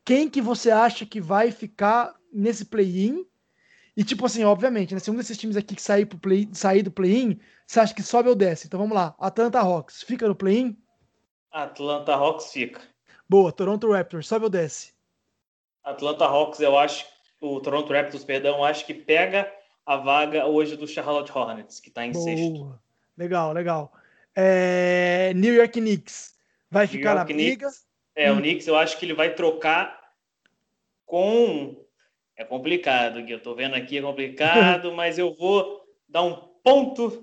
Quem 0.04 0.28
que 0.28 0.40
você 0.40 0.70
acha 0.70 1.04
que 1.04 1.20
vai 1.20 1.50
ficar 1.50 2.14
nesse 2.32 2.64
play-in? 2.64 3.26
E 3.96 4.04
tipo 4.04 4.24
assim, 4.24 4.44
obviamente, 4.44 4.94
né, 4.94 5.00
se 5.00 5.10
um 5.10 5.16
desses 5.16 5.36
times 5.36 5.56
aqui 5.56 5.74
que 5.74 5.82
sair, 5.82 6.06
pro 6.06 6.18
play, 6.18 6.48
sair 6.52 6.82
do 6.82 6.90
play-in, 6.90 7.38
você 7.66 7.80
acha 7.80 7.94
que 7.94 8.02
sobe 8.02 8.28
ou 8.28 8.34
desce? 8.34 8.66
Então 8.66 8.80
vamos 8.80 8.94
lá, 8.94 9.14
Atlanta 9.18 9.60
Hawks, 9.60 10.02
fica 10.02 10.26
no 10.26 10.34
play-in? 10.34 10.76
Atlanta 11.50 12.14
Hawks 12.14 12.52
fica. 12.52 12.80
Boa, 13.28 13.52
Toronto 13.52 13.90
Raptors, 13.90 14.26
sobe 14.26 14.44
ou 14.44 14.50
desce? 14.50 14.92
Atlanta 15.84 16.24
Hawks, 16.24 16.60
eu 16.60 16.78
acho, 16.78 17.04
o 17.40 17.60
Toronto 17.60 17.92
Raptors, 17.92 18.24
perdão, 18.24 18.64
acho 18.64 18.86
que 18.86 18.94
pega 18.94 19.52
a 19.84 19.96
vaga 19.96 20.46
hoje 20.46 20.76
do 20.76 20.86
Charlotte 20.86 21.36
Hornets, 21.36 21.80
que 21.80 21.88
está 21.88 22.06
em 22.06 22.12
Boa. 22.12 22.24
sexto. 22.24 22.80
Legal, 23.20 23.52
legal. 23.52 23.92
É... 24.34 25.34
New 25.34 25.52
York 25.52 25.78
Knicks 25.78 26.34
vai 26.70 26.86
ficar 26.86 27.14
na 27.14 27.24
briga. 27.24 27.66
Knicks, 27.66 27.86
é, 28.16 28.32
hum. 28.32 28.36
o 28.36 28.40
Knicks 28.40 28.66
eu 28.66 28.76
acho 28.76 28.98
que 28.98 29.04
ele 29.04 29.12
vai 29.12 29.34
trocar 29.34 30.00
com. 31.04 31.84
É 32.34 32.42
complicado, 32.42 33.22
que 33.26 33.32
eu 33.34 33.42
tô 33.42 33.54
vendo 33.54 33.74
aqui, 33.74 33.98
é 33.98 34.02
complicado, 34.02 34.90
mas 34.96 35.18
eu 35.18 35.34
vou 35.34 35.82
dar 36.08 36.22
um 36.22 36.34
ponto 36.64 37.22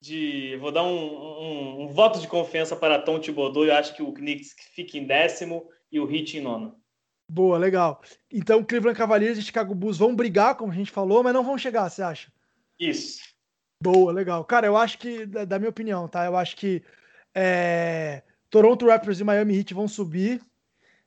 de. 0.00 0.56
Vou 0.60 0.70
dar 0.70 0.84
um, 0.84 0.96
um, 0.96 1.82
um, 1.82 1.88
voto 1.88 2.20
de 2.20 2.28
confiança 2.28 2.76
para 2.76 3.02
Tom 3.02 3.18
Thibodeau. 3.18 3.64
Eu 3.64 3.74
acho 3.74 3.96
que 3.96 4.02
o 4.02 4.12
Knicks 4.12 4.54
fica 4.72 4.96
em 4.96 5.04
décimo 5.04 5.68
e 5.90 5.98
o 5.98 6.08
Heat 6.08 6.38
em 6.38 6.40
nono. 6.40 6.80
Boa, 7.28 7.58
legal. 7.58 8.00
Então, 8.30 8.62
Cleveland 8.62 8.96
Cavaliers 8.96 9.38
e 9.38 9.42
Chicago 9.42 9.74
Bulls 9.74 9.98
vão 9.98 10.14
brigar, 10.14 10.54
como 10.54 10.70
a 10.70 10.74
gente 10.74 10.92
falou, 10.92 11.24
mas 11.24 11.34
não 11.34 11.42
vão 11.42 11.58
chegar, 11.58 11.90
você 11.90 12.00
acha? 12.00 12.30
Isso. 12.78 13.31
Boa, 13.82 14.12
legal. 14.12 14.44
Cara, 14.44 14.64
eu 14.64 14.76
acho 14.76 14.96
que, 14.96 15.26
da, 15.26 15.58
minha 15.58 15.68
opinião, 15.70 16.06
tá? 16.06 16.24
Eu 16.24 16.36
acho 16.36 16.56
que 16.56 16.84
é, 17.34 18.22
Toronto 18.48 18.86
Raptors 18.86 19.18
e 19.18 19.24
Miami 19.24 19.58
Heat 19.58 19.74
vão 19.74 19.88
subir. 19.88 20.40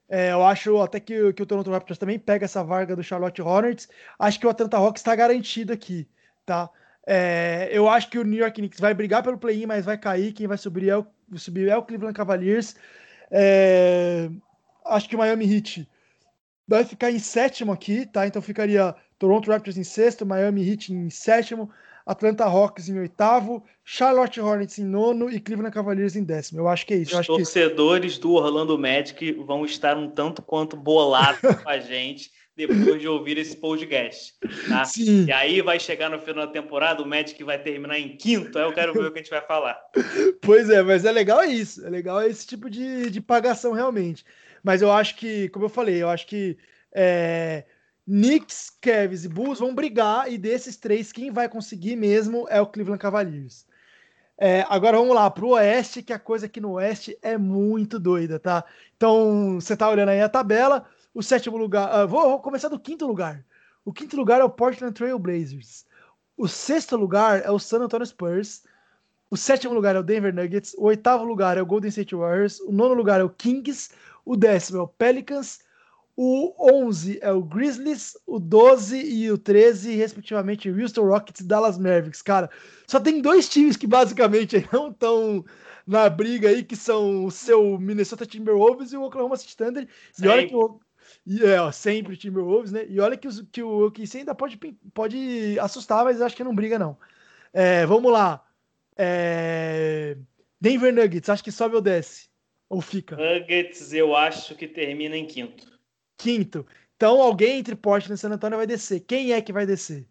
É, 0.09 0.33
eu 0.33 0.43
acho 0.45 0.81
até 0.81 0.99
que, 0.99 1.31
que, 1.31 1.41
o 1.41 1.45
Toronto 1.45 1.71
Raptors 1.71 1.97
também 1.97 2.19
pega 2.19 2.43
essa 2.43 2.61
vaga 2.63 2.93
do 2.93 3.01
Charlotte 3.01 3.41
Hornets. 3.41 3.87
Acho 4.19 4.39
que 4.41 4.45
o 4.45 4.49
Atlanta 4.49 4.75
Hawks 4.75 4.99
está 4.99 5.15
garantido 5.15 5.71
aqui, 5.71 6.05
tá? 6.45 6.69
É, 7.07 7.69
eu 7.71 7.87
acho 7.87 8.09
que 8.09 8.19
o 8.19 8.25
New 8.25 8.39
York 8.39 8.59
Knicks 8.59 8.79
vai 8.79 8.93
brigar 8.93 9.23
pelo 9.23 9.37
play-in, 9.37 9.67
mas 9.67 9.85
vai 9.85 9.97
cair. 9.97 10.33
Quem 10.33 10.45
vai 10.45 10.57
subir 10.57 10.89
é 10.89 10.97
o, 10.97 11.07
subir 11.37 11.69
é 11.69 11.77
o 11.77 11.83
Cleveland 11.83 12.15
Cavaliers. 12.17 12.75
É, 13.31 14.29
acho 14.85 15.07
que 15.07 15.15
o 15.15 15.19
Miami 15.19 15.45
Heat 15.45 15.89
vai 16.67 16.83
ficar 16.83 17.09
em 17.09 17.19
sétimo 17.19 17.71
aqui, 17.71 18.05
tá? 18.05 18.27
Então 18.27 18.41
ficaria 18.41 18.93
Toronto 19.17 19.49
Raptors 19.49 19.77
em 19.77 19.83
sexto, 19.83 20.25
Miami 20.25 20.69
Heat 20.69 20.91
em 20.93 21.09
sétimo, 21.09 21.71
Atlanta 22.05 22.45
Hawks 22.45 22.87
em 22.87 22.99
oitavo, 22.99 23.63
Charlotte 23.83 24.39
Hornets 24.39 24.77
em 24.77 24.85
nono 24.85 25.29
e 25.29 25.39
Cleveland 25.39 25.73
Cavaliers 25.73 26.15
em 26.15 26.23
décimo. 26.23 26.59
Eu 26.59 26.67
acho 26.67 26.85
que 26.85 26.93
é 26.93 26.97
isso. 26.97 27.19
Os 27.19 27.25
torcedores 27.25 28.15
que... 28.15 28.21
do 28.21 28.33
Orlando 28.33 28.77
Magic 28.77 29.31
vão 29.33 29.65
estar 29.65 29.97
um 29.97 30.09
tanto 30.09 30.41
quanto 30.41 30.77
bolados 30.77 31.39
com 31.39 31.69
a 31.69 31.79
gente 31.79 32.29
depois 32.55 33.01
de 33.01 33.07
ouvir 33.07 33.37
esse 33.37 33.57
podcast. 33.57 34.33
Tá? 34.69 34.85
Sim. 34.85 35.25
E 35.25 35.31
aí 35.31 35.61
vai 35.61 35.79
chegar 35.79 36.09
no 36.09 36.19
final 36.19 36.45
da 36.45 36.53
temporada, 36.53 37.01
o 37.03 37.07
Magic 37.07 37.43
vai 37.43 37.61
terminar 37.61 37.99
em 37.99 38.15
quinto, 38.15 38.57
aí 38.57 38.63
eu 38.63 38.73
quero 38.73 38.93
ver 38.93 39.07
o 39.07 39.11
que 39.11 39.19
a 39.19 39.21
gente 39.21 39.31
vai 39.31 39.41
falar. 39.41 39.77
Pois 40.41 40.69
é, 40.69 40.81
mas 40.81 41.03
é 41.03 41.11
legal 41.11 41.43
isso. 41.43 41.85
É 41.85 41.89
legal 41.89 42.21
esse 42.21 42.45
tipo 42.45 42.69
de, 42.69 43.09
de 43.09 43.19
pagação 43.19 43.73
realmente. 43.73 44.23
Mas 44.63 44.81
eu 44.81 44.91
acho 44.91 45.15
que, 45.15 45.49
como 45.49 45.65
eu 45.65 45.69
falei, 45.69 46.01
eu 46.01 46.09
acho 46.09 46.25
que 46.27 46.57
é, 46.93 47.65
Knicks, 48.07 48.71
Cavs 48.81 49.25
e 49.25 49.29
Bulls 49.29 49.59
vão 49.59 49.73
brigar, 49.73 50.31
e 50.31 50.37
desses 50.37 50.77
três, 50.77 51.11
quem 51.11 51.31
vai 51.31 51.49
conseguir 51.49 51.95
mesmo 51.95 52.45
é 52.49 52.61
o 52.61 52.67
Cleveland 52.67 53.01
Cavaliers. 53.01 53.65
É, 54.37 54.65
agora 54.69 54.97
vamos 54.97 55.15
lá 55.15 55.31
para 55.31 55.45
o 55.45 55.51
Oeste, 55.51 56.03
que 56.03 56.11
a 56.11 56.19
coisa 56.19 56.45
aqui 56.45 56.59
no 56.59 56.73
Oeste 56.73 57.17
é 57.21 57.37
muito 57.37 57.97
doida, 57.97 58.37
tá? 58.37 58.65
Então, 58.95 59.55
você 59.55 59.75
tá 59.77 59.89
olhando 59.89 60.09
aí 60.09 60.21
a 60.21 60.29
tabela, 60.29 60.85
o 61.13 61.23
sétimo 61.23 61.57
lugar. 61.57 62.03
Uh, 62.03 62.07
vou, 62.07 62.21
vou, 62.23 62.39
começar 62.39 62.67
do 62.67 62.79
quinto 62.79 63.07
lugar. 63.07 63.45
O 63.85 63.93
quinto 63.93 64.17
lugar 64.17 64.41
é 64.41 64.43
o 64.43 64.49
Portland 64.49 64.93
Trail 64.93 65.17
Blazers. 65.17 65.85
O 66.37 66.47
sexto 66.47 66.97
lugar 66.97 67.41
é 67.45 67.49
o 67.49 67.57
San 67.57 67.79
Antonio 67.79 68.05
Spurs. 68.05 68.63
O 69.29 69.37
sétimo 69.37 69.73
lugar 69.73 69.95
é 69.95 69.99
o 69.99 70.03
Denver 70.03 70.33
Nuggets. 70.33 70.75
O 70.77 70.83
oitavo 70.85 71.23
lugar 71.23 71.57
é 71.57 71.61
o 71.61 71.65
Golden 71.65 71.89
State 71.89 72.13
Warriors. 72.13 72.59
O 72.59 72.71
nono 72.71 72.93
lugar 72.93 73.21
é 73.21 73.23
o 73.23 73.29
Kings. 73.29 73.89
O 74.25 74.35
décimo 74.35 74.79
é 74.79 74.81
o 74.81 74.87
Pelicans. 74.87 75.59
O 76.17 76.53
11 76.85 77.19
é 77.21 77.31
o 77.31 77.43
Grizzlies, 77.43 78.17
o 78.25 78.39
12 78.39 78.97
e 78.97 79.29
o 79.29 79.37
13, 79.37 79.95
respectivamente, 79.95 80.69
Houston 80.69 81.03
Rockets 81.05 81.41
e 81.41 81.47
Dallas 81.47 81.77
Mavericks. 81.77 82.21
Cara, 82.21 82.49
só 82.87 82.99
tem 82.99 83.21
dois 83.21 83.49
times 83.49 83.75
que 83.75 83.85
basicamente 83.85 84.65
não 84.71 84.91
estão 84.91 85.43
na 85.85 86.09
briga 86.09 86.49
aí, 86.49 86.63
que 86.63 86.75
são 86.75 87.25
o 87.25 87.31
seu 87.31 87.77
Minnesota 87.77 88.25
Timberwolves 88.25 88.93
e 88.93 88.97
o 88.97 89.03
Oklahoma 89.03 89.35
City 89.35 89.57
Thunder. 89.57 89.87
E 90.21 90.27
olha 90.27 90.47
que 90.47 90.55
o, 90.55 90.79
e 91.25 91.43
é, 91.43 91.59
ó, 91.59 91.71
sempre 91.71 92.15
Timberwolves, 92.15 92.71
né? 92.71 92.85
E 92.87 92.99
olha 92.99 93.17
que, 93.17 93.27
os, 93.27 93.41
que 93.51 93.61
o 93.61 93.87
OKC 93.87 94.19
ainda 94.19 94.33
pode, 94.33 94.57
pode 94.93 95.57
assustar, 95.59 96.03
mas 96.03 96.21
acho 96.21 96.35
que 96.35 96.43
não 96.43 96.55
briga, 96.55 96.79
não. 96.79 96.97
É, 97.53 97.85
vamos 97.85 98.11
lá. 98.11 98.43
É... 98.97 100.17
Denver 100.59 100.93
Nuggets, 100.93 101.29
acho 101.29 101.43
que 101.43 101.51
sobe 101.51 101.75
ou 101.75 101.81
desce? 101.81 102.29
Ou 102.69 102.81
fica? 102.81 103.15
Nuggets, 103.15 103.93
eu 103.93 104.15
acho 104.15 104.55
que 104.55 104.67
termina 104.67 105.17
em 105.17 105.25
quinto. 105.25 105.74
Quinto. 106.17 106.65
Então 106.95 107.21
alguém 107.21 107.59
entre 107.59 107.75
Portland 107.75 108.13
e 108.13 108.17
San 108.17 108.29
Antonio 108.29 108.57
vai 108.57 108.67
descer. 108.67 109.01
Quem 109.01 109.33
é 109.33 109.41
que 109.41 109.53
vai 109.53 109.65
descer? 109.65 110.05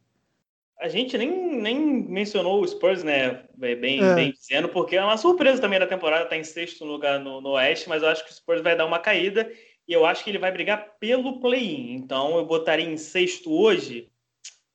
A 0.81 0.89
gente 0.89 1.17
nem, 1.17 1.61
nem 1.61 1.79
mencionou 1.79 2.61
o 2.61 2.67
Spurs, 2.67 3.03
né? 3.03 3.45
Bem, 3.57 4.03
é. 4.03 4.15
bem 4.15 4.33
dizendo, 4.33 4.69
porque 4.69 4.97
é 4.97 5.05
uma 5.05 5.17
surpresa 5.17 5.61
também 5.61 5.79
da 5.79 5.87
temporada, 5.87 6.29
tá 6.29 6.37
em 6.37 6.45
sexto 6.45 6.85
lugar 6.85 7.21
no, 7.21 7.41
no 7.41 7.51
Oeste, 7.51 7.89
mas 7.89 8.03
eu 8.03 8.09
acho 8.09 8.25
que 8.25 8.31
o 8.31 8.35
Spurs 8.35 8.61
vai 8.61 8.77
dar 8.77 8.85
uma 8.85 8.99
caída 8.99 9.51
e 9.87 9.93
eu 9.93 10.05
acho 10.05 10.25
que 10.25 10.31
ele 10.31 10.39
vai 10.39 10.53
brigar 10.53 10.97
pelo 10.99 11.41
play-in. 11.41 11.95
Então 11.95 12.37
eu 12.37 12.45
botaria 12.45 12.85
em 12.85 12.97
sexto 12.97 13.53
hoje. 13.53 14.11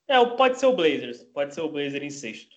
É, 0.07 0.23
pode 0.25 0.59
ser 0.59 0.65
o 0.65 0.75
Blazers. 0.75 1.23
Pode 1.25 1.53
ser 1.53 1.61
o 1.61 1.69
Blazer 1.69 2.03
em 2.03 2.09
sexto. 2.09 2.55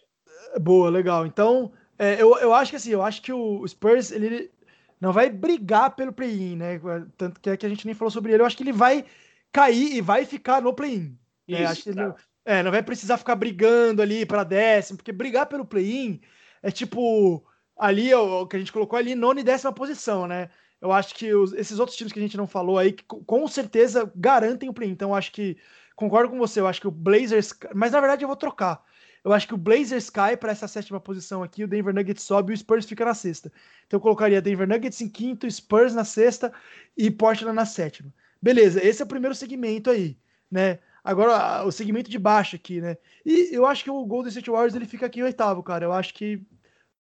Boa, 0.61 0.89
legal. 0.89 1.27
Então, 1.27 1.73
é, 1.99 2.14
eu, 2.14 2.39
eu 2.39 2.55
acho 2.55 2.70
que 2.70 2.77
assim, 2.77 2.93
eu 2.93 3.03
acho 3.03 3.20
que 3.20 3.33
o 3.33 3.66
Spurs 3.66 4.11
ele 4.11 4.51
não 5.03 5.12
vai 5.12 5.28
brigar 5.28 5.96
pelo 5.96 6.12
play-in, 6.12 6.55
né? 6.55 6.80
Tanto 7.16 7.40
que 7.40 7.50
é 7.50 7.57
que 7.57 7.66
a 7.66 7.68
gente 7.68 7.84
nem 7.84 7.94
falou 7.94 8.09
sobre 8.09 8.32
ele. 8.32 8.40
Eu 8.40 8.46
acho 8.46 8.57
que 8.57 8.62
ele 8.62 8.70
vai 8.70 9.05
cair 9.50 9.96
e 9.96 10.00
vai 10.00 10.24
ficar 10.24 10.62
no 10.62 10.72
play-in. 10.72 11.18
Né? 11.48 11.66
Acho 11.66 11.82
que 11.82 11.92
tá. 11.92 12.05
ele, 12.05 12.14
é, 12.44 12.62
não 12.62 12.70
vai 12.70 12.84
precisar 12.84 13.16
ficar 13.16 13.34
brigando 13.34 14.00
ali 14.00 14.24
para 14.24 14.44
décimo, 14.44 14.98
porque 14.98 15.11
brigar 15.11 15.46
pelo 15.46 15.66
play-in 15.66 16.20
é 16.62 16.70
tipo 16.70 17.44
ali 17.76 18.14
o 18.14 18.46
que 18.46 18.55
a 18.55 18.59
gente 18.61 18.72
colocou 18.72 18.96
ali 18.96 19.16
nona 19.16 19.40
e 19.40 19.42
décima 19.42 19.72
posição, 19.72 20.28
né? 20.28 20.50
Eu 20.80 20.92
acho 20.92 21.16
que 21.16 21.34
os, 21.34 21.53
esses 21.53 21.80
outros 21.80 21.98
times 21.98 22.12
que 22.12 22.20
a 22.20 22.22
gente 22.22 22.36
não 22.36 22.46
falou 22.46 22.78
aí, 22.78 22.92
que, 22.92 23.03
com 23.03 23.48
certeza 23.48 24.09
garantem 24.14 24.68
o 24.68 24.72
play. 24.72 24.88
Então, 24.88 25.11
eu 25.11 25.14
acho 25.16 25.32
que, 25.32 25.57
concordo 25.96 26.30
com 26.30 26.38
você, 26.38 26.61
eu 26.61 26.68
acho 26.68 26.80
que 26.80 26.86
o 26.86 26.92
Blazers. 26.92 27.53
Mas 27.74 27.90
na 27.90 27.98
verdade 27.98 28.22
eu 28.22 28.28
vou 28.28 28.36
trocar. 28.36 28.84
Eu 29.25 29.33
acho 29.33 29.47
que 29.47 29.55
o 29.55 29.59
Blazers 29.59 30.11
cai 30.11 30.37
para 30.37 30.51
essa 30.51 30.66
sétima 30.66 30.99
posição 30.99 31.43
aqui, 31.43 31.62
o 31.62 31.68
Denver 31.68 31.95
Nuggets 31.95 32.25
sobe 32.25 32.53
e 32.53 32.55
o 32.55 32.59
Spurs 32.59 32.87
fica 32.87 33.05
na 33.05 33.14
sexta. 33.14 33.53
Então 33.87 33.99
eu 33.99 34.01
colocaria 34.01 34.43
Denver 34.43 34.66
Nuggets 34.66 35.01
em 35.01 35.09
quinto, 35.09 35.49
Spurs 35.49 35.95
na 35.95 36.05
sexta 36.05 36.53
e 36.97 37.11
Portland 37.11 37.55
na 37.55 37.64
sétima. 37.64 38.12
Beleza, 38.41 38.85
esse 38.85 39.01
é 39.01 39.05
o 39.05 39.09
primeiro 39.09 39.35
segmento 39.35 39.91
aí, 39.91 40.16
né? 40.51 40.81
Agora 41.05 41.64
o 41.64 41.70
segmento 41.70 42.11
de 42.11 42.18
baixo 42.18 42.57
aqui, 42.57 42.81
né? 42.81 42.97
E 43.25 43.51
eu 43.53 43.64
acho 43.66 43.85
que 43.85 43.91
o 43.91 44.05
Golden 44.05 44.29
State 44.29 44.51
Warriors 44.51 44.75
ele 44.75 44.87
fica 44.87 45.07
aqui 45.07 45.20
em 45.20 45.25
oitavo, 45.25 45.62
cara. 45.62 45.85
Eu 45.85 45.93
acho 45.93 46.14
que 46.14 46.41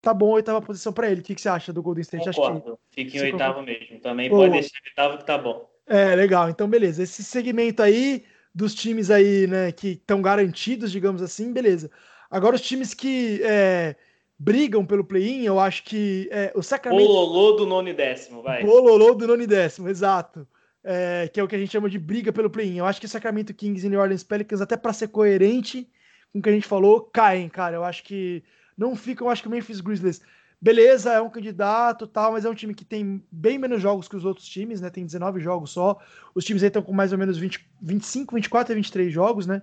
tá 0.00 0.14
bom 0.14 0.30
a 0.32 0.34
oitava 0.34 0.62
posição 0.62 0.92
para 0.92 1.10
ele. 1.10 1.20
O 1.20 1.24
que, 1.24 1.34
que 1.34 1.40
você 1.40 1.48
acha 1.48 1.72
do 1.72 1.82
Golden 1.82 2.02
State? 2.02 2.24
Concordo. 2.26 2.78
Que... 2.90 3.04
Fica 3.04 3.18
em 3.18 3.32
oitavo 3.32 3.60
concorda? 3.60 3.80
mesmo. 3.80 4.00
Também 4.00 4.28
Pô. 4.28 4.36
pode 4.36 4.52
deixar 4.52 4.78
oitavo 4.84 5.18
que 5.18 5.24
tá 5.24 5.38
bom. 5.38 5.68
É, 5.86 6.14
legal. 6.16 6.48
Então, 6.50 6.68
beleza. 6.68 7.02
Esse 7.02 7.22
segmento 7.22 7.82
aí 7.82 8.24
dos 8.54 8.74
times 8.74 9.10
aí, 9.10 9.46
né, 9.46 9.72
que 9.72 9.92
estão 9.92 10.20
garantidos, 10.20 10.90
digamos 10.92 11.22
assim, 11.22 11.52
beleza. 11.52 11.90
Agora, 12.32 12.56
os 12.56 12.62
times 12.62 12.94
que 12.94 13.42
é, 13.44 13.94
brigam 14.38 14.86
pelo 14.86 15.04
play-in, 15.04 15.42
eu 15.42 15.60
acho 15.60 15.84
que 15.84 16.30
é, 16.32 16.50
o 16.54 16.62
Sacramento... 16.62 17.06
Bololô 17.06 17.52
do 17.52 17.66
nono 17.66 17.90
e 17.90 17.92
décimo, 17.92 18.42
vai. 18.42 18.64
Bololô 18.64 19.14
do 19.14 19.26
nono 19.26 19.42
e 19.42 19.46
décimo, 19.46 19.86
exato. 19.86 20.48
É, 20.82 21.28
que 21.30 21.38
é 21.38 21.44
o 21.44 21.46
que 21.46 21.54
a 21.54 21.58
gente 21.58 21.70
chama 21.70 21.90
de 21.90 21.98
briga 21.98 22.32
pelo 22.32 22.48
play-in. 22.48 22.78
Eu 22.78 22.86
acho 22.86 22.98
que 22.98 23.06
Sacramento 23.06 23.52
Kings 23.52 23.86
e 23.86 23.90
New 23.90 24.00
Orleans 24.00 24.24
Pelicans, 24.24 24.62
até 24.62 24.78
para 24.78 24.94
ser 24.94 25.08
coerente 25.08 25.86
com 26.32 26.38
o 26.38 26.42
que 26.42 26.48
a 26.48 26.52
gente 26.52 26.66
falou, 26.66 27.02
caem, 27.02 27.50
cara. 27.50 27.76
Eu 27.76 27.84
acho 27.84 28.02
que 28.02 28.42
não 28.78 28.96
ficam, 28.96 29.28
acho 29.28 29.42
que 29.42 29.48
o 29.48 29.50
Memphis 29.50 29.82
Grizzlies, 29.82 30.22
beleza, 30.58 31.12
é 31.12 31.20
um 31.20 31.28
candidato 31.28 32.06
tal, 32.06 32.32
mas 32.32 32.46
é 32.46 32.48
um 32.48 32.54
time 32.54 32.74
que 32.74 32.84
tem 32.84 33.22
bem 33.30 33.58
menos 33.58 33.82
jogos 33.82 34.08
que 34.08 34.16
os 34.16 34.24
outros 34.24 34.48
times, 34.48 34.80
né? 34.80 34.88
Tem 34.88 35.04
19 35.04 35.38
jogos 35.38 35.70
só. 35.70 36.00
Os 36.34 36.46
times 36.46 36.62
aí 36.62 36.68
estão 36.68 36.82
com 36.82 36.94
mais 36.94 37.12
ou 37.12 37.18
menos 37.18 37.36
20, 37.36 37.68
25, 37.82 38.34
24 38.34 38.72
e 38.72 38.76
23 38.76 39.12
jogos, 39.12 39.46
né? 39.46 39.60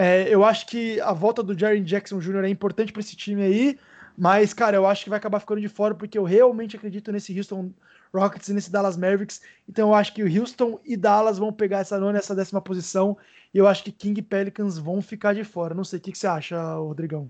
É, 0.00 0.32
eu 0.32 0.44
acho 0.44 0.64
que 0.68 1.00
a 1.00 1.12
volta 1.12 1.42
do 1.42 1.58
Jaren 1.58 1.82
Jackson 1.82 2.20
Jr. 2.20 2.44
é 2.44 2.48
importante 2.48 2.92
para 2.92 3.00
esse 3.00 3.16
time 3.16 3.42
aí, 3.42 3.76
mas, 4.16 4.54
cara, 4.54 4.76
eu 4.76 4.86
acho 4.86 5.02
que 5.02 5.10
vai 5.10 5.18
acabar 5.18 5.40
ficando 5.40 5.60
de 5.60 5.68
fora 5.68 5.92
porque 5.92 6.16
eu 6.16 6.22
realmente 6.22 6.76
acredito 6.76 7.10
nesse 7.10 7.36
Houston 7.36 7.72
Rockets 8.14 8.48
e 8.48 8.54
nesse 8.54 8.70
Dallas 8.70 8.96
Mavericks. 8.96 9.42
Então 9.68 9.88
eu 9.88 9.94
acho 9.96 10.14
que 10.14 10.22
o 10.22 10.40
Houston 10.40 10.78
e 10.84 10.96
Dallas 10.96 11.36
vão 11.36 11.52
pegar 11.52 11.80
essa 11.80 11.98
nona, 11.98 12.16
essa 12.16 12.32
décima 12.32 12.60
posição. 12.60 13.18
E 13.52 13.58
eu 13.58 13.66
acho 13.66 13.82
que 13.82 13.90
King 13.90 14.20
e 14.20 14.22
Pelicans 14.22 14.78
vão 14.78 15.02
ficar 15.02 15.34
de 15.34 15.42
fora. 15.42 15.74
Não 15.74 15.82
sei 15.82 15.98
o 15.98 16.02
que, 16.02 16.12
que 16.12 16.18
você 16.18 16.28
acha, 16.28 16.74
Rodrigão. 16.74 17.28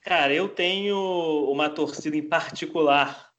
Cara, 0.00 0.32
eu 0.32 0.48
tenho 0.48 0.96
uma 1.50 1.68
torcida 1.68 2.16
em 2.16 2.26
particular 2.26 3.30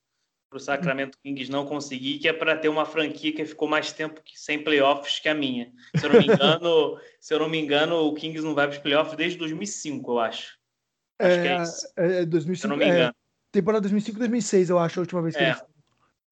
para 0.55 0.57
o 0.57 0.59
Sacramento 0.61 1.17
Kings 1.21 1.51
não 1.51 1.65
conseguir, 1.65 2.17
que 2.17 2.29
é 2.29 2.33
para 2.33 2.55
ter 2.55 2.69
uma 2.69 2.85
franquia 2.85 3.33
que 3.33 3.45
ficou 3.45 3.67
mais 3.67 3.91
tempo 3.91 4.21
que 4.23 4.39
sem 4.39 4.63
playoffs 4.63 5.19
que 5.19 5.27
a 5.27 5.33
minha. 5.33 5.71
Se 5.95 6.05
eu 6.05 6.13
não 6.13 6.19
me 6.19 6.25
engano, 6.33 6.99
se 7.19 7.33
eu 7.33 7.39
não 7.39 7.49
me 7.49 7.59
engano, 7.59 7.95
o 8.07 8.13
Kings 8.13 8.41
não 8.41 8.55
vai 8.55 8.67
para 8.67 8.77
os 8.77 8.81
playoffs 8.81 9.17
desde 9.17 9.37
2005, 9.37 10.11
eu 10.11 10.19
acho. 10.19 10.57
Acho 11.19 11.31
é, 11.31 11.41
que 11.41 11.47
é 11.47 11.63
isso. 11.63 11.87
É 11.97 12.25
2005, 12.25 12.55
se 12.55 12.65
eu 12.65 12.69
não 12.69 12.77
me 12.77 12.85
engano. 12.85 13.09
É, 13.09 13.13
temporada 13.51 13.81
2005, 13.81 14.17
2006, 14.17 14.69
eu 14.69 14.79
acho, 14.79 14.99
a 14.99 15.01
última 15.01 15.21
vez 15.21 15.35
que 15.35 15.43
é. 15.43 15.49
ele 15.49 15.57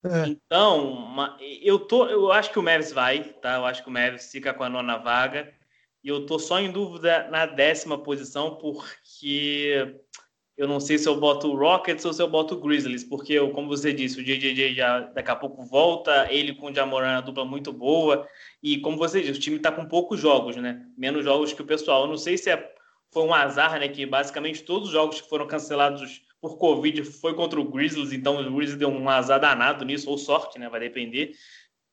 é. 0.05 0.27
Então, 0.27 1.27
eu 1.61 1.79
tô, 1.79 2.07
eu 2.07 2.31
acho 2.31 2.51
que 2.51 2.59
o 2.59 2.63
Mavis 2.63 2.91
vai, 2.91 3.23
tá? 3.41 3.55
Eu 3.55 3.65
acho 3.65 3.83
que 3.83 3.89
o 3.89 3.91
Mavis 3.91 4.31
fica 4.31 4.53
com 4.53 4.63
a 4.63 4.69
nona 4.69 4.97
vaga. 4.97 5.53
E 6.03 6.09
eu 6.09 6.25
tô 6.25 6.37
só 6.37 6.59
em 6.59 6.71
dúvida 6.71 7.29
na 7.29 7.45
décima 7.45 7.97
posição, 7.97 8.55
porque 8.55 9.97
eu 10.55 10.67
não 10.67 10.79
sei 10.79 10.97
se 10.97 11.07
eu 11.09 11.19
boto 11.19 11.47
o 11.47 11.57
Rockets 11.57 12.05
ou 12.05 12.13
se 12.13 12.21
eu 12.21 12.27
boto 12.27 12.55
o 12.55 12.59
Grizzlies, 12.59 13.03
porque, 13.03 13.33
eu, 13.33 13.49
como 13.51 13.67
você 13.67 13.91
disse, 13.91 14.19
o 14.19 14.23
JJJ 14.23 14.75
já 14.75 14.99
daqui 14.99 15.31
a 15.31 15.35
pouco 15.35 15.65
volta, 15.65 16.27
ele 16.31 16.53
com 16.53 16.67
o 16.67 16.75
Jamoran, 16.75 17.17
a 17.17 17.21
dupla 17.21 17.43
muito 17.43 17.73
boa, 17.73 18.27
e 18.61 18.77
como 18.79 18.97
você 18.97 19.21
disse, 19.21 19.39
o 19.39 19.41
time 19.41 19.57
está 19.57 19.71
com 19.71 19.85
poucos 19.85 20.19
jogos, 20.19 20.55
né? 20.55 20.85
Menos 20.97 21.23
jogos 21.23 21.53
que 21.53 21.61
o 21.61 21.65
pessoal. 21.65 22.03
Eu 22.03 22.07
não 22.07 22.17
sei 22.17 22.37
se 22.37 22.49
é 22.51 22.73
foi 23.11 23.23
um 23.23 23.33
azar, 23.33 23.79
né? 23.79 23.87
Que 23.87 24.05
basicamente 24.05 24.63
todos 24.63 24.89
os 24.89 24.93
jogos 24.93 25.21
que 25.21 25.29
foram 25.29 25.47
cancelados 25.47 26.23
por 26.41 26.57
Covid 26.57 27.03
foi 27.03 27.33
contra 27.35 27.59
o 27.59 27.69
Grizzlies, 27.69 28.11
então 28.11 28.35
o 28.35 28.55
Grizzlies 28.55 28.79
deu 28.79 28.89
um 28.89 29.07
azar 29.09 29.39
danado 29.39 29.85
nisso, 29.85 30.09
ou 30.09 30.17
sorte, 30.17 30.59
né? 30.59 30.69
Vai 30.69 30.79
depender. 30.79 31.33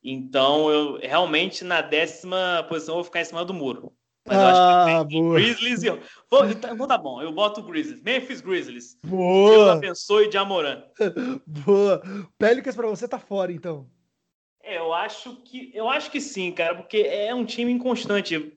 Então, 0.02 0.70
eu 0.70 0.98
realmente 0.98 1.62
na 1.62 1.82
décima 1.82 2.64
posição 2.68 2.96
vou 2.96 3.04
ficar 3.04 3.20
em 3.20 3.24
cima 3.24 3.44
do 3.44 3.54
muro. 3.54 3.92
Mas 4.26 4.36
ah, 4.36 4.40
eu 4.40 4.46
acho 4.48 5.08
que 5.08 5.18
ah, 5.18 5.32
Grizzlies. 5.34 5.82
Eu... 5.82 6.00
Vou, 6.30 6.46
então 6.46 6.86
tá 6.86 6.98
bom, 6.98 7.22
eu 7.22 7.32
boto 7.32 7.60
o 7.60 7.64
Grizzlies. 7.64 8.02
Memphis 8.02 8.40
Grizzlies. 8.40 8.98
Boa. 9.04 9.50
Deus 9.50 9.68
abençoe 9.68 10.28
de 10.28 10.36
Amoran. 10.36 10.82
Boa. 11.46 12.02
Pelicans 12.38 12.76
para 12.76 12.88
você 12.88 13.08
tá 13.08 13.18
fora, 13.18 13.52
então. 13.52 13.88
É, 14.62 14.78
eu 14.78 14.92
acho 14.92 15.36
que 15.42 15.72
eu 15.74 15.88
acho 15.88 16.10
que 16.10 16.20
sim, 16.20 16.52
cara, 16.52 16.74
porque 16.74 16.98
é 16.98 17.34
um 17.34 17.44
time 17.44 17.72
inconstante. 17.72 18.56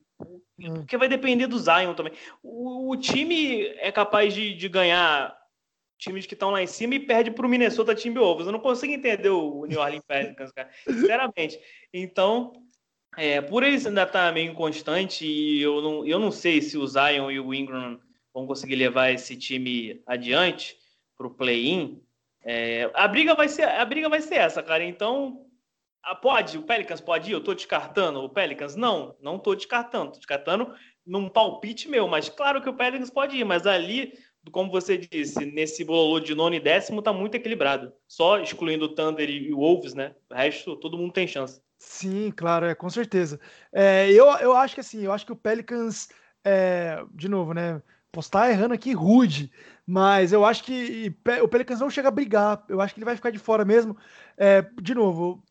Hum. 0.60 0.74
Porque 0.76 0.98
vai 0.98 1.08
depender 1.08 1.48
do 1.48 1.58
Zion 1.58 1.94
também. 1.94 2.14
O, 2.42 2.92
o 2.92 2.98
time 2.98 3.68
é 3.78 3.92
capaz 3.92 4.34
de, 4.34 4.54
de 4.54 4.70
ganhar 4.70 5.36
times 5.98 6.26
que 6.26 6.34
estão 6.34 6.52
lá 6.52 6.62
em 6.62 6.68
cima 6.68 6.96
e 6.96 7.00
perde 7.00 7.32
para 7.32 7.46
o 7.46 7.50
Minnesota 7.50 7.96
Timberwolves. 7.96 8.46
Eu 8.46 8.52
não 8.52 8.60
consigo 8.60 8.94
entender 8.94 9.30
o 9.30 9.66
New 9.66 9.80
Orleans 9.80 10.04
Pelicans, 10.06 10.52
cara, 10.52 10.70
sinceramente. 10.86 11.60
Então, 11.94 12.63
é, 13.18 13.42
por 13.42 13.64
eles 13.64 13.86
ainda 13.86 14.06
tá 14.06 14.32
meio 14.32 14.52
inconstante 14.52 15.26
e 15.26 15.62
eu 15.62 15.82
não, 15.82 16.06
eu 16.06 16.20
não 16.20 16.32
sei 16.32 16.62
se 16.62 16.78
o 16.78 16.88
Zion 16.88 17.30
e 17.30 17.40
o 17.40 17.54
Ingram 17.54 18.00
vão 18.34 18.48
conseguir 18.48 18.76
levar 18.76 19.12
esse 19.12 19.36
time 19.36 20.02
adiante 20.06 20.76
para 21.18 21.28
o 21.28 21.34
play-in. 21.34 22.02
É, 22.44 22.90
a 22.94 23.08
briga 23.08 23.36
vai 23.36 23.48
ser 23.48 23.64
a 23.64 23.86
briga 23.86 24.10
vai 24.10 24.22
ser 24.22 24.36
essa, 24.36 24.62
cara. 24.64 24.84
Então, 24.84 25.46
a, 26.02 26.16
pode, 26.16 26.58
o 26.58 26.64
Pelicans 26.64 27.00
pode 27.00 27.30
ir? 27.30 27.34
Eu 27.34 27.40
estou 27.40 27.54
descartando 27.54 28.20
o 28.20 28.30
Pelicans? 28.30 28.76
Não, 28.76 29.16
não 29.22 29.38
estou 29.38 29.56
descartando. 29.56 30.06
Estou 30.06 30.20
descartando 30.20 30.74
num 31.06 31.30
palpite 31.30 31.88
meu, 31.88 32.08
mas 32.08 32.30
claro 32.30 32.62
que 32.62 32.70
o 32.70 32.74
Pelicans 32.74 33.10
pode 33.10 33.38
ir, 33.38 33.44
mas 33.44 33.68
ali 33.68 34.14
como 34.52 34.70
você 34.70 34.98
disse, 34.98 35.46
nesse 35.46 35.84
bololô 35.84 36.20
de 36.20 36.36
nono 36.36 36.56
e 36.56 36.60
décimo 36.60 37.02
tá 37.02 37.14
muito 37.14 37.36
equilibrado. 37.36 37.94
Só 38.08 38.40
excluindo 38.40 38.86
o 38.86 38.90
Thunder 38.90 39.30
e 39.30 39.54
o 39.54 39.58
Wolves, 39.58 39.94
né? 39.94 40.16
O 40.30 40.34
resto, 40.34 40.76
todo 40.76 40.98
mundo 40.98 41.14
tem 41.14 41.28
chance. 41.28 41.62
Sim, 41.86 42.32
claro, 42.32 42.66
é, 42.66 42.74
com 42.76 42.90
certeza. 42.90 43.40
É, 43.72 44.10
eu, 44.12 44.26
eu 44.38 44.56
acho 44.56 44.74
que 44.74 44.80
assim, 44.82 45.02
eu 45.04 45.12
acho 45.12 45.26
que 45.26 45.32
o 45.32 45.36
Pelicans, 45.36 46.08
é, 46.44 47.04
de 47.14 47.28
novo, 47.28 47.54
né? 47.54 47.82
Posso 48.12 48.28
estar 48.28 48.50
errando 48.50 48.74
aqui 48.74 48.94
rude, 48.94 49.52
mas 49.86 50.32
eu 50.32 50.46
acho 50.46 50.64
que 50.64 51.16
o 51.42 51.48
Pelicans 51.48 51.80
não 51.80 51.90
chega 51.90 52.08
a 52.08 52.12
brigar. 52.12 52.64
Eu 52.70 52.80
acho 52.80 52.94
que 52.94 53.00
ele 53.00 53.06
vai 53.06 53.16
ficar 53.16 53.32
de 53.32 53.40
fora 53.40 53.66
mesmo. 53.66 53.98
É, 54.38 54.62
de 54.82 54.94
novo, 54.96 55.44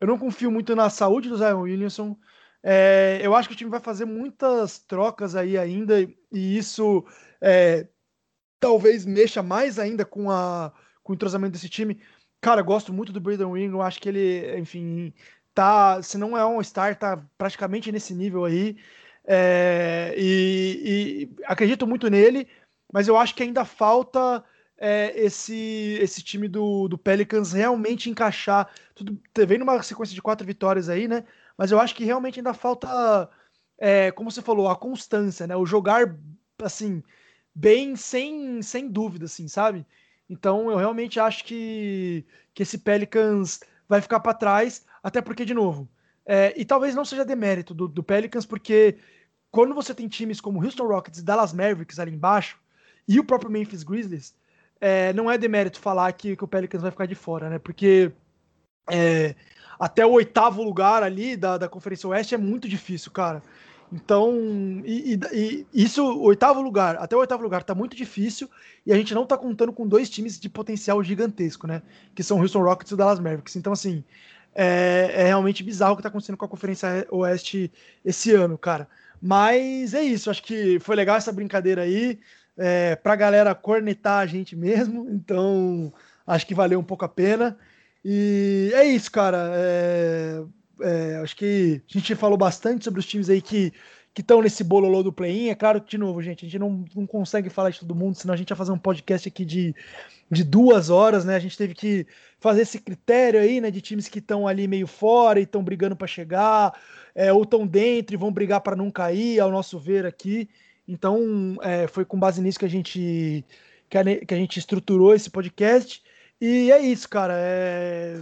eu 0.00 0.06
não 0.06 0.18
confio 0.18 0.50
muito 0.50 0.76
na 0.76 0.90
saúde 0.90 1.28
do 1.28 1.36
Zion 1.36 1.62
Williamson. 1.62 2.16
É, 2.62 3.20
eu 3.22 3.34
acho 3.34 3.48
que 3.48 3.54
o 3.54 3.58
time 3.58 3.70
vai 3.70 3.80
fazer 3.80 4.04
muitas 4.04 4.78
trocas 4.78 5.34
aí 5.34 5.56
ainda, 5.58 6.00
e 6.00 6.56
isso 6.58 7.04
é, 7.40 7.88
talvez 8.58 9.04
mexa 9.06 9.42
mais 9.42 9.78
ainda 9.78 10.04
com, 10.04 10.30
a, 10.30 10.72
com 11.02 11.12
o 11.12 11.14
entrosamento 11.14 11.52
desse 11.52 11.68
time. 11.68 12.00
Cara, 12.40 12.62
gosto 12.62 12.92
muito 12.92 13.12
do 13.12 13.20
Braden 13.20 13.46
Ingram, 13.64 13.82
acho 13.82 14.00
que 14.00 14.08
ele, 14.08 14.58
enfim, 14.58 15.12
tá, 15.60 16.02
se 16.02 16.16
não 16.16 16.38
é 16.38 16.46
um 16.46 16.62
star, 16.62 16.98
tá 16.98 17.22
praticamente 17.36 17.92
nesse 17.92 18.14
nível 18.14 18.46
aí. 18.46 18.78
É, 19.26 20.14
e, 20.16 21.28
e, 21.38 21.44
acredito 21.44 21.86
muito 21.86 22.08
nele, 22.08 22.48
mas 22.90 23.06
eu 23.06 23.16
acho 23.18 23.34
que 23.34 23.42
ainda 23.42 23.62
falta 23.66 24.42
é, 24.78 25.12
esse, 25.14 25.98
esse 26.00 26.22
time 26.22 26.48
do, 26.48 26.88
do 26.88 26.96
Pelicans 26.96 27.52
realmente 27.52 28.08
encaixar. 28.08 28.70
Tudo 28.94 29.20
vem 29.46 29.58
numa 29.58 29.82
sequência 29.82 30.14
de 30.14 30.22
quatro 30.22 30.46
vitórias 30.46 30.88
aí, 30.88 31.06
né? 31.06 31.24
Mas 31.58 31.70
eu 31.70 31.78
acho 31.78 31.94
que 31.94 32.04
realmente 32.04 32.40
ainda 32.40 32.54
falta, 32.54 33.28
é, 33.76 34.10
como 34.12 34.30
você 34.30 34.40
falou, 34.40 34.66
a 34.66 34.76
constância, 34.76 35.46
né? 35.46 35.54
O 35.54 35.66
jogar 35.66 36.16
assim 36.62 37.02
bem 37.54 37.96
sem, 37.96 38.62
sem 38.62 38.88
dúvida, 38.88 39.26
assim, 39.26 39.46
sabe? 39.46 39.84
Então 40.26 40.70
eu 40.70 40.78
realmente 40.78 41.20
acho 41.20 41.44
que, 41.44 42.24
que 42.54 42.62
esse 42.62 42.78
Pelicans 42.78 43.60
vai 43.86 44.00
ficar 44.00 44.20
para 44.20 44.32
trás, 44.32 44.86
até 45.02 45.20
porque, 45.20 45.44
de 45.44 45.54
novo, 45.54 45.88
é, 46.26 46.54
e 46.56 46.64
talvez 46.64 46.94
não 46.94 47.04
seja 47.04 47.24
demérito 47.24 47.74
do, 47.74 47.88
do 47.88 48.02
Pelicans, 48.02 48.46
porque 48.46 48.96
quando 49.50 49.74
você 49.74 49.94
tem 49.94 50.08
times 50.08 50.40
como 50.40 50.62
Houston 50.62 50.86
Rockets 50.86 51.20
e 51.20 51.24
Dallas 51.24 51.52
Mavericks 51.52 51.98
ali 51.98 52.12
embaixo, 52.12 52.58
e 53.08 53.18
o 53.18 53.24
próprio 53.24 53.50
Memphis 53.50 53.82
Grizzlies, 53.82 54.34
é, 54.80 55.12
não 55.12 55.30
é 55.30 55.36
demérito 55.36 55.80
falar 55.80 56.12
que, 56.12 56.36
que, 56.36 56.44
o 56.44 56.48
Pelicans 56.48 56.82
vai 56.82 56.90
ficar 56.90 57.06
de 57.06 57.14
fora, 57.14 57.50
né? 57.50 57.58
Porque 57.58 58.12
é, 58.88 59.34
até 59.78 60.06
o 60.06 60.12
oitavo 60.12 60.62
lugar 60.62 61.02
ali 61.02 61.36
da, 61.36 61.58
da 61.58 61.68
Conferência 61.68 62.08
Oeste 62.08 62.34
é 62.34 62.38
muito 62.38 62.68
difícil, 62.68 63.10
cara. 63.10 63.42
Então, 63.92 64.32
e, 64.84 65.14
e, 65.14 65.20
e, 65.32 65.66
isso, 65.84 66.04
oitavo 66.20 66.62
lugar, 66.62 66.96
até 66.96 67.16
o 67.16 67.18
oitavo 67.18 67.42
lugar 67.42 67.64
tá 67.64 67.74
muito 67.74 67.96
difícil 67.96 68.48
e 68.86 68.92
a 68.92 68.96
gente 68.96 69.12
não 69.12 69.26
tá 69.26 69.36
contando 69.36 69.72
com 69.72 69.86
dois 69.86 70.08
times 70.08 70.38
de 70.38 70.48
potencial 70.48 71.02
gigantesco, 71.02 71.66
né? 71.66 71.82
Que 72.14 72.22
são 72.22 72.38
o 72.38 72.40
Houston 72.40 72.62
Rockets 72.62 72.92
e 72.92 72.94
o 72.94 72.96
Dallas 72.96 73.18
Mavericks. 73.18 73.56
Então, 73.56 73.72
assim, 73.72 74.04
é, 74.54 75.10
é 75.14 75.24
realmente 75.26 75.62
bizarro 75.62 75.94
o 75.94 75.96
que 75.96 76.02
tá 76.02 76.08
acontecendo 76.08 76.36
com 76.36 76.44
a 76.44 76.48
Conferência 76.48 77.06
Oeste 77.10 77.72
esse 78.04 78.32
ano, 78.32 78.58
cara. 78.58 78.88
Mas 79.20 79.94
é 79.94 80.02
isso, 80.02 80.30
acho 80.30 80.42
que 80.42 80.78
foi 80.80 80.96
legal 80.96 81.16
essa 81.16 81.32
brincadeira 81.32 81.82
aí, 81.82 82.18
é, 82.56 82.96
pra 82.96 83.16
galera 83.16 83.54
cornetar 83.54 84.18
a 84.18 84.26
gente 84.26 84.56
mesmo, 84.56 85.08
então 85.10 85.92
acho 86.26 86.46
que 86.46 86.54
valeu 86.54 86.78
um 86.78 86.84
pouco 86.84 87.04
a 87.04 87.08
pena. 87.08 87.56
E 88.04 88.70
é 88.74 88.84
isso, 88.84 89.10
cara. 89.10 89.50
É, 89.54 90.42
é, 90.82 91.16
acho 91.16 91.36
que 91.36 91.82
a 91.88 91.92
gente 91.92 92.14
falou 92.14 92.38
bastante 92.38 92.84
sobre 92.84 93.00
os 93.00 93.06
times 93.06 93.28
aí 93.28 93.42
que 93.42 93.72
estão 94.16 94.42
nesse 94.42 94.64
bololô 94.64 95.02
do 95.02 95.12
play-in. 95.12 95.48
É 95.48 95.54
claro 95.54 95.80
que, 95.80 95.90
de 95.90 95.98
novo, 95.98 96.22
gente, 96.22 96.44
a 96.44 96.48
gente 96.48 96.58
não, 96.58 96.84
não 96.94 97.06
consegue 97.06 97.50
falar 97.50 97.70
de 97.70 97.80
todo 97.80 97.94
mundo, 97.94 98.14
senão 98.14 98.34
a 98.34 98.36
gente 98.36 98.50
ia 98.50 98.56
fazer 98.56 98.72
um 98.72 98.78
podcast 98.78 99.28
aqui 99.28 99.44
de, 99.44 99.74
de 100.30 100.44
duas 100.44 100.90
horas, 100.90 101.24
né? 101.24 101.34
A 101.34 101.40
gente 101.40 101.56
teve 101.58 101.74
que 101.74 102.06
fazer 102.38 102.62
esse 102.62 102.80
critério 102.80 103.40
aí, 103.40 103.60
né, 103.60 103.70
de 103.70 103.80
times 103.80 104.08
que 104.08 104.18
estão 104.18 104.46
ali 104.46 104.68
meio 104.68 104.86
fora 104.86 105.40
e 105.40 105.42
estão 105.42 105.62
brigando 105.62 105.96
para 105.96 106.06
chegar, 106.06 106.72
é, 107.14 107.32
ou 107.32 107.42
estão 107.42 107.66
dentro 107.66 108.14
e 108.14 108.18
vão 108.18 108.32
brigar 108.32 108.60
para 108.60 108.76
não 108.76 108.90
cair, 108.90 109.40
ao 109.40 109.50
nosso 109.50 109.78
ver 109.78 110.06
aqui. 110.06 110.48
Então, 110.86 111.56
é, 111.62 111.86
foi 111.86 112.04
com 112.04 112.18
base 112.18 112.40
nisso 112.40 112.58
que 112.58 112.64
a 112.64 112.68
gente 112.68 113.44
que 113.88 113.98
a, 113.98 114.04
que 114.04 114.34
a 114.34 114.36
gente 114.36 114.58
estruturou 114.58 115.14
esse 115.14 115.28
podcast. 115.30 116.02
E 116.40 116.70
é 116.70 116.80
isso, 116.80 117.08
cara. 117.08 117.34
É 117.36 118.20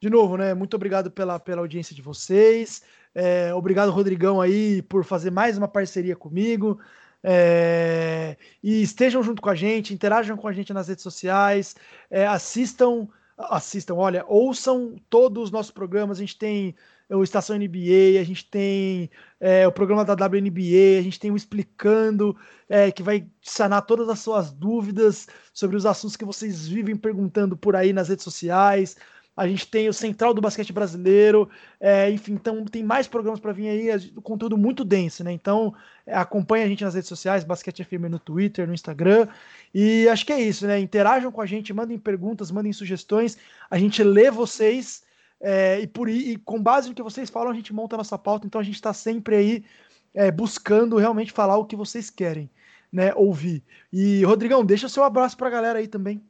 de 0.00 0.08
novo, 0.08 0.36
né? 0.36 0.54
Muito 0.54 0.74
obrigado 0.74 1.10
pela, 1.10 1.38
pela 1.38 1.60
audiência 1.60 1.94
de 1.94 2.00
vocês. 2.00 2.82
É, 3.14 3.52
obrigado, 3.54 3.90
Rodrigão, 3.90 4.40
aí, 4.40 4.80
por 4.82 5.04
fazer 5.04 5.30
mais 5.30 5.58
uma 5.58 5.68
parceria 5.68 6.16
comigo. 6.16 6.80
É, 7.22 8.36
e 8.62 8.82
estejam 8.82 9.22
junto 9.22 9.42
com 9.42 9.50
a 9.50 9.54
gente, 9.54 9.92
interajam 9.92 10.36
com 10.36 10.48
a 10.48 10.52
gente 10.52 10.72
nas 10.72 10.88
redes 10.88 11.02
sociais, 11.02 11.76
é, 12.10 12.26
assistam, 12.26 13.08
assistam, 13.36 13.94
olha, 13.94 14.24
ouçam 14.26 14.96
todos 15.08 15.44
os 15.44 15.50
nossos 15.50 15.70
programas. 15.70 16.18
A 16.18 16.20
gente 16.20 16.38
tem 16.38 16.74
o 17.08 17.22
Estação 17.22 17.56
NBA, 17.56 18.20
a 18.20 18.24
gente 18.24 18.48
tem 18.48 19.10
é, 19.40 19.66
o 19.66 19.72
programa 19.72 20.04
da 20.04 20.12
WNBA, 20.14 20.98
a 20.98 21.02
gente 21.02 21.18
tem 21.18 21.30
o 21.30 21.36
Explicando, 21.36 22.36
é, 22.68 22.90
que 22.90 23.02
vai 23.02 23.26
sanar 23.42 23.82
todas 23.82 24.08
as 24.08 24.20
suas 24.20 24.52
dúvidas 24.52 25.26
sobre 25.52 25.76
os 25.76 25.84
assuntos 25.84 26.16
que 26.16 26.24
vocês 26.24 26.68
vivem 26.68 26.96
perguntando 26.96 27.56
por 27.56 27.74
aí 27.74 27.92
nas 27.92 28.08
redes 28.08 28.24
sociais 28.24 28.96
a 29.40 29.48
gente 29.48 29.66
tem 29.66 29.88
o 29.88 29.92
Central 29.92 30.34
do 30.34 30.40
Basquete 30.42 30.70
Brasileiro, 30.70 31.48
é, 31.80 32.10
enfim, 32.10 32.32
então 32.32 32.62
tem 32.66 32.84
mais 32.84 33.08
programas 33.08 33.40
para 33.40 33.54
vir 33.54 33.68
aí, 33.70 34.10
conteúdo 34.22 34.58
muito 34.58 34.84
denso, 34.84 35.24
né? 35.24 35.32
Então 35.32 35.74
é, 36.06 36.14
acompanha 36.14 36.66
a 36.66 36.68
gente 36.68 36.84
nas 36.84 36.92
redes 36.92 37.08
sociais, 37.08 37.42
Basquete 37.42 37.82
FM 37.82 38.10
no 38.10 38.18
Twitter, 38.18 38.66
no 38.66 38.74
Instagram, 38.74 39.26
e 39.74 40.06
acho 40.10 40.26
que 40.26 40.32
é 40.34 40.38
isso, 40.38 40.66
né? 40.66 40.78
Interajam 40.78 41.32
com 41.32 41.40
a 41.40 41.46
gente, 41.46 41.72
mandem 41.72 41.98
perguntas, 41.98 42.50
mandem 42.50 42.70
sugestões, 42.70 43.38
a 43.70 43.78
gente 43.78 44.02
lê 44.04 44.30
vocês, 44.30 45.04
é, 45.40 45.80
e, 45.80 45.86
por, 45.86 46.10
e 46.10 46.36
com 46.36 46.62
base 46.62 46.90
no 46.90 46.94
que 46.94 47.02
vocês 47.02 47.30
falam, 47.30 47.50
a 47.50 47.54
gente 47.54 47.72
monta 47.72 47.96
a 47.96 47.98
nossa 47.98 48.18
pauta, 48.18 48.46
então 48.46 48.60
a 48.60 48.64
gente 48.64 48.74
está 48.74 48.92
sempre 48.92 49.36
aí 49.36 49.64
é, 50.12 50.30
buscando 50.30 50.98
realmente 50.98 51.32
falar 51.32 51.56
o 51.56 51.64
que 51.64 51.76
vocês 51.76 52.10
querem, 52.10 52.50
né? 52.92 53.14
Ouvir. 53.14 53.62
E, 53.90 54.22
Rodrigão, 54.22 54.62
deixa 54.62 54.86
seu 54.86 55.02
abraço 55.02 55.34
para 55.34 55.46
a 55.46 55.50
galera 55.50 55.78
aí 55.78 55.88
também. 55.88 56.22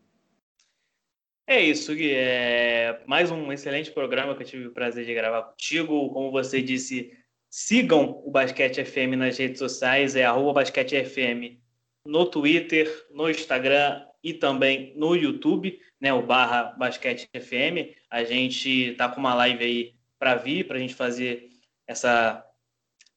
É 1.50 1.60
isso, 1.60 1.92
Gui. 1.96 2.14
É 2.14 3.00
mais 3.08 3.32
um 3.32 3.52
excelente 3.52 3.90
programa 3.90 4.36
que 4.36 4.44
eu 4.44 4.46
tive 4.46 4.66
o 4.68 4.72
prazer 4.72 5.04
de 5.04 5.12
gravar 5.12 5.42
contigo. 5.42 6.08
Como 6.10 6.30
você 6.30 6.62
disse, 6.62 7.12
sigam 7.50 8.22
o 8.24 8.30
Basquete 8.30 8.84
FM 8.84 9.16
nas 9.18 9.36
redes 9.36 9.58
sociais, 9.58 10.14
é 10.14 10.24
arroba 10.24 10.60
Basquete 10.60 11.04
FM 11.04 11.58
no 12.06 12.24
Twitter, 12.24 12.88
no 13.10 13.28
Instagram 13.28 14.00
e 14.22 14.32
também 14.32 14.92
no 14.94 15.16
YouTube, 15.16 15.76
né, 16.00 16.12
o 16.12 16.22
barra 16.22 16.66
Basquete 16.78 17.28
FM. 17.34 17.98
A 18.08 18.22
gente 18.22 18.94
tá 18.94 19.08
com 19.08 19.18
uma 19.18 19.34
live 19.34 19.64
aí 19.64 19.94
para 20.20 20.36
vir, 20.36 20.68
para 20.68 20.76
a 20.76 20.80
gente 20.80 20.94
fazer 20.94 21.48
essa 21.84 22.46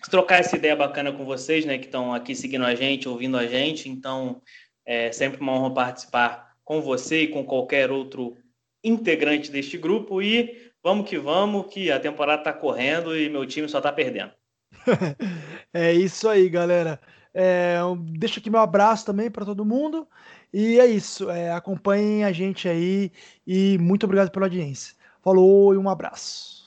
trocar 0.09 0.39
essa 0.39 0.55
ideia 0.55 0.75
bacana 0.75 1.11
com 1.11 1.23
vocês, 1.23 1.65
né, 1.65 1.77
que 1.77 1.85
estão 1.85 2.11
aqui 2.11 2.33
seguindo 2.33 2.65
a 2.65 2.73
gente, 2.73 3.07
ouvindo 3.07 3.37
a 3.37 3.45
gente. 3.45 3.87
Então, 3.87 4.41
é 4.83 5.11
sempre 5.11 5.39
uma 5.39 5.51
honra 5.51 5.71
participar 5.71 6.52
com 6.63 6.81
você 6.81 7.23
e 7.23 7.27
com 7.27 7.45
qualquer 7.45 7.91
outro 7.91 8.37
integrante 8.83 9.51
deste 9.51 9.77
grupo. 9.77 10.21
E 10.21 10.71
vamos 10.83 11.09
que 11.09 11.17
vamos, 11.17 11.67
que 11.73 11.91
a 11.91 11.99
temporada 11.99 12.41
está 12.41 12.53
correndo 12.53 13.17
e 13.17 13.29
meu 13.29 13.45
time 13.45 13.67
só 13.67 13.77
está 13.77 13.91
perdendo. 13.91 14.31
é 15.73 15.93
isso 15.93 16.27
aí, 16.27 16.49
galera. 16.49 16.99
É, 17.33 17.77
deixo 18.11 18.39
aqui 18.39 18.49
meu 18.49 18.59
abraço 18.59 19.05
também 19.05 19.29
para 19.29 19.45
todo 19.45 19.65
mundo. 19.65 20.07
E 20.53 20.79
é 20.79 20.85
isso. 20.85 21.29
É, 21.29 21.51
acompanhem 21.51 22.23
a 22.23 22.31
gente 22.31 22.67
aí 22.67 23.11
e 23.45 23.77
muito 23.79 24.05
obrigado 24.05 24.31
pela 24.31 24.45
audiência. 24.45 24.95
Falou 25.21 25.73
e 25.73 25.77
um 25.77 25.89
abraço. 25.89 26.62